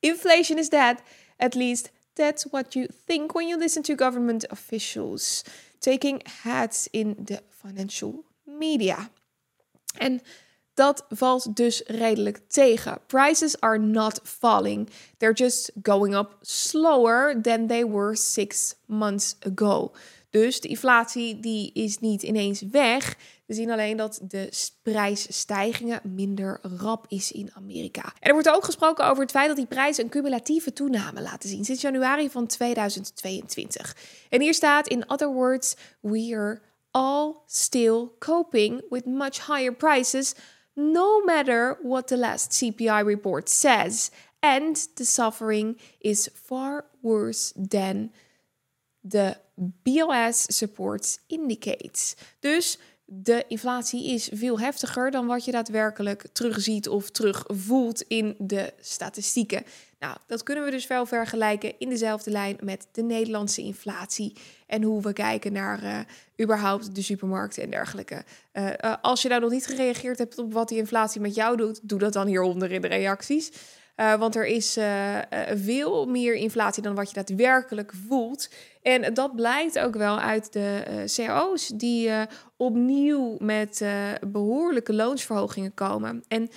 Inflation 0.00 0.58
is 0.58 0.68
dead. 0.68 0.98
At 1.36 1.54
least 1.54 1.90
that's 2.12 2.44
what 2.50 2.72
you 2.72 2.88
think 3.06 3.32
when 3.32 3.48
you 3.48 3.58
listen 3.58 3.82
to 3.82 3.94
government 3.94 4.50
officials 4.50 5.44
taking 5.78 6.22
hats 6.42 6.88
in 6.90 7.16
the 7.24 7.40
financial 7.48 8.24
media. 8.44 9.10
En 9.98 10.20
dat 10.74 11.04
valt 11.08 11.56
dus 11.56 11.82
redelijk 11.86 12.40
tegen. 12.48 12.98
Prices 13.06 13.60
are 13.60 13.78
not 13.78 14.20
falling. 14.22 14.88
They're 15.18 15.34
just 15.34 15.72
going 15.82 16.14
up 16.14 16.36
slower 16.40 17.42
than 17.42 17.66
they 17.66 17.86
were 17.86 18.16
six 18.16 18.74
months 18.86 19.36
ago. 19.40 19.92
Dus 20.30 20.60
de 20.60 20.68
inflatie 20.68 21.40
die 21.40 21.72
is 21.72 21.98
niet 21.98 22.22
ineens 22.22 22.60
weg. 22.60 23.16
We 23.46 23.54
zien 23.54 23.70
alleen 23.70 23.96
dat 23.96 24.20
de 24.22 24.52
prijsstijgingen 24.82 26.00
minder 26.02 26.60
rap 26.76 27.04
is 27.08 27.32
in 27.32 27.50
Amerika. 27.54 28.02
En 28.02 28.28
er 28.28 28.32
wordt 28.32 28.48
ook 28.48 28.64
gesproken 28.64 29.06
over 29.06 29.22
het 29.22 29.30
feit 29.30 29.46
dat 29.46 29.56
die 29.56 29.66
prijzen 29.66 30.04
een 30.04 30.10
cumulatieve 30.10 30.72
toename 30.72 31.22
laten 31.22 31.48
zien 31.48 31.64
sinds 31.64 31.82
januari 31.82 32.30
van 32.30 32.46
2022. 32.46 33.96
En 34.28 34.40
hier 34.40 34.54
staat 34.54 34.88
in 34.88 35.08
other 35.08 35.28
words, 35.28 35.76
we 36.00 36.34
are 36.36 36.60
all 36.90 37.34
still 37.46 38.08
coping 38.18 38.82
with 38.90 39.06
much 39.06 39.46
higher 39.46 39.74
prices 39.74 40.34
no 40.76 41.24
matter 41.24 41.78
what 41.82 42.06
the 42.06 42.16
last 42.16 42.52
CPI 42.52 43.04
report 43.04 43.48
says. 43.48 44.10
And 44.40 44.76
the 44.96 45.04
suffering 45.04 45.78
is 46.00 46.30
far 46.34 46.84
worse 47.00 47.52
than 47.56 48.10
the 49.02 49.36
BLS 49.56 50.52
supports 50.52 51.18
indicates. 51.28 52.14
Dus 52.40 52.78
de 53.06 53.44
inflatie 53.48 54.12
is 54.12 54.28
veel 54.32 54.58
heftiger 54.58 55.10
dan 55.10 55.26
wat 55.26 55.44
je 55.44 55.52
daadwerkelijk 55.52 56.26
terugziet 56.32 56.88
of 56.88 57.10
terugvoelt 57.10 58.02
in 58.02 58.34
de 58.38 58.72
statistieken. 58.80 59.64
Nou, 60.04 60.16
dat 60.26 60.42
kunnen 60.42 60.64
we 60.64 60.70
dus 60.70 60.86
wel 60.86 61.06
vergelijken 61.06 61.74
in 61.78 61.88
dezelfde 61.88 62.30
lijn 62.30 62.56
met 62.60 62.86
de 62.92 63.02
Nederlandse 63.02 63.62
inflatie 63.62 64.36
en 64.66 64.82
hoe 64.82 65.02
we 65.02 65.12
kijken 65.12 65.52
naar 65.52 65.82
uh, 65.82 65.98
überhaupt 66.40 66.94
de 66.94 67.02
supermarkten 67.02 67.62
en 67.62 67.70
dergelijke. 67.70 68.24
Uh, 68.52 68.66
uh, 68.66 68.94
als 69.02 69.22
je 69.22 69.28
nou 69.28 69.40
nog 69.40 69.50
niet 69.50 69.66
gereageerd 69.66 70.18
hebt 70.18 70.38
op 70.38 70.52
wat 70.52 70.68
die 70.68 70.78
inflatie 70.78 71.20
met 71.20 71.34
jou 71.34 71.56
doet, 71.56 71.80
doe 71.82 71.98
dat 71.98 72.12
dan 72.12 72.26
hieronder 72.26 72.72
in 72.72 72.80
de 72.80 72.88
reacties. 72.88 73.52
Want 73.96 74.36
er 74.36 74.46
is 74.46 74.78
veel 75.54 76.06
meer 76.06 76.34
inflatie 76.34 76.82
dan 76.82 76.94
wat 76.94 77.08
je 77.08 77.14
daadwerkelijk 77.14 77.92
voelt. 78.08 78.48
En 78.82 79.14
dat 79.14 79.36
blijkt 79.36 79.78
ook 79.78 79.94
wel 79.94 80.20
uit 80.20 80.52
de 80.52 80.82
CO's 81.16 81.68
die 81.68 82.10
opnieuw 82.56 83.36
met 83.38 83.84
behoorlijke 84.26 84.92
loonsverhogingen 84.94 85.74
komen. 85.74 86.24
En 86.28 86.50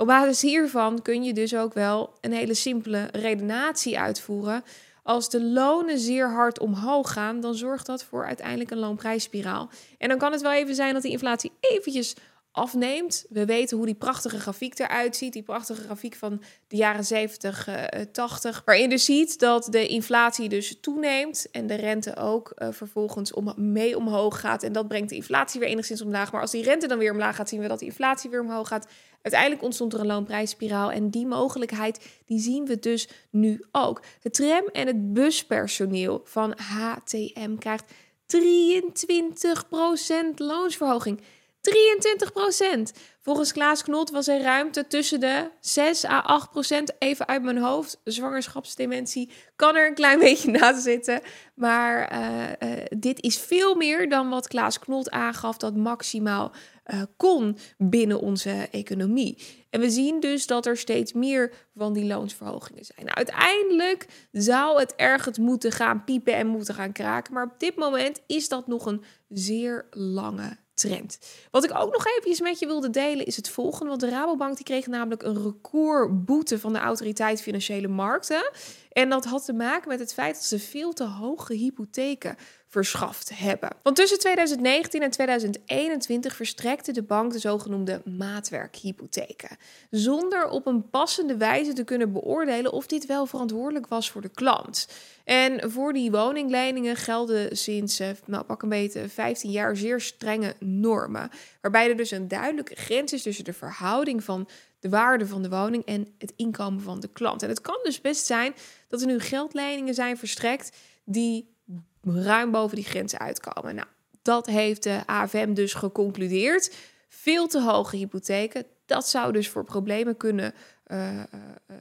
op 0.00 0.06
basis 0.06 0.42
hiervan 0.42 1.02
kun 1.02 1.24
je 1.24 1.32
dus 1.32 1.54
ook 1.54 1.74
wel 1.74 2.12
een 2.20 2.32
hele 2.32 2.54
simpele 2.54 3.08
redenatie 3.12 3.98
uitvoeren. 3.98 4.64
Als 5.02 5.30
de 5.30 5.42
lonen 5.42 5.98
zeer 5.98 6.30
hard 6.30 6.58
omhoog 6.58 7.12
gaan, 7.12 7.40
dan 7.40 7.54
zorgt 7.54 7.86
dat 7.86 8.04
voor 8.04 8.26
uiteindelijk 8.26 8.70
een 8.70 8.78
loonprijsspiraal. 8.78 9.70
En 9.98 10.08
dan 10.08 10.18
kan 10.18 10.32
het 10.32 10.40
wel 10.40 10.52
even 10.52 10.74
zijn 10.74 10.92
dat 10.92 11.02
die 11.02 11.10
inflatie 11.10 11.52
eventjes 11.60 12.14
afneemt. 12.52 13.24
We 13.28 13.44
weten 13.44 13.76
hoe 13.76 13.86
die 13.86 13.94
prachtige 13.94 14.40
grafiek 14.40 14.78
eruit 14.78 15.16
ziet. 15.16 15.32
Die 15.32 15.42
prachtige 15.42 15.82
grafiek 15.82 16.14
van 16.14 16.42
de 16.68 16.76
jaren 16.76 17.04
70, 17.04 17.68
uh, 17.68 17.84
80. 18.12 18.62
Waarin 18.64 18.90
je 18.90 18.98
ziet 18.98 19.38
dat 19.38 19.66
de 19.70 19.86
inflatie 19.86 20.48
dus 20.48 20.76
toeneemt. 20.80 21.50
En 21.50 21.66
de 21.66 21.74
rente 21.74 22.16
ook 22.16 22.52
uh, 22.56 22.68
vervolgens 22.70 23.32
om, 23.32 23.52
mee 23.56 23.96
omhoog 23.96 24.40
gaat. 24.40 24.62
En 24.62 24.72
dat 24.72 24.88
brengt 24.88 25.08
de 25.08 25.14
inflatie 25.14 25.60
weer 25.60 25.68
enigszins 25.68 26.02
omlaag. 26.02 26.32
Maar 26.32 26.40
als 26.40 26.50
die 26.50 26.62
rente 26.62 26.86
dan 26.86 26.98
weer 26.98 27.12
omlaag 27.12 27.36
gaat, 27.36 27.48
zien 27.48 27.60
we 27.60 27.68
dat 27.68 27.78
de 27.78 27.84
inflatie 27.84 28.30
weer 28.30 28.40
omhoog 28.40 28.68
gaat. 28.68 28.86
Uiteindelijk 29.22 29.62
ontstond 29.62 29.92
er 29.92 30.00
een 30.00 30.06
loonprijsspiraal. 30.06 30.92
En 30.92 31.10
die 31.10 31.26
mogelijkheid 31.26 32.06
die 32.26 32.40
zien 32.40 32.66
we 32.66 32.78
dus 32.78 33.08
nu 33.30 33.64
ook. 33.72 34.02
Het 34.20 34.34
tram- 34.34 34.68
en 34.72 34.86
het 34.86 35.12
buspersoneel 35.12 36.20
van 36.24 36.54
HTM 36.56 37.56
krijgt 37.56 37.92
23% 38.26 40.38
loonsverhoging. 40.38 41.20
23 41.60 42.32
procent. 42.32 42.92
Volgens 43.20 43.52
Klaas 43.52 43.82
Knot 43.82 44.10
was 44.10 44.28
er 44.28 44.42
ruimte 44.42 44.86
tussen 44.86 45.20
de 45.20 45.50
6 45.60 46.04
à 46.04 46.20
8 46.20 46.50
procent. 46.50 46.92
Even 46.98 47.28
uit 47.28 47.42
mijn 47.42 47.58
hoofd. 47.58 48.00
Zwangerschapsdementie 48.04 49.30
kan 49.56 49.76
er 49.76 49.86
een 49.86 49.94
klein 49.94 50.18
beetje 50.28 50.50
naast 50.50 50.82
zitten. 50.82 51.20
Maar 51.54 52.12
uh, 52.12 52.70
uh, 52.70 52.84
dit 52.96 53.22
is 53.22 53.38
veel 53.38 53.74
meer 53.74 54.08
dan 54.08 54.28
wat 54.28 54.48
Klaas 54.48 54.78
Knot 54.78 55.10
aangaf 55.10 55.56
dat 55.56 55.76
maximaal 55.76 56.52
uh, 56.94 57.02
kon 57.16 57.56
binnen 57.78 58.20
onze 58.20 58.68
economie. 58.70 59.38
En 59.70 59.80
we 59.80 59.90
zien 59.90 60.20
dus 60.20 60.46
dat 60.46 60.66
er 60.66 60.76
steeds 60.76 61.12
meer 61.12 61.52
van 61.74 61.92
die 61.92 62.04
loonsverhogingen 62.04 62.84
zijn. 62.84 63.06
Nou, 63.06 63.16
uiteindelijk 63.16 64.06
zou 64.32 64.80
het 64.80 64.94
ergens 64.96 65.38
moeten 65.38 65.72
gaan 65.72 66.04
piepen 66.04 66.34
en 66.34 66.46
moeten 66.46 66.74
gaan 66.74 66.92
kraken. 66.92 67.34
Maar 67.34 67.44
op 67.44 67.58
dit 67.60 67.76
moment 67.76 68.20
is 68.26 68.48
dat 68.48 68.66
nog 68.66 68.86
een 68.86 69.02
zeer 69.28 69.86
lange 69.90 70.56
trend. 70.80 71.18
Wat 71.50 71.64
ik 71.64 71.74
ook 71.74 71.92
nog 71.92 72.06
even 72.06 72.44
met 72.44 72.58
je 72.58 72.66
wilde 72.66 72.90
delen 72.90 73.26
is 73.26 73.36
het 73.36 73.48
volgende. 73.48 73.88
Want 73.88 74.00
de 74.00 74.08
Rabobank 74.08 74.56
die 74.56 74.64
kreeg 74.64 74.86
namelijk 74.86 75.22
een 75.22 75.42
recordboete 75.42 76.58
van 76.58 76.72
de 76.72 76.78
Autoriteit 76.78 77.42
Financiële 77.42 77.88
Markten. 77.88 78.50
En 78.92 79.08
dat 79.08 79.24
had 79.24 79.44
te 79.44 79.52
maken 79.52 79.88
met 79.88 79.98
het 79.98 80.12
feit 80.12 80.34
dat 80.34 80.44
ze 80.44 80.58
veel 80.58 80.92
te 80.92 81.04
hoge 81.04 81.54
hypotheken 81.54 82.36
verschaft 82.70 83.30
hebben. 83.34 83.70
Want 83.82 83.96
tussen 83.96 84.18
2019 84.18 85.02
en 85.02 85.10
2021 85.10 86.36
verstrekte 86.36 86.92
de 86.92 87.02
bank 87.02 87.32
de 87.32 87.38
zogenoemde 87.38 88.02
maatwerkhypotheken. 88.04 89.56
Zonder 89.90 90.48
op 90.48 90.66
een 90.66 90.90
passende 90.90 91.36
wijze 91.36 91.72
te 91.72 91.84
kunnen 91.84 92.12
beoordelen 92.12 92.72
of 92.72 92.86
dit 92.86 93.06
wel 93.06 93.26
verantwoordelijk 93.26 93.86
was 93.86 94.10
voor 94.10 94.20
de 94.20 94.28
klant. 94.28 94.88
En 95.24 95.70
voor 95.70 95.92
die 95.92 96.10
woningleningen 96.10 96.96
gelden 96.96 97.56
sinds, 97.56 98.00
eh, 98.00 98.08
nou 98.26 98.44
pak 98.44 98.62
een 98.62 98.68
beetje, 98.68 99.08
15 99.08 99.50
jaar 99.50 99.76
zeer 99.76 100.00
strenge 100.00 100.54
normen. 100.58 101.30
Waarbij 101.60 101.88
er 101.88 101.96
dus 101.96 102.10
een 102.10 102.28
duidelijke 102.28 102.74
grens 102.74 103.12
is 103.12 103.22
tussen 103.22 103.44
de 103.44 103.52
verhouding 103.52 104.24
van 104.24 104.48
de 104.80 104.88
waarde 104.88 105.26
van 105.26 105.42
de 105.42 105.48
woning 105.48 105.84
en 105.84 106.14
het 106.18 106.32
inkomen 106.36 106.82
van 106.82 107.00
de 107.00 107.08
klant. 107.08 107.42
En 107.42 107.48
het 107.48 107.60
kan 107.60 107.78
dus 107.82 108.00
best 108.00 108.26
zijn 108.26 108.54
dat 108.88 109.00
er 109.00 109.06
nu 109.06 109.18
geldleningen 109.18 109.94
zijn 109.94 110.16
verstrekt 110.16 110.76
die 111.04 111.58
ruim 112.02 112.50
boven 112.50 112.76
die 112.76 112.84
grens 112.84 113.16
uitkomen. 113.16 113.74
Nou, 113.74 113.88
dat 114.22 114.46
heeft 114.46 114.82
de 114.82 115.00
AFM 115.06 115.52
dus 115.54 115.74
geconcludeerd. 115.74 116.74
Veel 117.08 117.46
te 117.46 117.60
hoge 117.60 117.96
hypotheken. 117.96 118.66
Dat 118.86 119.08
zou 119.08 119.32
dus 119.32 119.48
voor 119.48 119.64
problemen 119.64 120.16
kunnen 120.16 120.54
uh, 120.86 121.12
uh, 121.12 121.22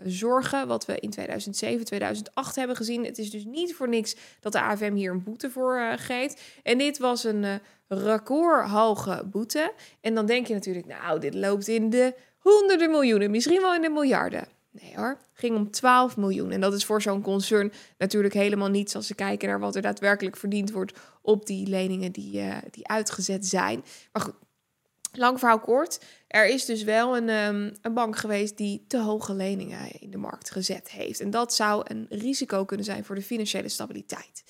zorgen. 0.05 0.67
Wat 0.67 0.85
we 0.85 0.99
in 0.99 1.09
2007, 1.09 1.85
2008 1.85 2.55
hebben 2.55 2.75
gezien. 2.75 3.05
Het 3.05 3.17
is 3.17 3.31
dus 3.31 3.45
niet 3.45 3.75
voor 3.75 3.89
niks 3.89 4.15
dat 4.39 4.51
de 4.51 4.61
AFM 4.61 4.93
hier 4.93 5.11
een 5.11 5.23
boete 5.23 5.49
voor 5.49 5.77
uh, 5.77 5.93
geeft. 5.95 6.41
En 6.63 6.77
dit 6.77 6.97
was 6.97 7.23
een 7.23 7.59
recordhoge 7.87 9.23
boete. 9.25 9.73
En 10.01 10.15
dan 10.15 10.25
denk 10.25 10.47
je 10.47 10.53
natuurlijk, 10.53 10.85
nou, 10.85 11.19
dit 11.19 11.33
loopt 11.33 11.67
in 11.67 11.89
de 11.89 12.13
honderden 12.37 12.91
miljoenen, 12.91 13.31
misschien 13.31 13.61
wel 13.61 13.75
in 13.75 13.81
de 13.81 13.89
miljarden. 13.89 14.47
Nee 14.71 14.93
hoor, 14.95 15.17
ging 15.33 15.55
om 15.55 15.71
12 15.71 16.17
miljoen. 16.17 16.51
En 16.51 16.61
dat 16.61 16.73
is 16.73 16.85
voor 16.85 17.01
zo'n 17.01 17.21
concern 17.21 17.71
natuurlijk 17.97 18.33
helemaal 18.33 18.69
niets 18.69 18.95
als 18.95 19.07
ze 19.07 19.15
kijken 19.15 19.47
naar 19.47 19.59
wat 19.59 19.75
er 19.75 19.81
daadwerkelijk 19.81 20.37
verdiend 20.37 20.71
wordt 20.71 20.99
op 21.21 21.45
die 21.45 21.67
leningen 21.67 22.11
die, 22.11 22.41
uh, 22.41 22.57
die 22.71 22.87
uitgezet 22.87 23.45
zijn. 23.45 23.83
Maar 24.11 24.21
goed, 24.21 24.35
lang 25.11 25.39
verhaal 25.39 25.59
kort. 25.59 25.99
Er 26.27 26.47
is 26.47 26.65
dus 26.65 26.83
wel 26.83 27.17
een, 27.17 27.29
um, 27.29 27.73
een 27.81 27.93
bank 27.93 28.17
geweest 28.17 28.57
die 28.57 28.85
te 28.87 28.99
hoge 28.99 29.33
leningen 29.33 29.99
in 29.99 30.11
de 30.11 30.17
markt 30.17 30.51
gezet 30.51 30.91
heeft. 30.91 31.19
En 31.19 31.29
dat 31.29 31.53
zou 31.53 31.83
een 31.87 32.05
risico 32.09 32.65
kunnen 32.65 32.85
zijn 32.85 33.05
voor 33.05 33.15
de 33.15 33.21
financiële 33.21 33.69
stabiliteit. 33.69 34.43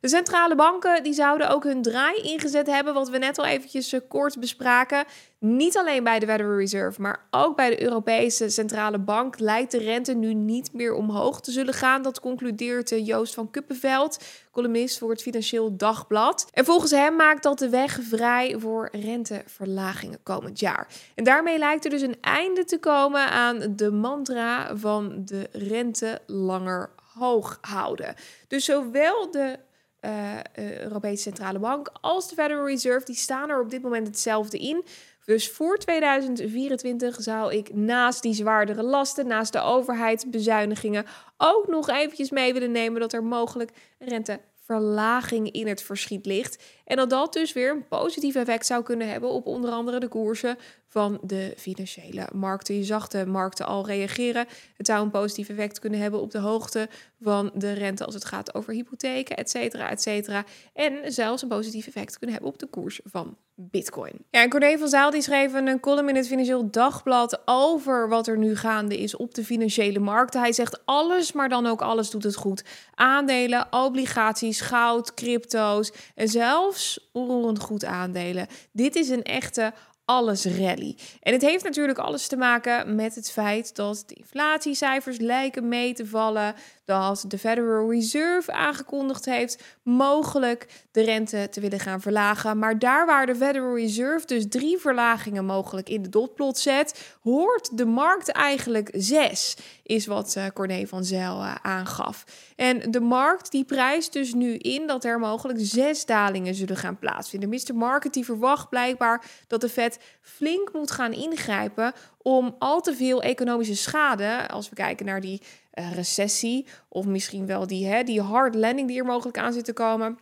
De 0.00 0.08
centrale 0.08 0.54
banken 0.54 1.02
die 1.02 1.12
zouden 1.12 1.50
ook 1.50 1.64
hun 1.64 1.82
draai 1.82 2.22
ingezet 2.22 2.66
hebben, 2.66 2.94
wat 2.94 3.08
we 3.08 3.18
net 3.18 3.38
al 3.38 3.44
eventjes 3.44 3.92
uh, 3.92 4.00
kort 4.08 4.38
bespraken. 4.38 5.04
Niet 5.38 5.76
alleen 5.76 6.04
bij 6.04 6.18
de 6.18 6.26
Federal 6.26 6.56
Reserve, 6.56 7.00
maar 7.00 7.26
ook 7.30 7.56
bij 7.56 7.70
de 7.70 7.82
Europese 7.82 8.48
Centrale 8.48 8.98
Bank 8.98 9.38
lijkt 9.38 9.70
de 9.70 9.78
rente 9.78 10.14
nu 10.14 10.34
niet 10.34 10.72
meer 10.72 10.94
omhoog 10.94 11.40
te 11.40 11.50
zullen 11.50 11.74
gaan. 11.74 12.02
Dat 12.02 12.20
concludeert 12.20 12.90
uh, 12.90 13.06
Joost 13.06 13.34
van 13.34 13.50
Kuppenveld, 13.50 14.24
columnist 14.52 14.98
voor 14.98 15.10
het 15.10 15.22
Financieel 15.22 15.76
Dagblad. 15.76 16.48
En 16.52 16.64
volgens 16.64 16.90
hem 16.90 17.16
maakt 17.16 17.42
dat 17.42 17.58
de 17.58 17.68
weg 17.68 17.98
vrij 18.02 18.54
voor 18.58 18.88
renteverlagingen 18.92 20.22
komend 20.22 20.60
jaar. 20.60 20.88
En 21.14 21.24
daarmee 21.24 21.58
lijkt 21.58 21.84
er 21.84 21.90
dus 21.90 22.02
een 22.02 22.18
einde 22.20 22.64
te 22.64 22.78
komen 22.78 23.30
aan 23.30 23.76
de 23.76 23.90
mantra 23.90 24.76
van 24.76 25.22
de 25.24 25.48
rente 25.52 26.20
langer 26.26 26.90
hoog 27.18 27.58
houden. 27.60 28.14
Dus 28.48 28.64
zowel 28.64 29.30
de 29.30 29.58
uh, 30.00 30.82
Europese 30.82 31.22
Centrale 31.22 31.58
Bank 31.58 31.90
als 32.00 32.28
de 32.28 32.34
Federal 32.34 32.66
Reserve, 32.66 33.06
die 33.06 33.14
staan 33.14 33.50
er 33.50 33.60
op 33.60 33.70
dit 33.70 33.82
moment 33.82 34.06
hetzelfde 34.06 34.58
in. 34.58 34.84
Dus 35.24 35.50
voor 35.50 35.78
2024 35.78 37.16
zou 37.20 37.54
ik 37.54 37.74
naast 37.74 38.22
die 38.22 38.34
zwaardere 38.34 38.82
lasten, 38.82 39.26
naast 39.26 39.52
de 39.52 39.60
overheidsbezuinigingen, 39.60 41.06
ook 41.36 41.68
nog 41.68 41.88
eventjes 41.88 42.30
mee 42.30 42.52
willen 42.52 42.70
nemen 42.70 43.00
dat 43.00 43.12
er 43.12 43.24
mogelijk 43.24 43.70
rente 43.98 44.40
verlaging 44.64 45.50
in 45.50 45.66
het 45.66 45.82
verschiet 45.82 46.26
ligt. 46.26 46.62
En 46.90 46.96
dat 46.96 47.10
dat 47.10 47.32
dus 47.32 47.52
weer 47.52 47.70
een 47.70 47.88
positief 47.88 48.34
effect 48.34 48.66
zou 48.66 48.82
kunnen 48.82 49.08
hebben 49.08 49.30
op 49.30 49.46
onder 49.46 49.70
andere 49.70 50.00
de 50.00 50.08
koersen 50.08 50.58
van 50.86 51.18
de 51.22 51.54
financiële 51.56 52.28
markten. 52.34 52.74
Je 52.74 52.84
zag 52.84 53.08
de 53.08 53.26
markten 53.26 53.66
al 53.66 53.86
reageren. 53.86 54.46
Het 54.76 54.86
zou 54.86 55.02
een 55.02 55.10
positief 55.10 55.48
effect 55.48 55.78
kunnen 55.78 56.00
hebben 56.00 56.20
op 56.20 56.30
de 56.30 56.38
hoogte 56.38 56.88
van 57.20 57.50
de 57.54 57.72
rente 57.72 58.04
als 58.04 58.14
het 58.14 58.24
gaat 58.24 58.54
over 58.54 58.72
hypotheken, 58.72 59.36
et 59.36 59.50
cetera, 59.50 59.90
et 59.90 60.02
cetera. 60.02 60.44
En 60.72 61.12
zelfs 61.12 61.42
een 61.42 61.48
positief 61.48 61.86
effect 61.86 62.18
kunnen 62.18 62.36
hebben 62.36 62.52
op 62.52 62.58
de 62.58 62.66
koers 62.66 63.00
van 63.04 63.36
Bitcoin. 63.54 64.12
Ja, 64.30 64.42
en 64.42 64.50
Corné 64.50 64.78
van 64.78 64.88
Zaal 64.88 65.10
die 65.10 65.22
schreef 65.22 65.52
een 65.52 65.80
column 65.80 66.08
in 66.08 66.16
het 66.16 66.26
Financieel 66.26 66.70
Dagblad 66.70 67.42
over 67.44 68.08
wat 68.08 68.26
er 68.26 68.38
nu 68.38 68.56
gaande 68.56 68.98
is 68.98 69.16
op 69.16 69.34
de 69.34 69.44
financiële 69.44 69.98
markten. 69.98 70.40
Hij 70.40 70.52
zegt 70.52 70.80
alles, 70.84 71.32
maar 71.32 71.48
dan 71.48 71.66
ook 71.66 71.82
alles 71.82 72.10
doet 72.10 72.22
het 72.22 72.36
goed. 72.36 72.64
Aandelen, 72.94 73.66
obligaties, 73.70 74.60
goud, 74.60 75.14
crypto's 75.14 75.92
en 76.14 76.28
zelfs 76.28 76.79
onroerend 77.12 77.60
goed 77.60 77.84
aandelen. 77.84 78.46
Dit 78.72 78.96
is 78.96 79.08
een 79.08 79.22
echte 79.22 79.72
alles 80.10 80.44
rally. 80.44 80.96
En 81.20 81.32
het 81.32 81.42
heeft 81.42 81.64
natuurlijk 81.64 81.98
alles 81.98 82.26
te 82.26 82.36
maken 82.36 82.94
met 82.94 83.14
het 83.14 83.30
feit 83.30 83.74
dat 83.74 84.02
de 84.06 84.14
inflatiecijfers 84.14 85.18
lijken 85.18 85.68
mee 85.68 85.92
te 85.92 86.06
vallen. 86.06 86.54
Dat 86.84 87.24
de 87.28 87.38
Federal 87.38 87.90
Reserve 87.90 88.52
aangekondigd 88.52 89.24
heeft 89.24 89.78
mogelijk 89.82 90.86
de 90.90 91.02
rente 91.02 91.48
te 91.50 91.60
willen 91.60 91.80
gaan 91.80 92.00
verlagen. 92.00 92.58
Maar 92.58 92.78
daar 92.78 93.06
waar 93.06 93.26
de 93.26 93.34
Federal 93.34 93.76
Reserve 93.76 94.26
dus 94.26 94.44
drie 94.48 94.78
verlagingen 94.78 95.44
mogelijk 95.44 95.88
in 95.88 96.02
de 96.02 96.08
dotplot 96.08 96.58
zet, 96.58 97.18
hoort 97.20 97.78
de 97.78 97.84
markt 97.84 98.28
eigenlijk 98.28 98.90
zes, 98.92 99.56
is 99.82 100.06
wat 100.06 100.34
uh, 100.38 100.46
Corné 100.54 100.86
van 100.86 101.04
Zijl 101.04 101.36
uh, 101.36 101.54
aangaf. 101.62 102.24
En 102.56 102.90
de 102.90 103.00
markt 103.00 103.50
die 103.50 103.64
prijst 103.64 104.12
dus 104.12 104.34
nu 104.34 104.56
in 104.56 104.86
dat 104.86 105.04
er 105.04 105.18
mogelijk 105.18 105.58
zes 105.62 106.06
dalingen 106.06 106.54
zullen 106.54 106.76
gaan 106.76 106.98
plaatsvinden. 106.98 107.48
Mr. 107.48 107.74
Market 107.74 108.14
die 108.14 108.24
verwacht 108.24 108.68
blijkbaar 108.68 109.24
dat 109.46 109.60
de 109.60 109.68
Fed 109.68 109.98
flink 110.22 110.72
moet 110.72 110.90
gaan 110.90 111.12
ingrijpen 111.12 111.92
om 112.22 112.56
al 112.58 112.80
te 112.80 112.94
veel 112.94 113.22
economische 113.22 113.76
schade, 113.76 114.48
als 114.48 114.68
we 114.68 114.74
kijken 114.74 115.06
naar 115.06 115.20
die 115.20 115.42
uh, 115.74 115.92
recessie 115.92 116.66
of 116.88 117.06
misschien 117.06 117.46
wel 117.46 117.66
die, 117.66 117.86
hè, 117.86 118.02
die 118.02 118.20
hard 118.20 118.54
landing 118.54 118.88
die 118.88 118.98
er 118.98 119.04
mogelijk 119.04 119.38
aan 119.38 119.52
zit 119.52 119.64
te 119.64 119.72
komen, 119.72 120.18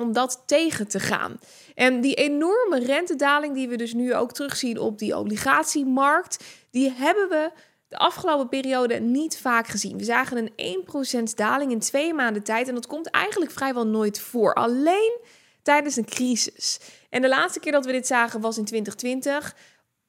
om 0.00 0.12
dat 0.12 0.42
tegen 0.46 0.88
te 0.88 1.00
gaan. 1.00 1.38
En 1.74 2.00
die 2.00 2.14
enorme 2.14 2.78
rentedaling 2.78 3.54
die 3.54 3.68
we 3.68 3.76
dus 3.76 3.92
nu 3.92 4.14
ook 4.14 4.32
terugzien 4.32 4.78
op 4.78 4.98
die 4.98 5.16
obligatiemarkt, 5.16 6.44
die 6.70 6.90
hebben 6.90 7.28
we 7.28 7.50
de 7.88 7.96
afgelopen 7.96 8.48
periode 8.48 8.98
niet 8.98 9.38
vaak 9.38 9.66
gezien. 9.66 9.98
We 9.98 10.04
zagen 10.04 10.50
een 10.56 10.84
1% 11.30 11.34
daling 11.34 11.72
in 11.72 11.78
twee 11.78 12.14
maanden 12.14 12.42
tijd 12.42 12.68
en 12.68 12.74
dat 12.74 12.86
komt 12.86 13.10
eigenlijk 13.10 13.52
vrijwel 13.52 13.86
nooit 13.86 14.20
voor. 14.20 14.54
Alleen 14.54 15.18
tijdens 15.62 15.96
een 15.96 16.04
crisis. 16.04 16.80
En 17.10 17.22
de 17.22 17.28
laatste 17.28 17.60
keer 17.60 17.72
dat 17.72 17.86
we 17.86 17.92
dit 17.92 18.06
zagen 18.06 18.40
was 18.40 18.58
in 18.58 18.64
2020 18.64 19.54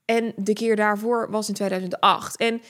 en 0.06 0.34
de 0.36 0.54
keer 0.54 0.76
daarvoor 0.76 1.32
was 1.32 1.48
in 1.48 1.54
2008. 1.54 2.38
En 2.38 2.62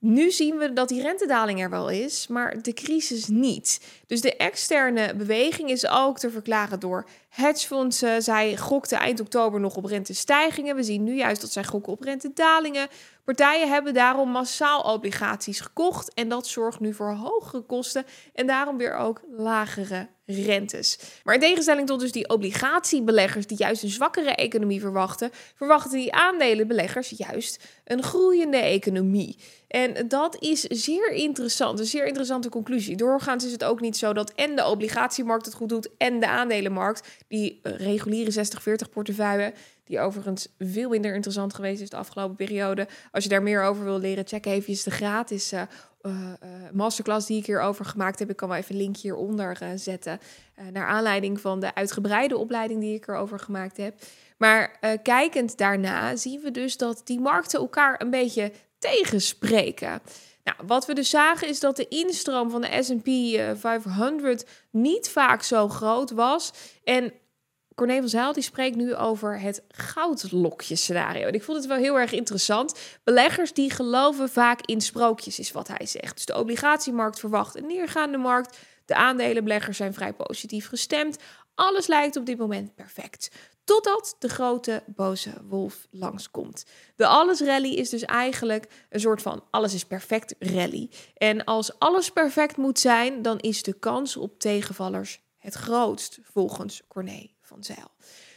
nu 0.00 0.30
zien 0.30 0.58
we 0.58 0.72
dat 0.72 0.88
die 0.88 1.02
rentedaling 1.02 1.60
er 1.60 1.70
wel 1.70 1.88
is, 1.88 2.26
maar 2.26 2.62
de 2.62 2.72
crisis 2.72 3.26
niet. 3.26 3.80
Dus 4.06 4.20
de 4.20 4.36
externe 4.36 5.14
beweging 5.14 5.70
is 5.70 5.88
ook 5.88 6.18
te 6.18 6.30
verklaren 6.30 6.80
door 6.80 7.08
hedgefondsen. 7.28 8.22
Zij 8.22 8.56
gokten 8.56 8.98
eind 8.98 9.20
oktober 9.20 9.60
nog 9.60 9.76
op 9.76 9.84
rentestijgingen. 9.84 10.76
We 10.76 10.82
zien 10.82 11.04
nu 11.04 11.14
juist 11.14 11.40
dat 11.40 11.52
zij 11.52 11.64
gokken 11.64 11.92
op 11.92 12.02
rentedalingen. 12.02 12.88
Partijen 13.28 13.68
hebben 13.68 13.94
daarom 13.94 14.30
massaal 14.30 14.80
obligaties 14.80 15.60
gekocht 15.60 16.14
en 16.14 16.28
dat 16.28 16.46
zorgt 16.46 16.80
nu 16.80 16.94
voor 16.94 17.12
hogere 17.12 17.62
kosten 17.62 18.04
en 18.34 18.46
daarom 18.46 18.76
weer 18.76 18.94
ook 18.94 19.20
lagere 19.36 20.08
rentes. 20.26 20.98
Maar 21.24 21.34
in 21.34 21.40
tegenstelling 21.40 21.86
tot 21.86 22.00
dus 22.00 22.12
die 22.12 22.28
obligatiebeleggers 22.28 23.46
die 23.46 23.56
juist 23.56 23.82
een 23.82 23.88
zwakkere 23.88 24.34
economie 24.34 24.80
verwachten, 24.80 25.30
verwachten 25.54 25.98
die 25.98 26.12
aandelenbeleggers 26.12 27.12
juist 27.16 27.64
een 27.84 28.02
groeiende 28.02 28.56
economie. 28.56 29.38
En 29.68 30.08
dat 30.08 30.36
is 30.42 30.60
zeer 30.60 31.12
interessant, 31.12 31.78
een 31.78 31.86
zeer 31.86 32.06
interessante 32.06 32.48
conclusie. 32.48 32.96
Doorgaans 32.96 33.44
is 33.44 33.52
het 33.52 33.64
ook 33.64 33.80
niet 33.80 33.96
zo 33.96 34.12
dat 34.12 34.32
en 34.32 34.56
de 34.56 34.66
obligatiemarkt 34.66 35.44
het 35.44 35.54
goed 35.54 35.68
doet 35.68 35.96
en 35.96 36.20
de 36.20 36.28
aandelenmarkt, 36.28 37.08
die 37.28 37.60
reguliere 37.62 38.46
60-40 38.86 38.90
portefeuille, 38.92 39.52
die 39.88 40.00
overigens 40.00 40.48
veel 40.58 40.88
minder 40.88 41.14
interessant 41.14 41.54
geweest 41.54 41.80
is 41.80 41.90
de 41.90 41.96
afgelopen 41.96 42.36
periode. 42.36 42.88
Als 43.12 43.24
je 43.24 43.30
daar 43.30 43.42
meer 43.42 43.62
over 43.62 43.84
wil 43.84 43.98
leren, 43.98 44.26
check 44.26 44.46
even 44.46 44.84
de 44.84 44.90
gratis 44.90 45.52
uh, 45.52 45.62
masterclass 46.72 47.26
die 47.26 47.38
ik 47.38 47.46
hierover 47.46 47.84
gemaakt 47.84 48.18
heb. 48.18 48.30
Ik 48.30 48.36
kan 48.36 48.48
wel 48.48 48.56
even 48.56 48.74
een 48.74 48.80
link 48.80 48.96
hieronder 48.96 49.58
zetten. 49.74 50.20
naar 50.72 50.86
aanleiding 50.86 51.40
van 51.40 51.60
de 51.60 51.74
uitgebreide 51.74 52.36
opleiding 52.36 52.80
die 52.80 52.94
ik 52.94 53.08
erover 53.08 53.38
gemaakt 53.38 53.76
heb. 53.76 53.94
Maar 54.36 54.78
kijkend 55.02 55.58
daarna 55.58 56.16
zien 56.16 56.40
we 56.40 56.50
dus 56.50 56.76
dat 56.76 57.00
die 57.04 57.20
markten 57.20 57.60
elkaar 57.60 58.00
een 58.00 58.10
beetje 58.10 58.52
tegenspreken. 58.78 60.00
Nou, 60.44 60.56
wat 60.66 60.86
we 60.86 60.94
dus 60.94 61.10
zagen 61.10 61.48
is 61.48 61.60
dat 61.60 61.76
de 61.76 61.88
instroom 61.88 62.50
van 62.50 62.60
de 62.60 62.82
SP 62.86 63.08
500 63.54 64.46
niet 64.70 65.08
vaak 65.08 65.42
zo 65.42 65.68
groot 65.68 66.10
was. 66.10 66.52
En 66.84 67.12
Corné 67.78 67.98
van 67.98 68.08
Zijl 68.08 68.32
die 68.32 68.42
spreekt 68.42 68.76
nu 68.76 68.94
over 68.94 69.40
het 69.40 69.62
goudlokje 69.68 70.76
scenario. 70.76 71.26
En 71.26 71.32
ik 71.32 71.42
vond 71.42 71.58
het 71.58 71.66
wel 71.66 71.76
heel 71.76 71.98
erg 71.98 72.12
interessant. 72.12 72.78
Beleggers 73.04 73.52
die 73.52 73.70
geloven 73.70 74.28
vaak 74.28 74.60
in 74.60 74.80
sprookjes, 74.80 75.38
is 75.38 75.52
wat 75.52 75.68
hij 75.68 75.86
zegt. 75.86 76.14
Dus 76.14 76.24
de 76.24 76.36
obligatiemarkt 76.36 77.18
verwacht 77.18 77.56
een 77.56 77.66
neergaande 77.66 78.18
markt. 78.18 78.58
De 78.84 78.94
aandelenbeleggers 78.94 79.76
zijn 79.76 79.94
vrij 79.94 80.12
positief 80.12 80.68
gestemd. 80.68 81.16
Alles 81.54 81.86
lijkt 81.86 82.16
op 82.16 82.26
dit 82.26 82.38
moment 82.38 82.74
perfect. 82.74 83.30
Totdat 83.64 84.16
de 84.18 84.28
grote 84.28 84.82
boze 84.86 85.32
wolf 85.48 85.86
langskomt. 85.90 86.64
De 86.96 87.06
alles 87.06 87.40
rally 87.40 87.72
is 87.74 87.88
dus 87.88 88.02
eigenlijk 88.02 88.86
een 88.88 89.00
soort 89.00 89.22
van 89.22 89.44
alles 89.50 89.74
is 89.74 89.84
perfect 89.84 90.34
rally. 90.38 90.90
En 91.14 91.44
als 91.44 91.78
alles 91.78 92.10
perfect 92.10 92.56
moet 92.56 92.78
zijn, 92.78 93.22
dan 93.22 93.38
is 93.38 93.62
de 93.62 93.72
kans 93.72 94.16
op 94.16 94.38
tegenvallers 94.38 95.20
het 95.36 95.54
grootst, 95.54 96.18
volgens 96.22 96.82
Corné 96.88 97.36
van 97.48 97.64
Zijl. 97.64 97.90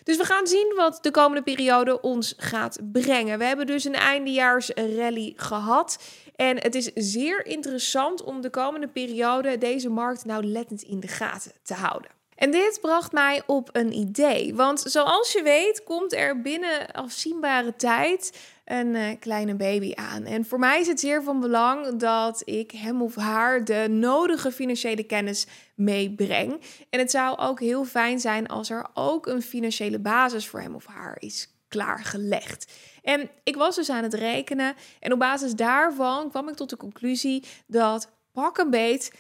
Dus 0.04 0.18
we 0.18 0.26
gaan 0.26 0.48
zien 0.48 0.74
wat 0.76 1.00
de 1.02 1.12
komende 1.12 1.44
periode 1.44 2.02
ons 2.02 2.34
gaat 2.38 2.78
brengen. 2.92 3.38
We 3.38 3.46
hebben 3.46 3.66
dus 3.66 3.84
een 3.84 3.96
eindejaarsrally 3.96 5.34
gehad. 5.36 6.04
En 6.36 6.58
het 6.58 6.76
is 6.76 6.92
zeer 6.94 7.46
interessant 7.46 8.24
om 8.24 8.42
de 8.42 8.50
komende 8.50 8.88
periode 8.88 9.58
deze 9.58 9.90
markt 9.90 10.26
nauwlettend 10.26 10.82
in 10.82 11.00
de 11.00 11.08
gaten 11.08 11.52
te 11.64 11.74
houden. 11.74 12.12
En 12.36 12.52
dit 12.52 12.78
bracht 12.82 13.12
mij 13.12 13.44
op 13.46 13.70
een 13.72 13.94
idee. 13.94 14.56
Want 14.56 14.84
zoals 14.86 15.32
je 15.32 15.44
weet, 15.44 15.84
komt 15.84 16.14
er 16.14 16.42
binnen 16.42 16.92
afzienbare 16.92 17.76
tijd 17.76 18.40
een 18.72 18.96
uh, 18.96 19.10
kleine 19.20 19.56
baby 19.56 19.92
aan. 19.96 20.26
En 20.26 20.46
voor 20.46 20.60
mij 20.60 20.80
is 20.80 20.88
het 20.88 21.00
zeer 21.00 21.24
van 21.24 21.40
belang 21.40 21.96
dat 21.96 22.42
ik 22.46 22.72
hem 22.72 23.02
of 23.02 23.16
haar 23.16 23.64
de 23.64 23.88
nodige 23.90 24.52
financiële 24.52 25.04
kennis 25.04 25.48
meebreng. 25.76 26.62
En 26.90 27.00
het 27.00 27.12
zou 27.12 27.38
ook 27.38 27.60
heel 27.60 27.86
fijn 27.86 28.20
zijn 28.20 28.48
als 28.48 28.70
er 28.70 28.86
ook 28.94 29.28
een 29.28 29.42
financiële 29.42 30.00
basis 30.00 30.48
voor 30.48 30.62
hem 30.62 30.76
of 30.76 30.86
haar 30.86 31.18
is 31.20 31.56
klaargelegd. 31.68 32.72
En 33.02 33.30
ik 33.44 33.56
was 33.56 33.76
dus 33.76 33.90
aan 33.90 34.04
het 34.04 34.14
rekenen 34.14 34.76
en 35.00 35.14
op 35.14 35.20
basis 35.20 35.54
daarvan 35.54 36.30
kwam 36.30 36.50
ik 36.50 36.56
tot 36.56 36.70
de 36.70 36.78
conclusie 36.78 37.44
dat 37.68 38.12
pak 38.32 38.58
een 38.58 38.70
beet 38.70 39.12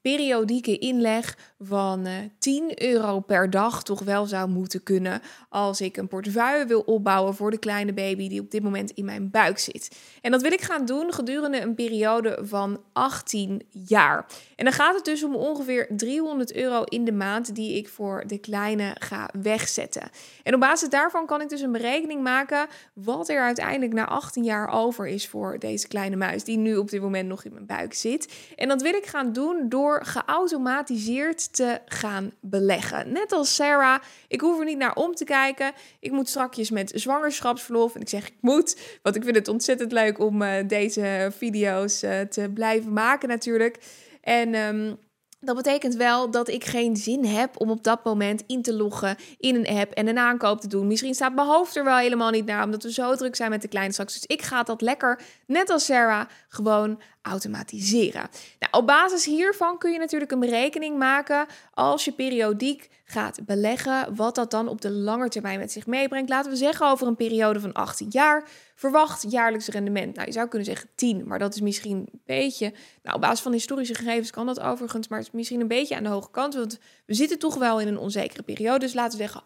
periodieke 0.00 0.78
inleg 0.78 1.36
van 1.58 2.06
10 2.38 2.74
eh, 2.74 2.92
euro 2.92 3.20
per 3.20 3.50
dag 3.50 3.82
toch 3.82 4.00
wel 4.00 4.26
zou 4.26 4.48
moeten 4.48 4.82
kunnen 4.82 5.22
als 5.48 5.80
ik 5.80 5.96
een 5.96 6.08
portefeuille 6.08 6.66
wil 6.66 6.80
opbouwen 6.80 7.34
voor 7.34 7.50
de 7.50 7.58
kleine 7.58 7.92
baby 7.92 8.28
die 8.28 8.40
op 8.40 8.50
dit 8.50 8.62
moment 8.62 8.90
in 8.90 9.04
mijn 9.04 9.30
buik 9.30 9.58
zit. 9.58 9.96
En 10.20 10.30
dat 10.30 10.42
wil 10.42 10.52
ik 10.52 10.60
gaan 10.60 10.84
doen 10.84 11.12
gedurende 11.12 11.60
een 11.60 11.74
periode 11.74 12.38
van 12.42 12.80
18 12.92 13.62
jaar. 13.70 14.26
En 14.56 14.64
dan 14.64 14.74
gaat 14.74 14.94
het 14.94 15.04
dus 15.04 15.24
om 15.24 15.34
ongeveer 15.34 15.86
300 15.96 16.54
euro 16.54 16.82
in 16.82 17.04
de 17.04 17.12
maand 17.12 17.54
die 17.54 17.76
ik 17.76 17.88
voor 17.88 18.24
de 18.26 18.38
kleine 18.38 18.96
ga 18.98 19.30
wegzetten. 19.42 20.10
En 20.42 20.54
op 20.54 20.60
basis 20.60 20.88
daarvan 20.88 21.26
kan 21.26 21.40
ik 21.40 21.48
dus 21.48 21.60
een 21.60 21.72
berekening 21.72 22.22
maken 22.22 22.66
wat 22.94 23.28
er 23.28 23.40
uiteindelijk 23.40 23.92
na 23.92 24.06
18 24.06 24.44
jaar 24.44 24.68
over 24.68 25.06
is 25.06 25.28
voor 25.28 25.58
deze 25.58 25.88
kleine 25.88 26.16
muis 26.16 26.44
die 26.44 26.56
nu 26.56 26.76
op 26.76 26.90
dit 26.90 27.00
moment 27.00 27.28
nog 27.28 27.44
in 27.44 27.52
mijn 27.52 27.66
buik 27.66 27.94
zit. 27.94 28.32
En 28.56 28.68
dat 28.68 28.82
wil 28.82 28.94
ik 28.94 29.06
gaan 29.06 29.32
doen 29.32 29.68
door 29.68 29.89
geautomatiseerd 29.98 31.54
te 31.54 31.80
gaan 31.86 32.32
beleggen. 32.40 33.12
Net 33.12 33.32
als 33.32 33.54
Sarah, 33.54 34.00
ik 34.28 34.40
hoef 34.40 34.58
er 34.58 34.64
niet 34.64 34.78
naar 34.78 34.94
om 34.94 35.14
te 35.14 35.24
kijken. 35.24 35.72
Ik 36.00 36.10
moet 36.10 36.28
strakjes 36.28 36.70
met 36.70 36.92
zwangerschapsverlof. 36.94 37.94
En 37.94 38.00
ik 38.00 38.08
zeg 38.08 38.26
ik 38.26 38.36
moet, 38.40 38.98
want 39.02 39.16
ik 39.16 39.24
vind 39.24 39.36
het 39.36 39.48
ontzettend 39.48 39.92
leuk 39.92 40.18
om 40.18 40.42
uh, 40.42 40.52
deze 40.66 41.32
video's 41.36 42.02
uh, 42.02 42.20
te 42.20 42.50
blijven 42.54 42.92
maken 42.92 43.28
natuurlijk. 43.28 43.78
En... 44.20 44.54
Um, 44.54 44.98
dat 45.40 45.56
betekent 45.56 45.94
wel 45.94 46.30
dat 46.30 46.48
ik 46.48 46.64
geen 46.64 46.96
zin 46.96 47.24
heb 47.24 47.60
om 47.60 47.70
op 47.70 47.84
dat 47.84 48.04
moment 48.04 48.42
in 48.46 48.62
te 48.62 48.74
loggen 48.74 49.16
in 49.38 49.54
een 49.54 49.78
app 49.78 49.92
en 49.92 50.06
een 50.06 50.18
aankoop 50.18 50.60
te 50.60 50.68
doen. 50.68 50.86
Misschien 50.86 51.14
staat 51.14 51.34
mijn 51.34 51.46
hoofd 51.46 51.76
er 51.76 51.84
wel 51.84 51.96
helemaal 51.96 52.30
niet 52.30 52.46
naar, 52.46 52.64
omdat 52.64 52.82
we 52.82 52.92
zo 52.92 53.14
druk 53.14 53.36
zijn 53.36 53.50
met 53.50 53.62
de 53.62 53.68
kleine 53.68 53.92
straks. 53.92 54.14
Dus 54.14 54.26
ik 54.26 54.42
ga 54.42 54.62
dat 54.62 54.80
lekker, 54.80 55.20
net 55.46 55.70
als 55.70 55.84
Sarah, 55.84 56.26
gewoon 56.48 57.00
automatiseren. 57.30 58.28
Nou, 58.58 58.72
op 58.72 58.86
basis 58.86 59.24
hiervan 59.24 59.78
kun 59.78 59.92
je 59.92 59.98
natuurlijk 59.98 60.32
een 60.32 60.40
berekening 60.40 60.98
maken 60.98 61.46
als 61.74 62.04
je 62.04 62.12
periodiek 62.12 62.88
gaat 63.04 63.46
beleggen, 63.46 64.16
wat 64.16 64.34
dat 64.34 64.50
dan 64.50 64.68
op 64.68 64.80
de 64.80 64.90
lange 64.90 65.28
termijn 65.28 65.58
met 65.58 65.72
zich 65.72 65.86
meebrengt. 65.86 66.28
Laten 66.28 66.50
we 66.50 66.56
zeggen 66.56 66.86
over 66.86 67.06
een 67.06 67.16
periode 67.16 67.60
van 67.60 67.72
18 67.72 68.06
jaar. 68.10 68.48
Verwacht 68.74 69.30
jaarlijks 69.30 69.68
rendement. 69.68 70.14
Nou, 70.14 70.26
je 70.26 70.32
zou 70.32 70.48
kunnen 70.48 70.66
zeggen 70.66 70.88
10, 70.94 71.26
maar 71.26 71.38
dat 71.38 71.54
is 71.54 71.60
misschien 71.60 71.96
een 71.96 72.20
beetje. 72.24 72.72
Nou, 73.02 73.16
op 73.16 73.20
basis 73.20 73.40
van 73.40 73.52
historische 73.52 73.94
gegevens 73.94 74.30
kan 74.30 74.46
dat 74.46 74.60
overigens, 74.60 75.08
maar 75.08 75.18
het 75.18 75.26
is 75.26 75.34
misschien 75.34 75.60
een 75.60 75.68
beetje 75.68 75.96
aan 75.96 76.02
de 76.02 76.08
hoge 76.08 76.30
kant. 76.30 76.54
Want 76.54 76.78
we 77.06 77.14
zitten 77.14 77.38
toch 77.38 77.54
wel 77.54 77.80
in 77.80 77.88
een 77.88 77.98
onzekere 77.98 78.42
periode. 78.42 78.78
Dus 78.78 78.94
laten 78.94 79.18
we 79.18 79.24
zeggen 79.24 79.42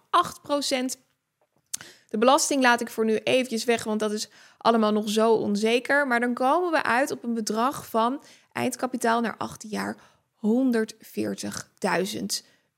8%. 0.97 1.03
De 2.09 2.19
belasting 2.19 2.63
laat 2.63 2.81
ik 2.81 2.91
voor 2.91 3.05
nu 3.05 3.17
eventjes 3.17 3.65
weg, 3.65 3.85
want 3.85 4.01
dat 4.01 4.13
is 4.13 4.29
allemaal 4.65 4.93
nog 4.93 5.09
zo 5.09 5.33
onzeker. 5.33 6.07
Maar 6.07 6.21
dan 6.21 6.35
komen 6.35 6.71
we 6.71 6.83
uit 6.83 7.11
op 7.11 7.25
een 7.25 7.35
bedrag 7.35 7.87
van 7.87 8.23
eindkapitaal 8.53 9.21
naar 9.21 9.37
18 9.37 9.71
jaar 9.71 9.97
140.000 10.37 12.25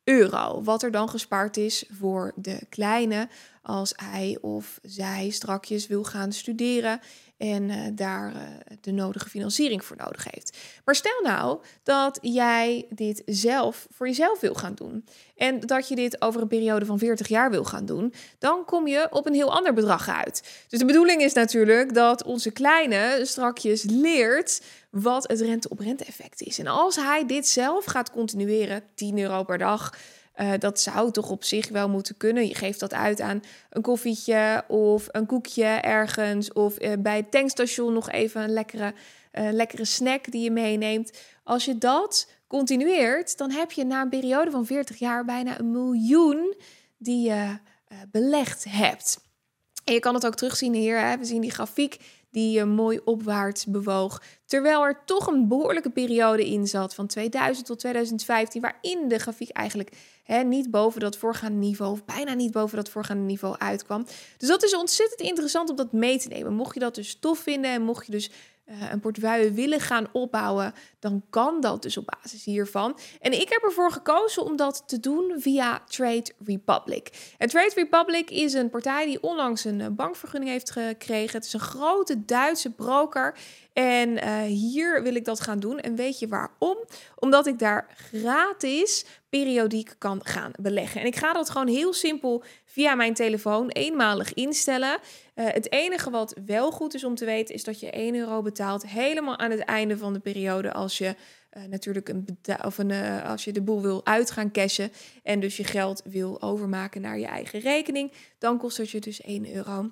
euro. 0.05 0.62
Wat 0.62 0.82
er 0.82 0.91
dan 0.91 1.09
gespaard 1.09 1.57
is 1.57 1.84
voor 1.91 2.32
de 2.34 2.59
kleine 2.68 3.28
als 3.62 3.93
hij 3.97 4.39
of 4.41 4.78
zij 4.82 5.30
strakjes 5.30 5.87
wil 5.87 6.05
gaan 6.05 6.32
studeren 6.32 7.01
en 7.37 7.68
uh, 7.68 7.76
daar 7.93 8.32
uh, 8.32 8.41
de 8.80 8.93
nodige 8.93 9.28
financiering 9.28 9.84
voor 9.84 9.97
nodig 9.97 10.26
heeft. 10.30 10.57
Maar 10.84 10.95
stel 10.95 11.20
nou 11.22 11.61
dat 11.82 12.18
jij 12.22 12.87
dit 12.91 13.22
zelf 13.26 13.87
voor 13.91 14.07
jezelf 14.07 14.41
wil 14.41 14.55
gaan 14.55 14.74
doen 14.74 15.05
en 15.37 15.61
dat 15.61 15.89
je 15.89 15.95
dit 15.95 16.22
over 16.22 16.41
een 16.41 16.49
periode 16.49 16.84
van 16.84 16.99
40 16.99 17.28
jaar 17.28 17.51
wil 17.51 17.64
gaan 17.64 17.87
doen, 17.87 18.14
dan 18.39 18.64
kom 18.64 18.87
je 18.87 19.07
op 19.11 19.26
een 19.26 19.34
heel 19.34 19.55
ander 19.55 19.72
bedrag 19.72 20.09
uit. 20.09 20.64
Dus 20.68 20.78
de 20.78 20.84
bedoeling 20.84 21.22
is 21.22 21.32
natuurlijk 21.32 21.95
dat 21.95 22.24
onze 22.24 22.51
kleine 22.51 23.20
strakjes 23.22 23.82
leert 23.82 24.62
wat 24.91 25.28
het 25.28 25.41
rente-op-rente 25.41 26.05
effect 26.05 26.43
is. 26.43 26.59
En 26.59 26.66
als 26.66 26.97
hij 26.97 27.26
dit 27.26 27.49
zelf 27.49 27.84
gaat 27.84 28.11
continueren, 28.11 28.82
10 28.95 29.18
euro 29.18 29.43
per 29.43 29.59
dag, 29.59 29.95
uh, 30.37 30.53
dat 30.59 30.80
zou 30.80 31.11
toch 31.11 31.30
op 31.30 31.45
zich 31.45 31.68
wel 31.68 31.89
moeten 31.89 32.16
kunnen. 32.16 32.47
Je 32.47 32.55
geeft 32.55 32.80
dat 32.80 32.95
uit 32.95 33.20
aan 33.20 33.43
een 33.70 33.82
koffietje 33.82 34.64
of 34.68 35.09
een 35.11 35.26
koekje 35.26 35.64
ergens. 35.66 36.53
Of 36.53 36.82
uh, 36.82 36.93
bij 36.99 37.16
het 37.16 37.30
tankstation 37.30 37.93
nog 37.93 38.11
even 38.11 38.43
een 38.43 38.53
lekkere, 38.53 38.95
uh, 39.32 39.49
lekkere 39.53 39.84
snack 39.84 40.30
die 40.30 40.43
je 40.43 40.51
meeneemt. 40.51 41.12
Als 41.45 41.64
je 41.64 41.78
dat 41.78 42.30
continueert, 42.47 43.39
dan 43.39 43.51
heb 43.51 43.72
je 43.72 43.84
na 43.84 44.03
een 44.03 44.09
periode 44.09 44.51
van 44.51 44.66
40 44.66 44.99
jaar 44.99 45.24
bijna 45.24 45.59
een 45.59 45.70
miljoen 45.70 46.55
die 46.99 47.28
je 47.28 47.59
belegd 48.11 48.64
hebt. 48.68 49.18
En 49.84 49.95
je 49.95 50.01
kan 50.01 50.14
het 50.14 50.26
ook 50.26 50.34
terugzien 50.34 50.74
hier. 50.74 51.01
Hè? 51.01 51.18
We 51.18 51.24
zien 51.24 51.41
die 51.41 51.51
grafiek 51.51 51.99
die 52.37 52.59
uh, 52.59 52.64
mooi 52.64 53.01
opwaarts 53.05 53.66
bewoog. 53.66 54.22
Terwijl 54.45 54.84
er 54.84 55.03
toch 55.05 55.26
een 55.26 55.49
behoorlijke 55.49 55.91
periode 55.91 56.49
in 56.49 56.66
zat 56.66 56.95
van 56.95 57.07
2000 57.07 57.66
tot 57.66 57.78
2015, 57.78 58.61
waarin 58.61 59.09
de 59.09 59.18
grafiek 59.18 59.51
eigenlijk 59.51 59.91
hè, 60.24 60.43
niet 60.43 60.70
boven 60.70 61.01
dat 61.01 61.16
voorgaande 61.16 61.59
niveau, 61.59 61.93
of 61.93 62.05
bijna 62.05 62.34
niet 62.34 62.53
boven 62.53 62.76
dat 62.76 62.89
voorgaande 62.89 63.24
niveau 63.24 63.55
uitkwam. 63.59 64.07
Dus 64.37 64.49
dat 64.49 64.62
is 64.62 64.76
ontzettend 64.76 65.20
interessant 65.20 65.70
om 65.70 65.76
dat 65.76 65.93
mee 65.93 66.18
te 66.18 66.28
nemen. 66.28 66.53
Mocht 66.53 66.74
je 66.74 66.80
dat 66.80 66.95
dus 66.95 67.18
tof 67.20 67.39
vinden 67.39 67.70
en 67.70 67.82
mocht 67.82 68.07
je 68.07 68.12
dus 68.12 68.30
een 68.90 69.00
portefeuille 69.00 69.52
willen 69.52 69.80
gaan 69.80 70.06
opbouwen, 70.12 70.74
dan 70.98 71.24
kan 71.30 71.60
dat 71.60 71.82
dus 71.82 71.96
op 71.96 72.18
basis 72.22 72.44
hiervan. 72.44 72.98
En 73.20 73.32
ik 73.32 73.48
heb 73.48 73.62
ervoor 73.62 73.92
gekozen 73.92 74.44
om 74.44 74.56
dat 74.56 74.82
te 74.86 75.00
doen 75.00 75.34
via 75.38 75.82
Trade 75.88 76.32
Republic. 76.44 77.34
En 77.38 77.48
Trade 77.48 77.72
Republic 77.74 78.30
is 78.30 78.52
een 78.52 78.70
partij 78.70 79.06
die 79.06 79.22
onlangs 79.22 79.64
een 79.64 79.80
eh, 79.80 79.86
bankvergunning 79.90 80.52
heeft 80.52 80.70
gekregen. 80.70 81.36
Het 81.36 81.46
is 81.46 81.52
een 81.52 81.60
grote 81.60 82.24
Duitse 82.24 82.70
broker. 82.70 83.38
En 83.79 84.09
uh, 84.11 84.41
hier 84.43 85.03
wil 85.03 85.14
ik 85.14 85.24
dat 85.24 85.41
gaan 85.41 85.59
doen. 85.59 85.79
En 85.79 85.97
weet 85.97 86.18
je 86.18 86.29
waarom? 86.29 86.77
Omdat 87.14 87.47
ik 87.47 87.59
daar 87.59 87.87
gratis 88.11 89.05
periodiek 89.29 89.95
kan 89.99 90.20
gaan 90.24 90.51
beleggen. 90.61 91.01
En 91.01 91.07
ik 91.07 91.16
ga 91.16 91.33
dat 91.33 91.51
gewoon 91.51 91.66
heel 91.66 91.93
simpel 91.93 92.43
via 92.64 92.95
mijn 92.95 93.14
telefoon 93.14 93.68
eenmalig 93.68 94.35
instellen. 94.35 94.99
Uh, 95.35 95.47
het 95.49 95.72
enige 95.72 96.11
wat 96.11 96.41
wel 96.47 96.70
goed 96.70 96.95
is 96.95 97.05
om 97.05 97.14
te 97.14 97.24
weten 97.24 97.55
is 97.55 97.64
dat 97.64 97.81
je 97.81 97.91
1 97.91 98.14
euro 98.14 98.43
betaalt 98.43 98.87
helemaal 98.87 99.39
aan 99.39 99.51
het 99.51 99.64
einde 99.64 99.99
van 99.99 100.12
de 100.12 100.20
periode 100.20 100.72
als 100.72 100.99
je 100.99 101.14
uh, 101.57 101.64
natuurlijk 101.64 102.09
een 102.09 102.39
of 102.64 102.79
een, 102.79 103.22
als 103.22 103.45
je 103.45 103.53
de 103.53 103.62
boel 103.62 103.83
wil 103.83 104.07
uitgaan 104.07 104.53
cashen 104.53 104.93
en 105.22 105.41
dus 105.41 105.57
je 105.57 105.64
geld 105.64 106.03
wil 106.05 106.43
overmaken 106.43 107.01
naar 107.01 107.18
je 107.18 107.27
eigen 107.27 107.61
rekening, 107.61 108.12
dan 108.39 108.59
kost 108.59 108.77
het 108.77 108.91
je 108.91 109.01
dus 109.01 109.20
1 109.20 109.55
euro. 109.55 109.91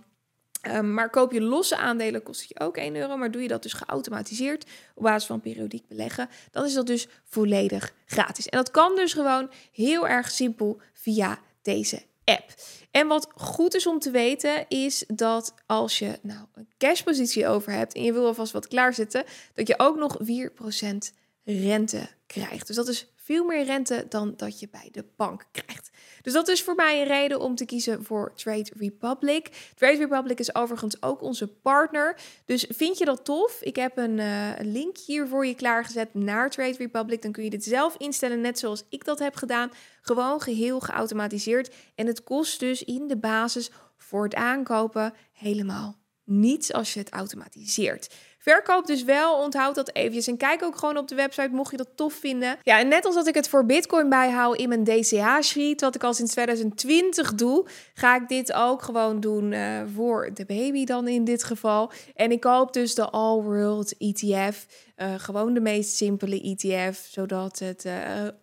Um, 0.69 0.95
maar 0.95 1.11
koop 1.11 1.33
je 1.33 1.41
losse 1.41 1.77
aandelen, 1.77 2.23
kost 2.23 2.41
het 2.41 2.49
je 2.49 2.61
ook 2.61 2.77
1 2.77 2.97
euro. 2.97 3.17
Maar 3.17 3.31
doe 3.31 3.43
je 3.43 3.49
dat 3.49 3.63
dus 3.63 3.73
geautomatiseerd 3.73 4.67
op 4.95 5.03
basis 5.03 5.27
van 5.27 5.41
periodiek 5.41 5.89
beleggen, 5.89 6.29
dan 6.51 6.65
is 6.65 6.75
dat 6.75 6.87
dus 6.87 7.09
volledig 7.25 7.93
gratis. 8.07 8.49
En 8.49 8.59
dat 8.59 8.71
kan 8.71 8.97
dus 8.97 9.13
gewoon 9.13 9.51
heel 9.73 10.09
erg 10.09 10.31
simpel 10.31 10.81
via 10.93 11.39
deze 11.63 12.03
app. 12.25 12.55
En 12.91 13.07
wat 13.07 13.29
goed 13.35 13.75
is 13.75 13.87
om 13.87 13.99
te 13.99 14.11
weten, 14.11 14.69
is 14.69 15.05
dat 15.07 15.55
als 15.67 15.99
je 15.99 16.19
nou 16.23 16.47
een 16.55 16.69
cashpositie 16.79 17.47
over 17.47 17.73
hebt 17.73 17.95
en 17.95 18.03
je 18.03 18.13
wil 18.13 18.27
alvast 18.27 18.53
wat 18.53 18.69
klaarzetten, 18.69 19.25
dat 19.55 19.69
je 19.69 19.79
ook 19.79 19.97
nog 19.97 20.19
4% 20.23 21.15
rente 21.45 22.09
krijgt. 22.27 22.67
Dus 22.67 22.77
dat 22.77 22.89
is 22.89 23.07
veel 23.17 23.45
meer 23.45 23.65
rente 23.65 24.07
dan 24.09 24.35
dat 24.37 24.61
je 24.61 24.69
bij 24.71 24.89
de 24.93 25.05
bank 25.17 25.47
krijgt. 25.53 25.91
Dus 26.25 26.33
dat 26.33 26.49
is 26.49 26.63
voor 26.63 26.75
mij 26.75 27.01
een 27.01 27.07
reden 27.07 27.41
om 27.41 27.55
te 27.55 27.65
kiezen 27.65 28.05
voor 28.05 28.33
Trade 28.35 28.71
Republic. 28.79 29.73
Trade 29.75 29.97
Republic 29.97 30.39
is 30.39 30.55
overigens 30.55 31.03
ook 31.03 31.23
onze 31.23 31.47
partner. 31.47 32.17
Dus 32.45 32.67
vind 32.69 32.99
je 32.99 33.05
dat 33.05 33.25
tof? 33.25 33.61
Ik 33.61 33.77
heb 33.77 33.97
een, 33.97 34.19
uh, 34.19 34.51
link 34.61 34.99
hier 34.99 35.29
voor 35.29 35.47
je 35.47 35.55
klaargezet 35.55 36.15
naar 36.15 36.51
Trade 36.51 36.77
Republic. 36.79 37.23
Dan 37.23 37.33
kun 37.33 37.45
je 37.45 37.51
dit 37.51 37.65
zelf 37.65 37.95
instellen, 37.99 38.41
net 38.41 38.59
zoals 38.59 38.85
ik 38.89 39.05
dat 39.05 39.19
heb 39.19 39.35
gedaan. 39.35 39.71
Gewoon 40.01 40.41
geheel 40.41 40.81
geautomatiseerd. 40.81 41.75
En 41.95 42.07
het 42.07 42.25
kost 42.25 42.61
dus 42.61 42.85
in 42.85 43.09
de 43.09 43.17
basis 43.17 43.71
voor 43.97 44.25
het 44.25 44.35
aankopen 44.35 45.15
helemaal 45.33 45.97
niets 46.25 46.73
als 46.73 46.95
je 46.95 47.01
het 47.01 47.11
automatiseert. 47.11 48.15
Verkoop 48.45 48.87
dus 48.87 49.05
wel, 49.05 49.37
onthoud 49.37 49.75
dat 49.75 49.95
eventjes. 49.95 50.27
En 50.27 50.37
kijk 50.37 50.63
ook 50.63 50.77
gewoon 50.77 50.97
op 50.97 51.09
de 51.09 51.15
website, 51.15 51.49
mocht 51.53 51.71
je 51.71 51.77
dat 51.77 51.89
tof 51.95 52.13
vinden. 52.15 52.57
Ja, 52.63 52.79
en 52.79 52.89
net 52.89 53.05
als 53.05 53.15
dat 53.15 53.27
ik 53.27 53.35
het 53.35 53.49
voor 53.49 53.67
Bitcoin 53.67 54.09
bijhoud 54.09 54.57
in 54.57 54.69
mijn 54.69 54.85
DCA-sheet, 54.85 55.81
wat 55.81 55.95
ik 55.95 56.05
al 56.05 56.15
sinds 56.15 56.33
2020 56.33 57.35
doe, 57.35 57.67
ga 57.95 58.17
ik 58.17 58.29
dit 58.29 58.53
ook 58.53 58.83
gewoon 58.83 59.21
doen 59.21 59.53
uh, 59.53 59.83
voor 59.95 60.31
de 60.35 60.45
baby 60.45 60.85
dan 60.85 61.09
in 61.09 61.25
dit 61.25 61.45
geval. 61.45 61.93
En 62.15 62.31
ik 62.33 62.41
koop 62.41 62.73
dus 62.73 62.95
de 62.95 63.11
All 63.11 63.41
World 63.41 63.95
ETF. 63.99 64.67
Uh, 64.97 65.15
gewoon 65.17 65.55
de 65.55 65.61
meest 65.61 65.97
simpele 65.97 66.41
ETF, 66.41 67.07
zodat 67.11 67.59
het 67.59 67.85
uh, 67.85 67.93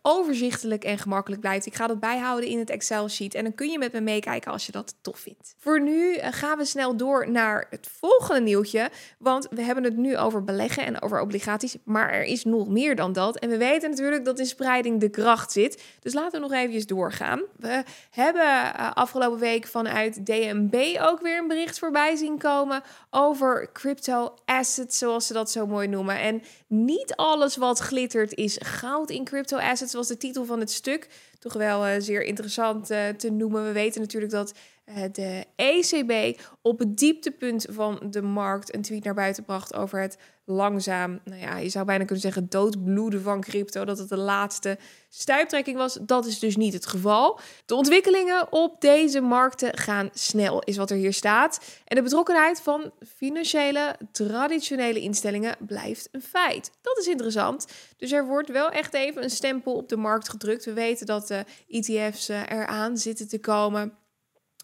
overzichtelijk 0.02 0.84
en 0.84 0.98
gemakkelijk 0.98 1.42
blijft. 1.42 1.66
Ik 1.66 1.76
ga 1.76 1.88
dat 1.88 2.00
bijhouden 2.00 2.50
in 2.50 2.60
het 2.60 2.70
Excel-sheet 2.70 3.34
en 3.34 3.44
dan 3.44 3.56
kun 3.56 3.70
je 3.70 3.78
met 3.78 3.94
me 3.94 4.02
meekijken 4.02 4.52
als 4.52 4.66
je 4.66 4.72
dat 4.72 4.96
tof 5.02 5.20
vindt. 5.20 5.56
Voor 5.58 5.82
nu 5.82 6.16
uh, 6.16 6.28
gaan 6.32 6.58
we 6.58 6.66
snel 6.66 6.98
door 6.98 7.32
naar 7.32 7.68
het 7.70 7.90
volgende 8.00 8.42
nieuwtje, 8.42 8.90
want 9.20 9.48
we 9.50 9.62
hebben 9.62 9.84
het 9.84 9.98
nu 9.98 10.18
over 10.18 10.44
beleggen 10.44 10.86
en 10.86 11.02
over 11.02 11.22
obligaties, 11.22 11.76
maar 11.84 12.12
er 12.12 12.24
is 12.24 12.44
nog 12.44 12.68
meer 12.68 12.96
dan 12.96 13.14
dat. 13.14 13.40
En 13.40 13.50
we 13.50 13.58
weten 13.58 13.90
natuurlijk 13.90 14.26
dat 14.26 14.40
in 14.40 14.46
spreiding 14.46 15.00
de 15.00 15.10
kracht 15.10 15.52
zit, 15.52 15.84
dus 16.00 16.14
laten 16.14 16.42
we 16.42 16.48
nog 16.48 16.58
eventjes 16.58 16.86
doorgaan. 16.86 17.42
We 17.58 17.84
hebben 18.10 18.76
afgelopen 18.94 19.40
week 19.40 19.68
vanuit 19.68 20.26
DNB 20.26 20.98
ook 21.02 21.22
weer 21.22 21.38
een 21.38 21.48
bericht 21.48 21.80
voorbij 21.80 22.16
zien 22.16 22.38
komen 22.38 22.84
over 23.10 23.70
crypto 23.74 24.34
assets, 24.46 24.98
zoals 24.98 25.28
ze 25.28 25.34
dat 25.34 25.52
zo 25.52 25.68
mooi 25.68 25.88
noemen. 25.88 26.20
En 26.20 26.41
niet 26.68 27.16
alles 27.16 27.58
wat 27.58 27.80
glittert 27.80 28.34
is 28.34 28.58
goud 28.62 29.10
in 29.10 29.24
crypto 29.24 29.58
assets, 29.58 29.94
was 29.94 30.08
de 30.08 30.18
titel 30.18 30.46
van 30.46 30.60
het 30.60 30.72
stuk. 30.72 31.08
Toch 31.42 31.54
wel 31.54 31.88
uh, 31.88 31.94
zeer 31.98 32.24
interessant 32.24 32.92
uh, 32.92 33.08
te 33.08 33.32
noemen. 33.32 33.64
We 33.64 33.72
weten 33.72 34.02
natuurlijk 34.02 34.32
dat 34.32 34.54
uh, 34.86 35.04
de 35.12 35.46
ECB 35.56 36.42
op 36.62 36.80
het 36.80 36.98
dieptepunt 36.98 37.66
van 37.70 38.02
de 38.10 38.22
markt 38.22 38.76
een 38.76 38.82
tweet 38.82 39.04
naar 39.04 39.14
buiten 39.14 39.44
bracht 39.44 39.76
over 39.76 40.00
het 40.00 40.18
langzaam, 40.46 41.20
nou 41.24 41.42
ja, 41.42 41.58
je 41.58 41.70
zou 41.70 41.86
bijna 41.86 42.04
kunnen 42.04 42.24
zeggen 42.24 42.50
doodbloeden 42.50 43.22
van 43.22 43.42
crypto, 43.42 43.86
dat 43.86 43.98
het 43.98 44.10
de 44.10 44.18
laatste 44.18 44.78
stuiptrekking 45.10 45.78
was. 45.78 45.98
Dat 46.02 46.26
is 46.26 46.40
dus 46.40 46.56
niet 46.56 46.74
het 46.74 46.86
geval. 46.86 47.40
De 47.66 47.76
ontwikkelingen 47.76 48.52
op 48.52 48.82
deze 48.82 49.22
markten 49.22 49.78
gaan 49.78 50.10
snel, 50.14 50.60
is 50.60 50.78
wat 50.78 50.90
er 50.90 50.98
hier 50.98 51.14
staat. 51.14 51.60
En 51.86 51.96
de 51.96 52.02
betrokkenheid 52.02 52.62
van 52.62 52.92
financiële, 53.16 53.96
traditionele 54.12 55.00
instellingen 55.00 55.56
blijft 55.60 56.10
een 56.12 56.22
feit. 56.22 56.72
Dat 56.82 56.98
is 56.98 57.08
interessant. 57.08 57.68
Dus 57.98 58.12
er 58.12 58.26
wordt 58.26 58.50
wel 58.50 58.70
echt 58.70 58.94
even 58.94 59.24
een 59.24 59.30
stempel 59.30 59.74
op 59.74 59.90
de 59.90 59.98
markt 59.98 60.30
gedrukt. 60.30 60.66
We 60.66 60.74
weten 60.74 61.06
dat 61.06 61.31
de 61.32 61.46
ETF's 61.68 62.30
eh, 62.30 62.42
eraan 62.50 62.98
zitten 62.98 63.28
te 63.28 63.40
komen. 63.40 63.94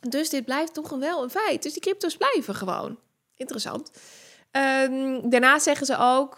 Dus 0.10 0.30
dit 0.30 0.46
blijft 0.46 0.74
toch 0.74 0.90
wel 0.90 1.24
een 1.24 1.30
feit. 1.30 1.64
Dus 1.64 1.74
die 1.74 1.82
crypto's 1.82 2.18
blijven 2.18 2.56
gewoon. 2.56 3.00
Interessant. 3.36 3.92
Um, 4.52 5.30
daarnaast 5.30 5.64
zeggen 5.64 5.86
ze 5.86 5.98
ook, 6.00 6.38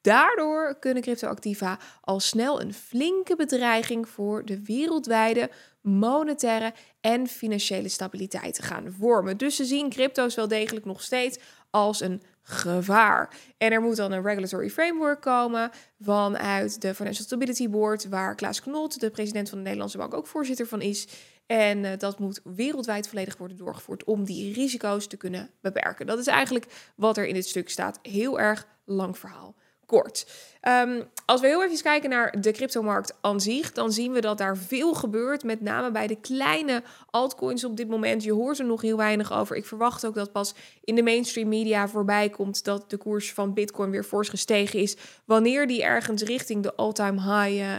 daardoor 0.00 0.76
kunnen 0.78 1.02
cryptoactiva 1.02 1.78
al 2.00 2.20
snel 2.20 2.60
een 2.60 2.74
flinke 2.74 3.36
bedreiging 3.36 4.08
voor 4.08 4.44
de 4.44 4.62
wereldwijde 4.62 5.50
monetaire 5.80 6.72
en 7.00 7.26
financiële 7.26 7.88
stabiliteit 7.88 8.62
gaan 8.62 8.94
vormen. 8.98 9.36
Dus 9.36 9.56
ze 9.56 9.64
zien 9.64 9.90
crypto's 9.90 10.34
wel 10.34 10.48
degelijk 10.48 10.84
nog 10.84 11.02
steeds 11.02 11.38
als 11.70 12.00
een 12.00 12.22
gevaar. 12.42 13.34
En 13.58 13.72
er 13.72 13.80
moet 13.80 13.96
dan 13.96 14.12
een 14.12 14.22
regulatory 14.22 14.70
framework 14.70 15.20
komen 15.20 15.70
vanuit 16.00 16.80
de 16.80 16.94
Financial 16.94 17.24
Stability 17.24 17.68
Board, 17.68 18.08
waar 18.08 18.34
Klaas 18.34 18.60
Knot, 18.60 19.00
de 19.00 19.10
president 19.10 19.48
van 19.48 19.58
de 19.58 19.64
Nederlandse 19.64 19.98
Bank, 19.98 20.14
ook 20.14 20.26
voorzitter 20.26 20.66
van 20.66 20.80
is. 20.80 21.08
En 21.46 21.84
uh, 21.84 21.90
dat 21.98 22.18
moet 22.18 22.40
wereldwijd 22.44 23.08
volledig 23.08 23.36
worden 23.36 23.56
doorgevoerd 23.56 24.04
om 24.04 24.24
die 24.24 24.54
risico's 24.54 25.06
te 25.06 25.16
kunnen 25.16 25.50
beperken. 25.60 26.06
Dat 26.06 26.18
is 26.18 26.26
eigenlijk 26.26 26.66
wat 26.96 27.16
er 27.16 27.26
in 27.26 27.34
dit 27.34 27.46
stuk 27.46 27.68
staat. 27.68 27.98
Heel 28.02 28.40
erg 28.40 28.66
lang 28.84 29.18
verhaal 29.18 29.54
kort. 29.92 30.26
Um, 30.68 31.02
als 31.26 31.40
we 31.40 31.46
heel 31.46 31.64
even 31.64 31.82
kijken 31.82 32.10
naar 32.10 32.40
de 32.40 32.50
cryptomarkt 32.52 33.14
aan 33.20 33.40
zich, 33.40 33.72
dan 33.72 33.92
zien 33.92 34.12
we 34.12 34.20
dat 34.20 34.38
daar 34.38 34.56
veel 34.56 34.94
gebeurt. 34.94 35.44
Met 35.44 35.60
name 35.60 35.90
bij 35.90 36.06
de 36.06 36.20
kleine 36.20 36.82
altcoins 37.10 37.64
op 37.64 37.76
dit 37.76 37.88
moment. 37.88 38.22
Je 38.22 38.32
hoort 38.32 38.58
er 38.58 38.64
nog 38.64 38.80
heel 38.80 38.96
weinig 38.96 39.32
over. 39.32 39.56
Ik 39.56 39.66
verwacht 39.66 40.06
ook 40.06 40.14
dat 40.14 40.32
pas 40.32 40.54
in 40.84 40.94
de 40.94 41.02
mainstream 41.02 41.48
media 41.48 41.88
voorbij 41.88 42.28
komt 42.28 42.64
dat 42.64 42.90
de 42.90 42.96
koers 42.96 43.32
van 43.32 43.54
Bitcoin 43.54 43.90
weer 43.90 44.04
fors 44.04 44.28
gestegen 44.28 44.78
is. 44.78 44.96
Wanneer 45.24 45.66
die 45.66 45.82
ergens 45.82 46.22
richting 46.22 46.62
de 46.62 46.74
all-time 46.74 47.20
high, 47.20 47.60
uh, 47.60 47.78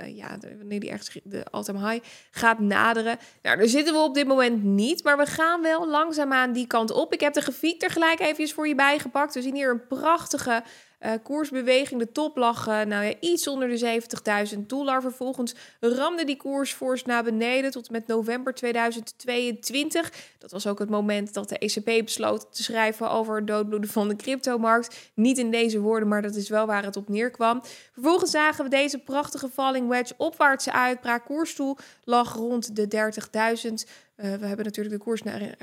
uh, 0.00 0.16
ja, 0.16 0.38
wanneer 0.58 0.80
die 0.80 0.90
ergens 0.90 1.18
de 1.24 1.44
all-time 1.50 1.90
high 1.90 2.06
gaat 2.30 2.58
naderen. 2.58 3.18
Nou, 3.42 3.56
daar 3.56 3.68
zitten 3.68 3.94
we 3.94 4.00
op 4.00 4.14
dit 4.14 4.26
moment 4.26 4.62
niet, 4.62 5.04
maar 5.04 5.16
we 5.16 5.26
gaan 5.26 5.62
wel 5.62 5.88
langzaamaan 5.88 6.52
die 6.52 6.66
kant 6.66 6.90
op. 6.90 7.12
Ik 7.12 7.20
heb 7.20 7.32
de 7.32 7.40
grafiek 7.40 7.82
er 7.82 7.90
gelijk 7.90 8.20
even 8.20 8.48
voor 8.48 8.68
je 8.68 8.74
bijgepakt. 8.74 9.34
We 9.34 9.42
zien 9.42 9.54
hier 9.54 9.70
een 9.70 9.86
prachtige 9.86 10.62
uh, 11.00 11.12
koersbeweging. 11.22 12.00
De 12.00 12.12
top 12.12 12.36
lag 12.36 12.68
uh, 12.68 12.82
nou 12.82 13.04
ja, 13.04 13.14
iets 13.20 13.48
onder 13.48 13.68
de 13.68 14.00
70.000 14.54 14.58
dollar. 14.58 15.02
Vervolgens 15.02 15.54
ramde 15.80 16.24
die 16.24 16.36
koers 16.36 16.72
fors 16.72 17.04
naar 17.04 17.24
beneden 17.24 17.70
tot 17.70 17.90
met 17.90 18.06
november 18.06 18.54
2022. 18.54 20.12
Dat 20.38 20.50
was 20.50 20.66
ook 20.66 20.78
het 20.78 20.90
moment 20.90 21.34
dat 21.34 21.48
de 21.48 21.58
ECB 21.58 22.04
besloot 22.04 22.54
te 22.54 22.62
schrijven 22.62 23.10
over 23.10 23.36
het 23.36 23.46
doodbloeden 23.46 23.90
van 23.90 24.08
de 24.08 24.16
cryptomarkt. 24.16 25.10
Niet 25.14 25.38
in 25.38 25.50
deze 25.50 25.80
woorden, 25.80 26.08
maar 26.08 26.22
dat 26.22 26.34
is 26.34 26.48
wel 26.48 26.66
waar 26.66 26.84
het 26.84 26.96
op 26.96 27.08
neerkwam. 27.08 27.62
Vervolgens 27.92 28.30
zagen 28.30 28.64
we 28.64 28.70
deze 28.70 28.98
prachtige 28.98 29.48
falling 29.48 29.88
wedge 29.88 30.14
opwaartse 30.16 30.72
uitbraak. 30.72 31.24
Koersstoel 31.24 31.76
lag 32.04 32.34
rond 32.34 32.76
de 32.76 33.12
30.000 33.66 33.72
we 34.16 34.46
hebben 34.46 34.64
natuurlijk 34.64 34.96
de 34.96 35.02
koers 35.02 35.22
naar 35.22 35.56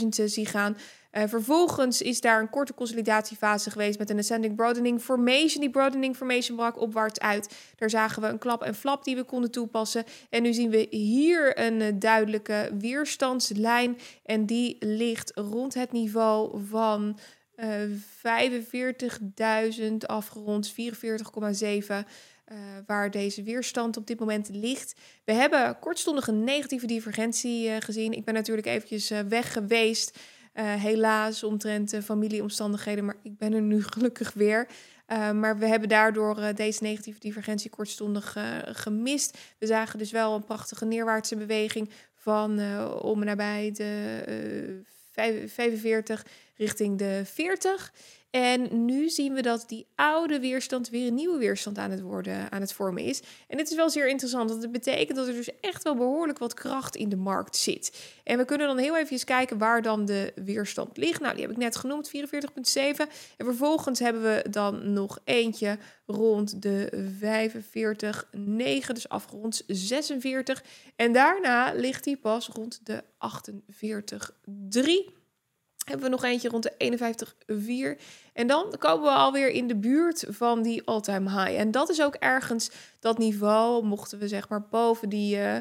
15.000 0.00 0.08
zien 0.08 0.46
gaan. 0.46 0.76
vervolgens 1.10 2.02
is 2.02 2.20
daar 2.20 2.40
een 2.40 2.50
korte 2.50 2.74
consolidatiefase 2.74 3.70
geweest 3.70 3.98
met 3.98 4.10
een 4.10 4.18
ascending 4.18 4.56
broadening 4.56 5.00
formation. 5.00 5.60
Die 5.60 5.70
broadening 5.70 6.16
formation 6.16 6.56
brak 6.56 6.80
opwaarts 6.80 7.20
uit. 7.20 7.54
Daar 7.76 7.90
zagen 7.90 8.22
we 8.22 8.28
een 8.28 8.38
klap 8.38 8.62
en 8.62 8.74
flap 8.74 9.04
die 9.04 9.16
we 9.16 9.24
konden 9.24 9.50
toepassen. 9.50 10.04
En 10.30 10.42
nu 10.42 10.52
zien 10.52 10.70
we 10.70 10.86
hier 10.90 11.58
een 11.58 11.98
duidelijke 11.98 12.70
weerstandslijn. 12.78 13.98
En 14.24 14.46
die 14.46 14.76
ligt 14.80 15.32
rond 15.34 15.74
het 15.74 15.92
niveau 15.92 16.60
van 16.68 17.18
uh, 17.56 17.66
45.000 19.80 19.96
afgerond, 20.06 20.72
44,7. 20.72 20.76
Uh, 22.52 22.58
waar 22.86 23.10
deze 23.10 23.42
weerstand 23.42 23.96
op 23.96 24.06
dit 24.06 24.18
moment 24.18 24.48
ligt. 24.52 24.94
We 25.24 25.32
hebben 25.32 25.78
kortstondig 25.78 26.26
een 26.26 26.44
negatieve 26.44 26.86
divergentie 26.86 27.68
uh, 27.68 27.76
gezien. 27.78 28.12
Ik 28.12 28.24
ben 28.24 28.34
natuurlijk 28.34 28.66
eventjes 28.66 29.10
uh, 29.10 29.18
weg 29.20 29.52
geweest, 29.52 30.18
helaas 30.54 31.42
omtrent 31.42 31.96
familieomstandigheden, 32.04 33.04
maar 33.04 33.16
ik 33.22 33.38
ben 33.38 33.52
er 33.52 33.62
nu 33.62 33.82
gelukkig 33.92 34.32
weer. 34.32 34.66
maar 35.34 35.58
we 35.58 35.66
hebben 35.66 35.88
daardoor 35.88 36.54
deze 36.54 36.82
negatieve 36.82 37.20
divergentie 37.20 37.70
kortstondig 37.70 38.36
gemist. 38.64 39.38
We 39.58 39.66
zagen 39.66 39.98
dus 39.98 40.10
wel 40.10 40.34
een 40.34 40.44
prachtige 40.44 40.84
neerwaartse 40.84 41.36
beweging 41.36 41.90
van 42.14 42.50
om 43.00 43.20
en 43.20 43.26
nabij 43.26 43.70
de 43.72 44.82
45 45.46 46.26
richting 46.56 46.98
de 46.98 47.22
40. 47.24 47.92
En 48.32 48.84
nu 48.84 49.08
zien 49.08 49.34
we 49.34 49.42
dat 49.42 49.64
die 49.68 49.86
oude 49.94 50.40
weerstand 50.40 50.88
weer 50.88 51.06
een 51.06 51.14
nieuwe 51.14 51.38
weerstand 51.38 51.78
aan 51.78 51.90
het 51.90 52.00
worden, 52.00 52.52
aan 52.52 52.60
het 52.60 52.72
vormen 52.72 53.02
is. 53.02 53.22
En 53.48 53.56
dit 53.56 53.70
is 53.70 53.76
wel 53.76 53.90
zeer 53.90 54.08
interessant, 54.08 54.50
want 54.50 54.62
het 54.62 54.72
betekent 54.72 55.18
dat 55.18 55.26
er 55.26 55.32
dus 55.32 55.60
echt 55.60 55.82
wel 55.82 55.94
behoorlijk 55.94 56.38
wat 56.38 56.54
kracht 56.54 56.96
in 56.96 57.08
de 57.08 57.16
markt 57.16 57.56
zit. 57.56 58.12
En 58.24 58.38
we 58.38 58.44
kunnen 58.44 58.66
dan 58.66 58.78
heel 58.78 58.96
even 58.96 59.24
kijken 59.24 59.58
waar 59.58 59.82
dan 59.82 60.04
de 60.04 60.32
weerstand 60.34 60.96
ligt. 60.96 61.20
Nou, 61.20 61.32
die 61.32 61.42
heb 61.42 61.50
ik 61.50 61.56
net 61.56 61.76
genoemd, 61.76 62.10
44,7. 62.16 62.20
En 63.36 63.44
vervolgens 63.44 63.98
hebben 63.98 64.22
we 64.22 64.44
dan 64.50 64.92
nog 64.92 65.18
eentje 65.24 65.78
rond 66.06 66.62
de 66.62 67.08
45,9, 68.84 68.92
dus 68.92 69.08
afgerond 69.08 69.62
46. 69.66 70.64
En 70.96 71.12
daarna 71.12 71.72
ligt 71.72 72.04
die 72.04 72.16
pas 72.16 72.48
rond 72.48 72.80
de 72.86 73.04
48,3 75.08 75.21
hebben 75.92 76.10
we 76.10 76.16
nog 76.16 76.24
eentje 76.24 76.48
rond 76.48 76.62
de 76.62 77.96
51,4. 77.98 78.02
En 78.32 78.46
dan 78.46 78.74
komen 78.78 79.04
we 79.04 79.10
alweer 79.10 79.50
in 79.50 79.66
de 79.66 79.76
buurt 79.76 80.24
van 80.28 80.62
die 80.62 80.82
all-time 80.84 81.30
high. 81.30 81.58
En 81.60 81.70
dat 81.70 81.90
is 81.90 82.02
ook 82.02 82.14
ergens 82.14 82.70
dat 83.00 83.18
niveau, 83.18 83.84
mochten 83.84 84.18
we 84.18 84.28
zeg 84.28 84.48
maar 84.48 84.66
boven 84.70 85.08
die 85.08 85.36
uh, 85.36 85.56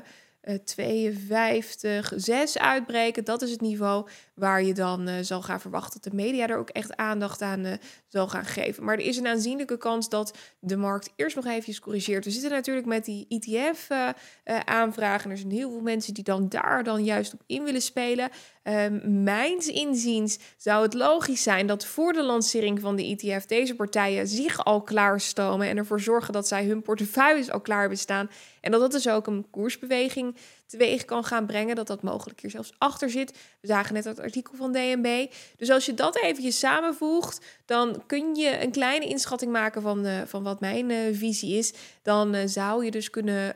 52, 0.65 2.13
6 2.15 2.57
uitbreken. 2.57 3.23
Dat 3.23 3.41
is 3.41 3.51
het 3.51 3.61
niveau 3.61 4.07
waar 4.33 4.63
je 4.63 4.73
dan 4.73 5.09
uh, 5.09 5.15
zal 5.21 5.41
gaan 5.41 5.61
verwachten 5.61 6.01
dat 6.01 6.11
de 6.11 6.17
media 6.17 6.47
er 6.47 6.57
ook 6.57 6.69
echt 6.69 6.95
aandacht 6.95 7.41
aan 7.41 7.77
zal 8.07 8.27
gaan 8.27 8.45
geven. 8.45 8.83
Maar 8.83 8.97
er 8.97 9.05
is 9.05 9.17
een 9.17 9.27
aanzienlijke 9.27 9.77
kans 9.77 10.09
dat 10.09 10.37
de 10.59 10.77
markt 10.77 11.11
eerst 11.15 11.35
nog 11.35 11.45
even 11.45 11.79
corrigeert. 11.79 12.25
We 12.25 12.31
zitten 12.31 12.51
natuurlijk 12.51 12.87
met 12.87 13.05
die 13.05 13.25
ETF-aanvragen. 13.27 15.25
Uh, 15.25 15.31
er 15.31 15.37
zijn 15.37 15.51
heel 15.51 15.71
veel 15.71 15.81
mensen 15.81 16.13
die 16.13 16.23
dan 16.23 16.49
daar 16.49 16.83
dan 16.83 17.03
juist 17.03 17.33
op 17.33 17.41
in 17.45 17.63
willen 17.63 17.81
spelen. 17.81 18.29
Ehm, 18.63 19.23
mijns 19.23 19.67
inziens 19.67 20.39
zou 20.57 20.83
het 20.83 20.93
logisch 20.93 21.43
zijn 21.43 21.67
dat 21.67 21.85
voor 21.85 22.13
de 22.13 22.23
lancering 22.23 22.79
van 22.79 22.95
de 22.95 23.03
ETF 23.03 23.45
deze 23.45 23.75
partijen 23.75 24.27
zich 24.27 24.65
al 24.65 24.81
klaarstomen 24.81 25.67
en 25.67 25.77
ervoor 25.77 25.99
zorgen 25.99 26.33
dat 26.33 26.47
zij 26.47 26.65
hun 26.65 26.81
portefeuilles 26.81 27.51
al 27.51 27.61
klaar 27.61 27.79
hebben 27.79 27.97
staan. 27.97 28.29
En 28.61 28.71
dat 28.71 28.81
dat 28.81 28.91
dus 28.91 29.09
ook 29.09 29.27
een 29.27 29.45
koersbeweging 29.49 30.35
teweeg 30.65 31.05
kan 31.05 31.23
gaan 31.23 31.45
brengen. 31.45 31.75
Dat 31.75 31.87
dat 31.87 32.01
mogelijk 32.01 32.41
hier 32.41 32.51
zelfs 32.51 32.73
achter 32.77 33.09
zit. 33.09 33.31
We 33.61 33.67
zagen 33.67 33.93
net 33.93 34.03
dat 34.03 34.19
artikel 34.19 34.55
van 34.55 34.71
DNB. 34.71 35.31
Dus 35.57 35.69
als 35.69 35.85
je 35.85 35.93
dat 35.93 36.17
eventjes 36.17 36.59
samenvoegt, 36.59 37.45
dan 37.65 38.03
kun 38.07 38.35
je 38.35 38.63
een 38.63 38.71
kleine 38.71 39.05
inschatting 39.05 39.51
maken 39.51 39.81
van, 39.81 40.05
uh, 40.05 40.21
van 40.25 40.43
wat 40.43 40.59
mijn 40.59 40.89
uh, 40.89 40.97
visie 41.11 41.57
is. 41.57 41.73
Dan 42.01 42.35
uh, 42.35 42.41
zou 42.45 42.85
je 42.85 42.91
dus 42.91 43.09
kunnen 43.09 43.53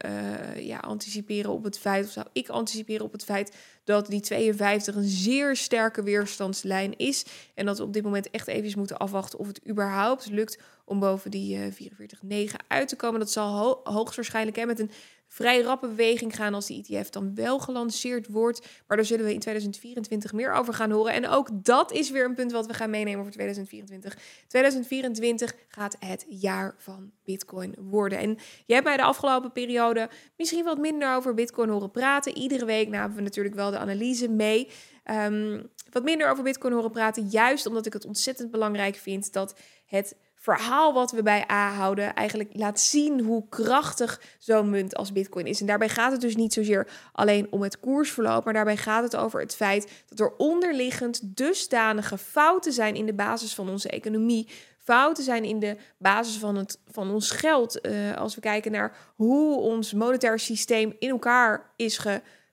ja, 0.58 0.78
anticiperen 0.78 1.51
op 1.51 1.64
het 1.64 1.80
feit, 1.80 2.06
of 2.06 2.12
zou 2.12 2.26
ik 2.34 2.49
anticiperen 2.49 3.06
op 3.06 3.12
het 3.12 3.24
feit 3.24 3.56
dat 3.86 4.07
die 4.07 4.19
52 4.19 4.95
een 4.95 5.03
zeer 5.03 5.55
sterke 5.55 6.03
weerstandslijn 6.03 6.97
is. 6.97 7.25
En 7.53 7.65
dat 7.65 7.77
we 7.77 7.83
op 7.83 7.93
dit 7.93 8.03
moment 8.03 8.29
echt 8.29 8.47
even 8.47 8.77
moeten 8.79 8.97
afwachten 8.97 9.39
of 9.39 9.47
het 9.47 9.61
überhaupt 9.69 10.29
lukt 10.29 10.57
om 10.86 10.99
boven 10.99 11.31
die 11.31 11.57
uh, 11.57 12.47
44,9 12.49 12.55
uit 12.67 12.88
te 12.88 12.95
komen. 12.95 13.19
Dat 13.19 13.31
zal 13.31 13.57
ho 13.57 13.79
hoogstwaarschijnlijk 13.83 14.57
hè, 14.57 14.65
met 14.65 14.79
een 14.79 14.91
vrij 15.36 15.61
rappe 15.61 15.88
beweging 15.88 16.36
gaan 16.36 16.53
als 16.53 16.65
die 16.65 16.86
ETF 16.86 17.09
dan 17.09 17.36
wel 17.36 17.59
gelanceerd 17.59 18.27
wordt. 18.27 18.67
Maar 18.88 18.97
daar 18.97 19.05
zullen 19.05 19.25
we 19.25 19.33
in 19.33 19.39
2024 19.39 20.33
meer 20.33 20.53
over 20.53 20.73
gaan 20.73 20.91
horen. 20.91 21.13
En 21.13 21.27
ook 21.27 21.49
dat 21.65 21.91
is 21.91 22.09
weer 22.09 22.25
een 22.25 22.36
punt 22.36 22.51
wat 22.51 22.65
we 22.65 22.73
gaan 22.73 22.89
meenemen 22.89 23.23
voor 23.23 23.31
2024. 23.31 24.17
2024 24.47 25.53
gaat 25.67 25.95
het 25.99 26.25
jaar 26.29 26.75
van 26.77 27.11
Bitcoin 27.23 27.75
worden. 27.79 28.17
En 28.17 28.29
jij 28.65 28.75
hebt 28.75 28.88
mij 28.88 28.97
de 28.97 29.03
afgelopen 29.03 29.51
periode 29.51 30.09
misschien 30.38 30.63
wat 30.63 30.77
minder 30.77 31.15
over 31.15 31.33
Bitcoin 31.33 31.69
horen 31.69 31.91
praten. 31.91 32.38
Iedere 32.38 32.65
week 32.65 32.88
namen 32.88 33.07
nou, 33.07 33.15
we 33.15 33.21
natuurlijk 33.21 33.55
wel 33.55 33.71
de 33.71 33.77
analyse 33.77 34.29
mee. 34.29 34.69
Um, 35.11 35.69
wat 35.91 36.03
minder 36.03 36.29
over 36.29 36.43
Bitcoin 36.43 36.73
horen 36.73 36.91
praten, 36.91 37.27
juist 37.27 37.65
omdat 37.65 37.86
ik 37.86 37.93
het 37.93 38.05
ontzettend 38.05 38.51
belangrijk 38.51 38.95
vind 38.95 39.33
dat 39.33 39.55
het 39.86 40.15
verhaal 40.45 40.93
wat 40.93 41.11
we 41.11 41.23
bij 41.23 41.45
A 41.51 41.71
houden 41.71 42.13
eigenlijk 42.13 42.49
laat 42.53 42.79
zien 42.79 43.19
hoe 43.19 43.49
krachtig 43.49 44.21
zo'n 44.39 44.69
munt 44.69 44.95
als 44.95 45.11
Bitcoin 45.11 45.45
is. 45.45 45.59
En 45.59 45.65
daarbij 45.65 45.89
gaat 45.89 46.11
het 46.11 46.21
dus 46.21 46.35
niet 46.35 46.53
zozeer 46.53 46.87
alleen 47.11 47.47
om 47.49 47.61
het 47.61 47.79
koersverloop, 47.79 48.43
maar 48.43 48.53
daarbij 48.53 48.77
gaat 48.77 49.03
het 49.03 49.15
over 49.15 49.39
het 49.39 49.55
feit 49.55 50.03
dat 50.07 50.19
er 50.19 50.35
onderliggend 50.37 51.37
dusdanige 51.37 52.17
fouten 52.17 52.73
zijn 52.73 52.95
in 52.95 53.05
de 53.05 53.13
basis 53.13 53.55
van 53.55 53.69
onze 53.69 53.89
economie. 53.89 54.49
Fouten 54.77 55.23
zijn 55.23 55.43
in 55.43 55.59
de 55.59 55.77
basis 55.97 56.37
van, 56.37 56.55
het, 56.55 56.79
van 56.87 57.11
ons 57.11 57.31
geld. 57.31 57.85
Uh, 57.85 58.17
als 58.17 58.35
we 58.35 58.41
kijken 58.41 58.71
naar 58.71 58.97
hoe 59.15 59.59
ons 59.59 59.93
monetair 59.93 60.39
systeem 60.39 60.95
in 60.99 61.09
elkaar 61.09 61.73
is 61.75 61.99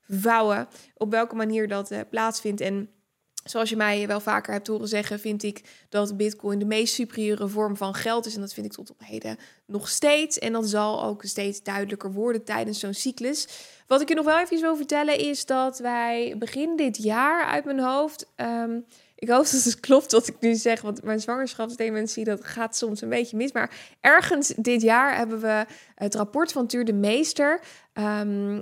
gevouwen, 0.08 0.68
op 0.96 1.10
welke 1.10 1.34
manier 1.34 1.68
dat 1.68 1.90
uh, 1.90 1.98
plaatsvindt. 2.10 2.60
En 2.60 2.90
Zoals 3.44 3.70
je 3.70 3.76
mij 3.76 4.06
wel 4.06 4.20
vaker 4.20 4.52
hebt 4.52 4.66
horen 4.66 4.88
zeggen, 4.88 5.20
vind 5.20 5.42
ik 5.42 5.62
dat 5.88 6.16
Bitcoin 6.16 6.58
de 6.58 6.64
meest 6.64 6.94
superieure 6.94 7.48
vorm 7.48 7.76
van 7.76 7.94
geld 7.94 8.26
is. 8.26 8.34
En 8.34 8.40
dat 8.40 8.54
vind 8.54 8.66
ik 8.66 8.72
tot 8.72 8.90
op 8.90 9.00
heden 9.04 9.36
nog 9.66 9.88
steeds. 9.88 10.38
En 10.38 10.52
dat 10.52 10.68
zal 10.68 11.04
ook 11.04 11.24
steeds 11.24 11.62
duidelijker 11.62 12.12
worden 12.12 12.44
tijdens 12.44 12.78
zo'n 12.78 12.94
cyclus. 12.94 13.48
Wat 13.86 14.00
ik 14.00 14.08
je 14.08 14.14
nog 14.14 14.24
wel 14.24 14.38
even 14.38 14.60
wil 14.60 14.76
vertellen 14.76 15.18
is 15.18 15.46
dat 15.46 15.78
wij 15.78 16.34
begin 16.38 16.76
dit 16.76 16.96
jaar 16.96 17.44
uit 17.44 17.64
mijn 17.64 17.80
hoofd. 17.80 18.26
Ehm, 18.36 18.80
ik 19.22 19.28
hoop 19.28 19.50
dat 19.50 19.64
het 19.64 19.80
klopt 19.80 20.12
wat 20.12 20.28
ik 20.28 20.36
nu 20.40 20.54
zeg, 20.54 20.80
want 20.80 21.02
mijn 21.02 21.20
zwangerschapsdementie 21.20 22.24
dat 22.24 22.44
gaat 22.44 22.76
soms 22.76 23.00
een 23.00 23.08
beetje 23.08 23.36
mis. 23.36 23.52
Maar 23.52 23.70
ergens 24.00 24.52
dit 24.56 24.82
jaar 24.82 25.16
hebben 25.16 25.40
we 25.40 25.66
het 25.94 26.14
rapport 26.14 26.52
van 26.52 26.66
Tuur 26.66 26.84
de 26.84 26.92
Meester 26.92 27.60
um, 27.94 28.60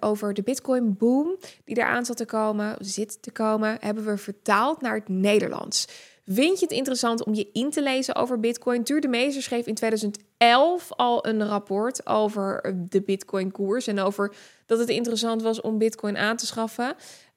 over 0.00 0.34
de 0.34 0.42
Bitcoin 0.42 0.96
boom 0.96 1.36
die 1.64 1.76
eraan 1.76 2.04
zat 2.04 2.16
te 2.16 2.24
komen, 2.24 2.76
zit 2.78 3.22
te 3.22 3.30
komen, 3.30 3.76
hebben 3.80 4.04
we 4.04 4.16
vertaald 4.16 4.80
naar 4.80 4.94
het 4.94 5.08
Nederlands. 5.08 5.86
Vind 6.26 6.58
je 6.58 6.64
het 6.64 6.74
interessant 6.74 7.24
om 7.24 7.34
je 7.34 7.48
in 7.52 7.70
te 7.70 7.82
lezen 7.82 8.14
over 8.14 8.40
Bitcoin? 8.40 8.84
Tuur 8.84 9.00
de 9.00 9.08
Meester 9.08 9.42
schreef 9.42 9.66
in 9.66 9.74
2011 9.74 10.92
al 10.92 11.26
een 11.26 11.46
rapport 11.46 12.06
over 12.06 12.74
de 12.88 13.02
Bitcoin-koers 13.02 13.86
en 13.86 13.98
over 13.98 14.34
dat 14.66 14.78
het 14.78 14.88
interessant 14.88 15.42
was 15.42 15.60
om 15.60 15.78
Bitcoin 15.78 16.16
aan 16.16 16.36
te 16.36 16.46
schaffen. 16.46 16.94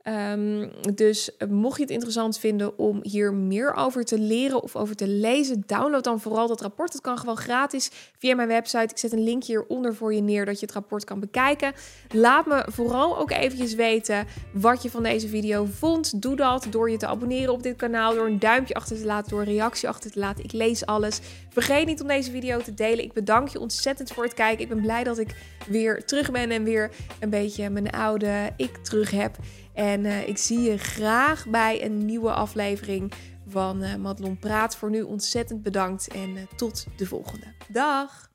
Um, 0.07 0.71
dus 0.95 1.29
mocht 1.49 1.77
je 1.77 1.81
het 1.81 1.91
interessant 1.91 2.37
vinden 2.37 2.77
om 2.77 2.99
hier 3.01 3.33
meer 3.33 3.73
over 3.73 4.03
te 4.03 4.19
leren 4.19 4.63
of 4.63 4.75
over 4.75 4.95
te 4.95 5.07
lezen, 5.07 5.63
download 5.65 6.03
dan 6.03 6.19
vooral 6.19 6.47
dat 6.47 6.61
rapport. 6.61 6.93
Het 6.93 7.01
kan 7.01 7.17
gewoon 7.17 7.37
gratis 7.37 7.91
via 8.17 8.35
mijn 8.35 8.47
website. 8.47 8.83
Ik 8.83 8.97
zet 8.97 9.11
een 9.11 9.23
link 9.23 9.43
hieronder 9.43 9.95
voor 9.95 10.13
je 10.13 10.21
neer 10.21 10.45
dat 10.45 10.59
je 10.59 10.65
het 10.65 10.75
rapport 10.75 11.03
kan 11.03 11.19
bekijken. 11.19 11.73
Laat 12.09 12.45
me 12.45 12.65
vooral 12.71 13.17
ook 13.17 13.31
eventjes 13.31 13.73
weten 13.73 14.27
wat 14.53 14.83
je 14.83 14.89
van 14.89 15.03
deze 15.03 15.27
video 15.27 15.65
vond. 15.65 16.21
Doe 16.21 16.35
dat 16.35 16.67
door 16.69 16.89
je 16.91 16.97
te 16.97 17.07
abonneren 17.07 17.53
op 17.53 17.63
dit 17.63 17.75
kanaal, 17.75 18.13
door 18.13 18.27
een 18.27 18.39
duimpje 18.39 18.73
achter 18.73 18.97
te 18.97 19.05
laten, 19.05 19.29
door 19.29 19.39
een 19.39 19.45
reactie 19.45 19.89
achter 19.89 20.11
te 20.11 20.19
laten. 20.19 20.43
Ik 20.43 20.51
lees 20.51 20.85
alles. 20.85 21.19
Vergeet 21.49 21.85
niet 21.85 22.01
om 22.01 22.07
deze 22.07 22.31
video 22.31 22.59
te 22.59 22.73
delen. 22.73 23.03
Ik 23.03 23.13
bedank 23.13 23.47
je 23.47 23.59
ontzettend 23.59 24.11
voor 24.11 24.23
het 24.23 24.33
kijken. 24.33 24.63
Ik 24.63 24.69
ben 24.69 24.81
blij 24.81 25.03
dat 25.03 25.17
ik 25.17 25.35
weer 25.67 26.05
terug 26.05 26.31
ben 26.31 26.51
en 26.51 26.63
weer 26.63 26.91
een 27.19 27.29
beetje 27.29 27.69
mijn 27.69 27.89
oude 27.89 28.53
ik 28.57 28.77
terug 28.77 29.11
heb. 29.11 29.37
En 29.75 30.05
uh, 30.05 30.27
ik 30.27 30.37
zie 30.37 30.59
je 30.59 30.77
graag 30.77 31.47
bij 31.47 31.85
een 31.85 32.05
nieuwe 32.05 32.31
aflevering 32.31 33.11
van 33.47 33.83
uh, 33.83 33.95
Madelon 33.95 34.37
Praat. 34.37 34.75
Voor 34.75 34.89
nu 34.89 35.01
ontzettend 35.01 35.63
bedankt 35.63 36.07
en 36.07 36.29
uh, 36.29 36.41
tot 36.55 36.85
de 36.95 37.05
volgende. 37.05 37.45
Dag! 37.67 38.33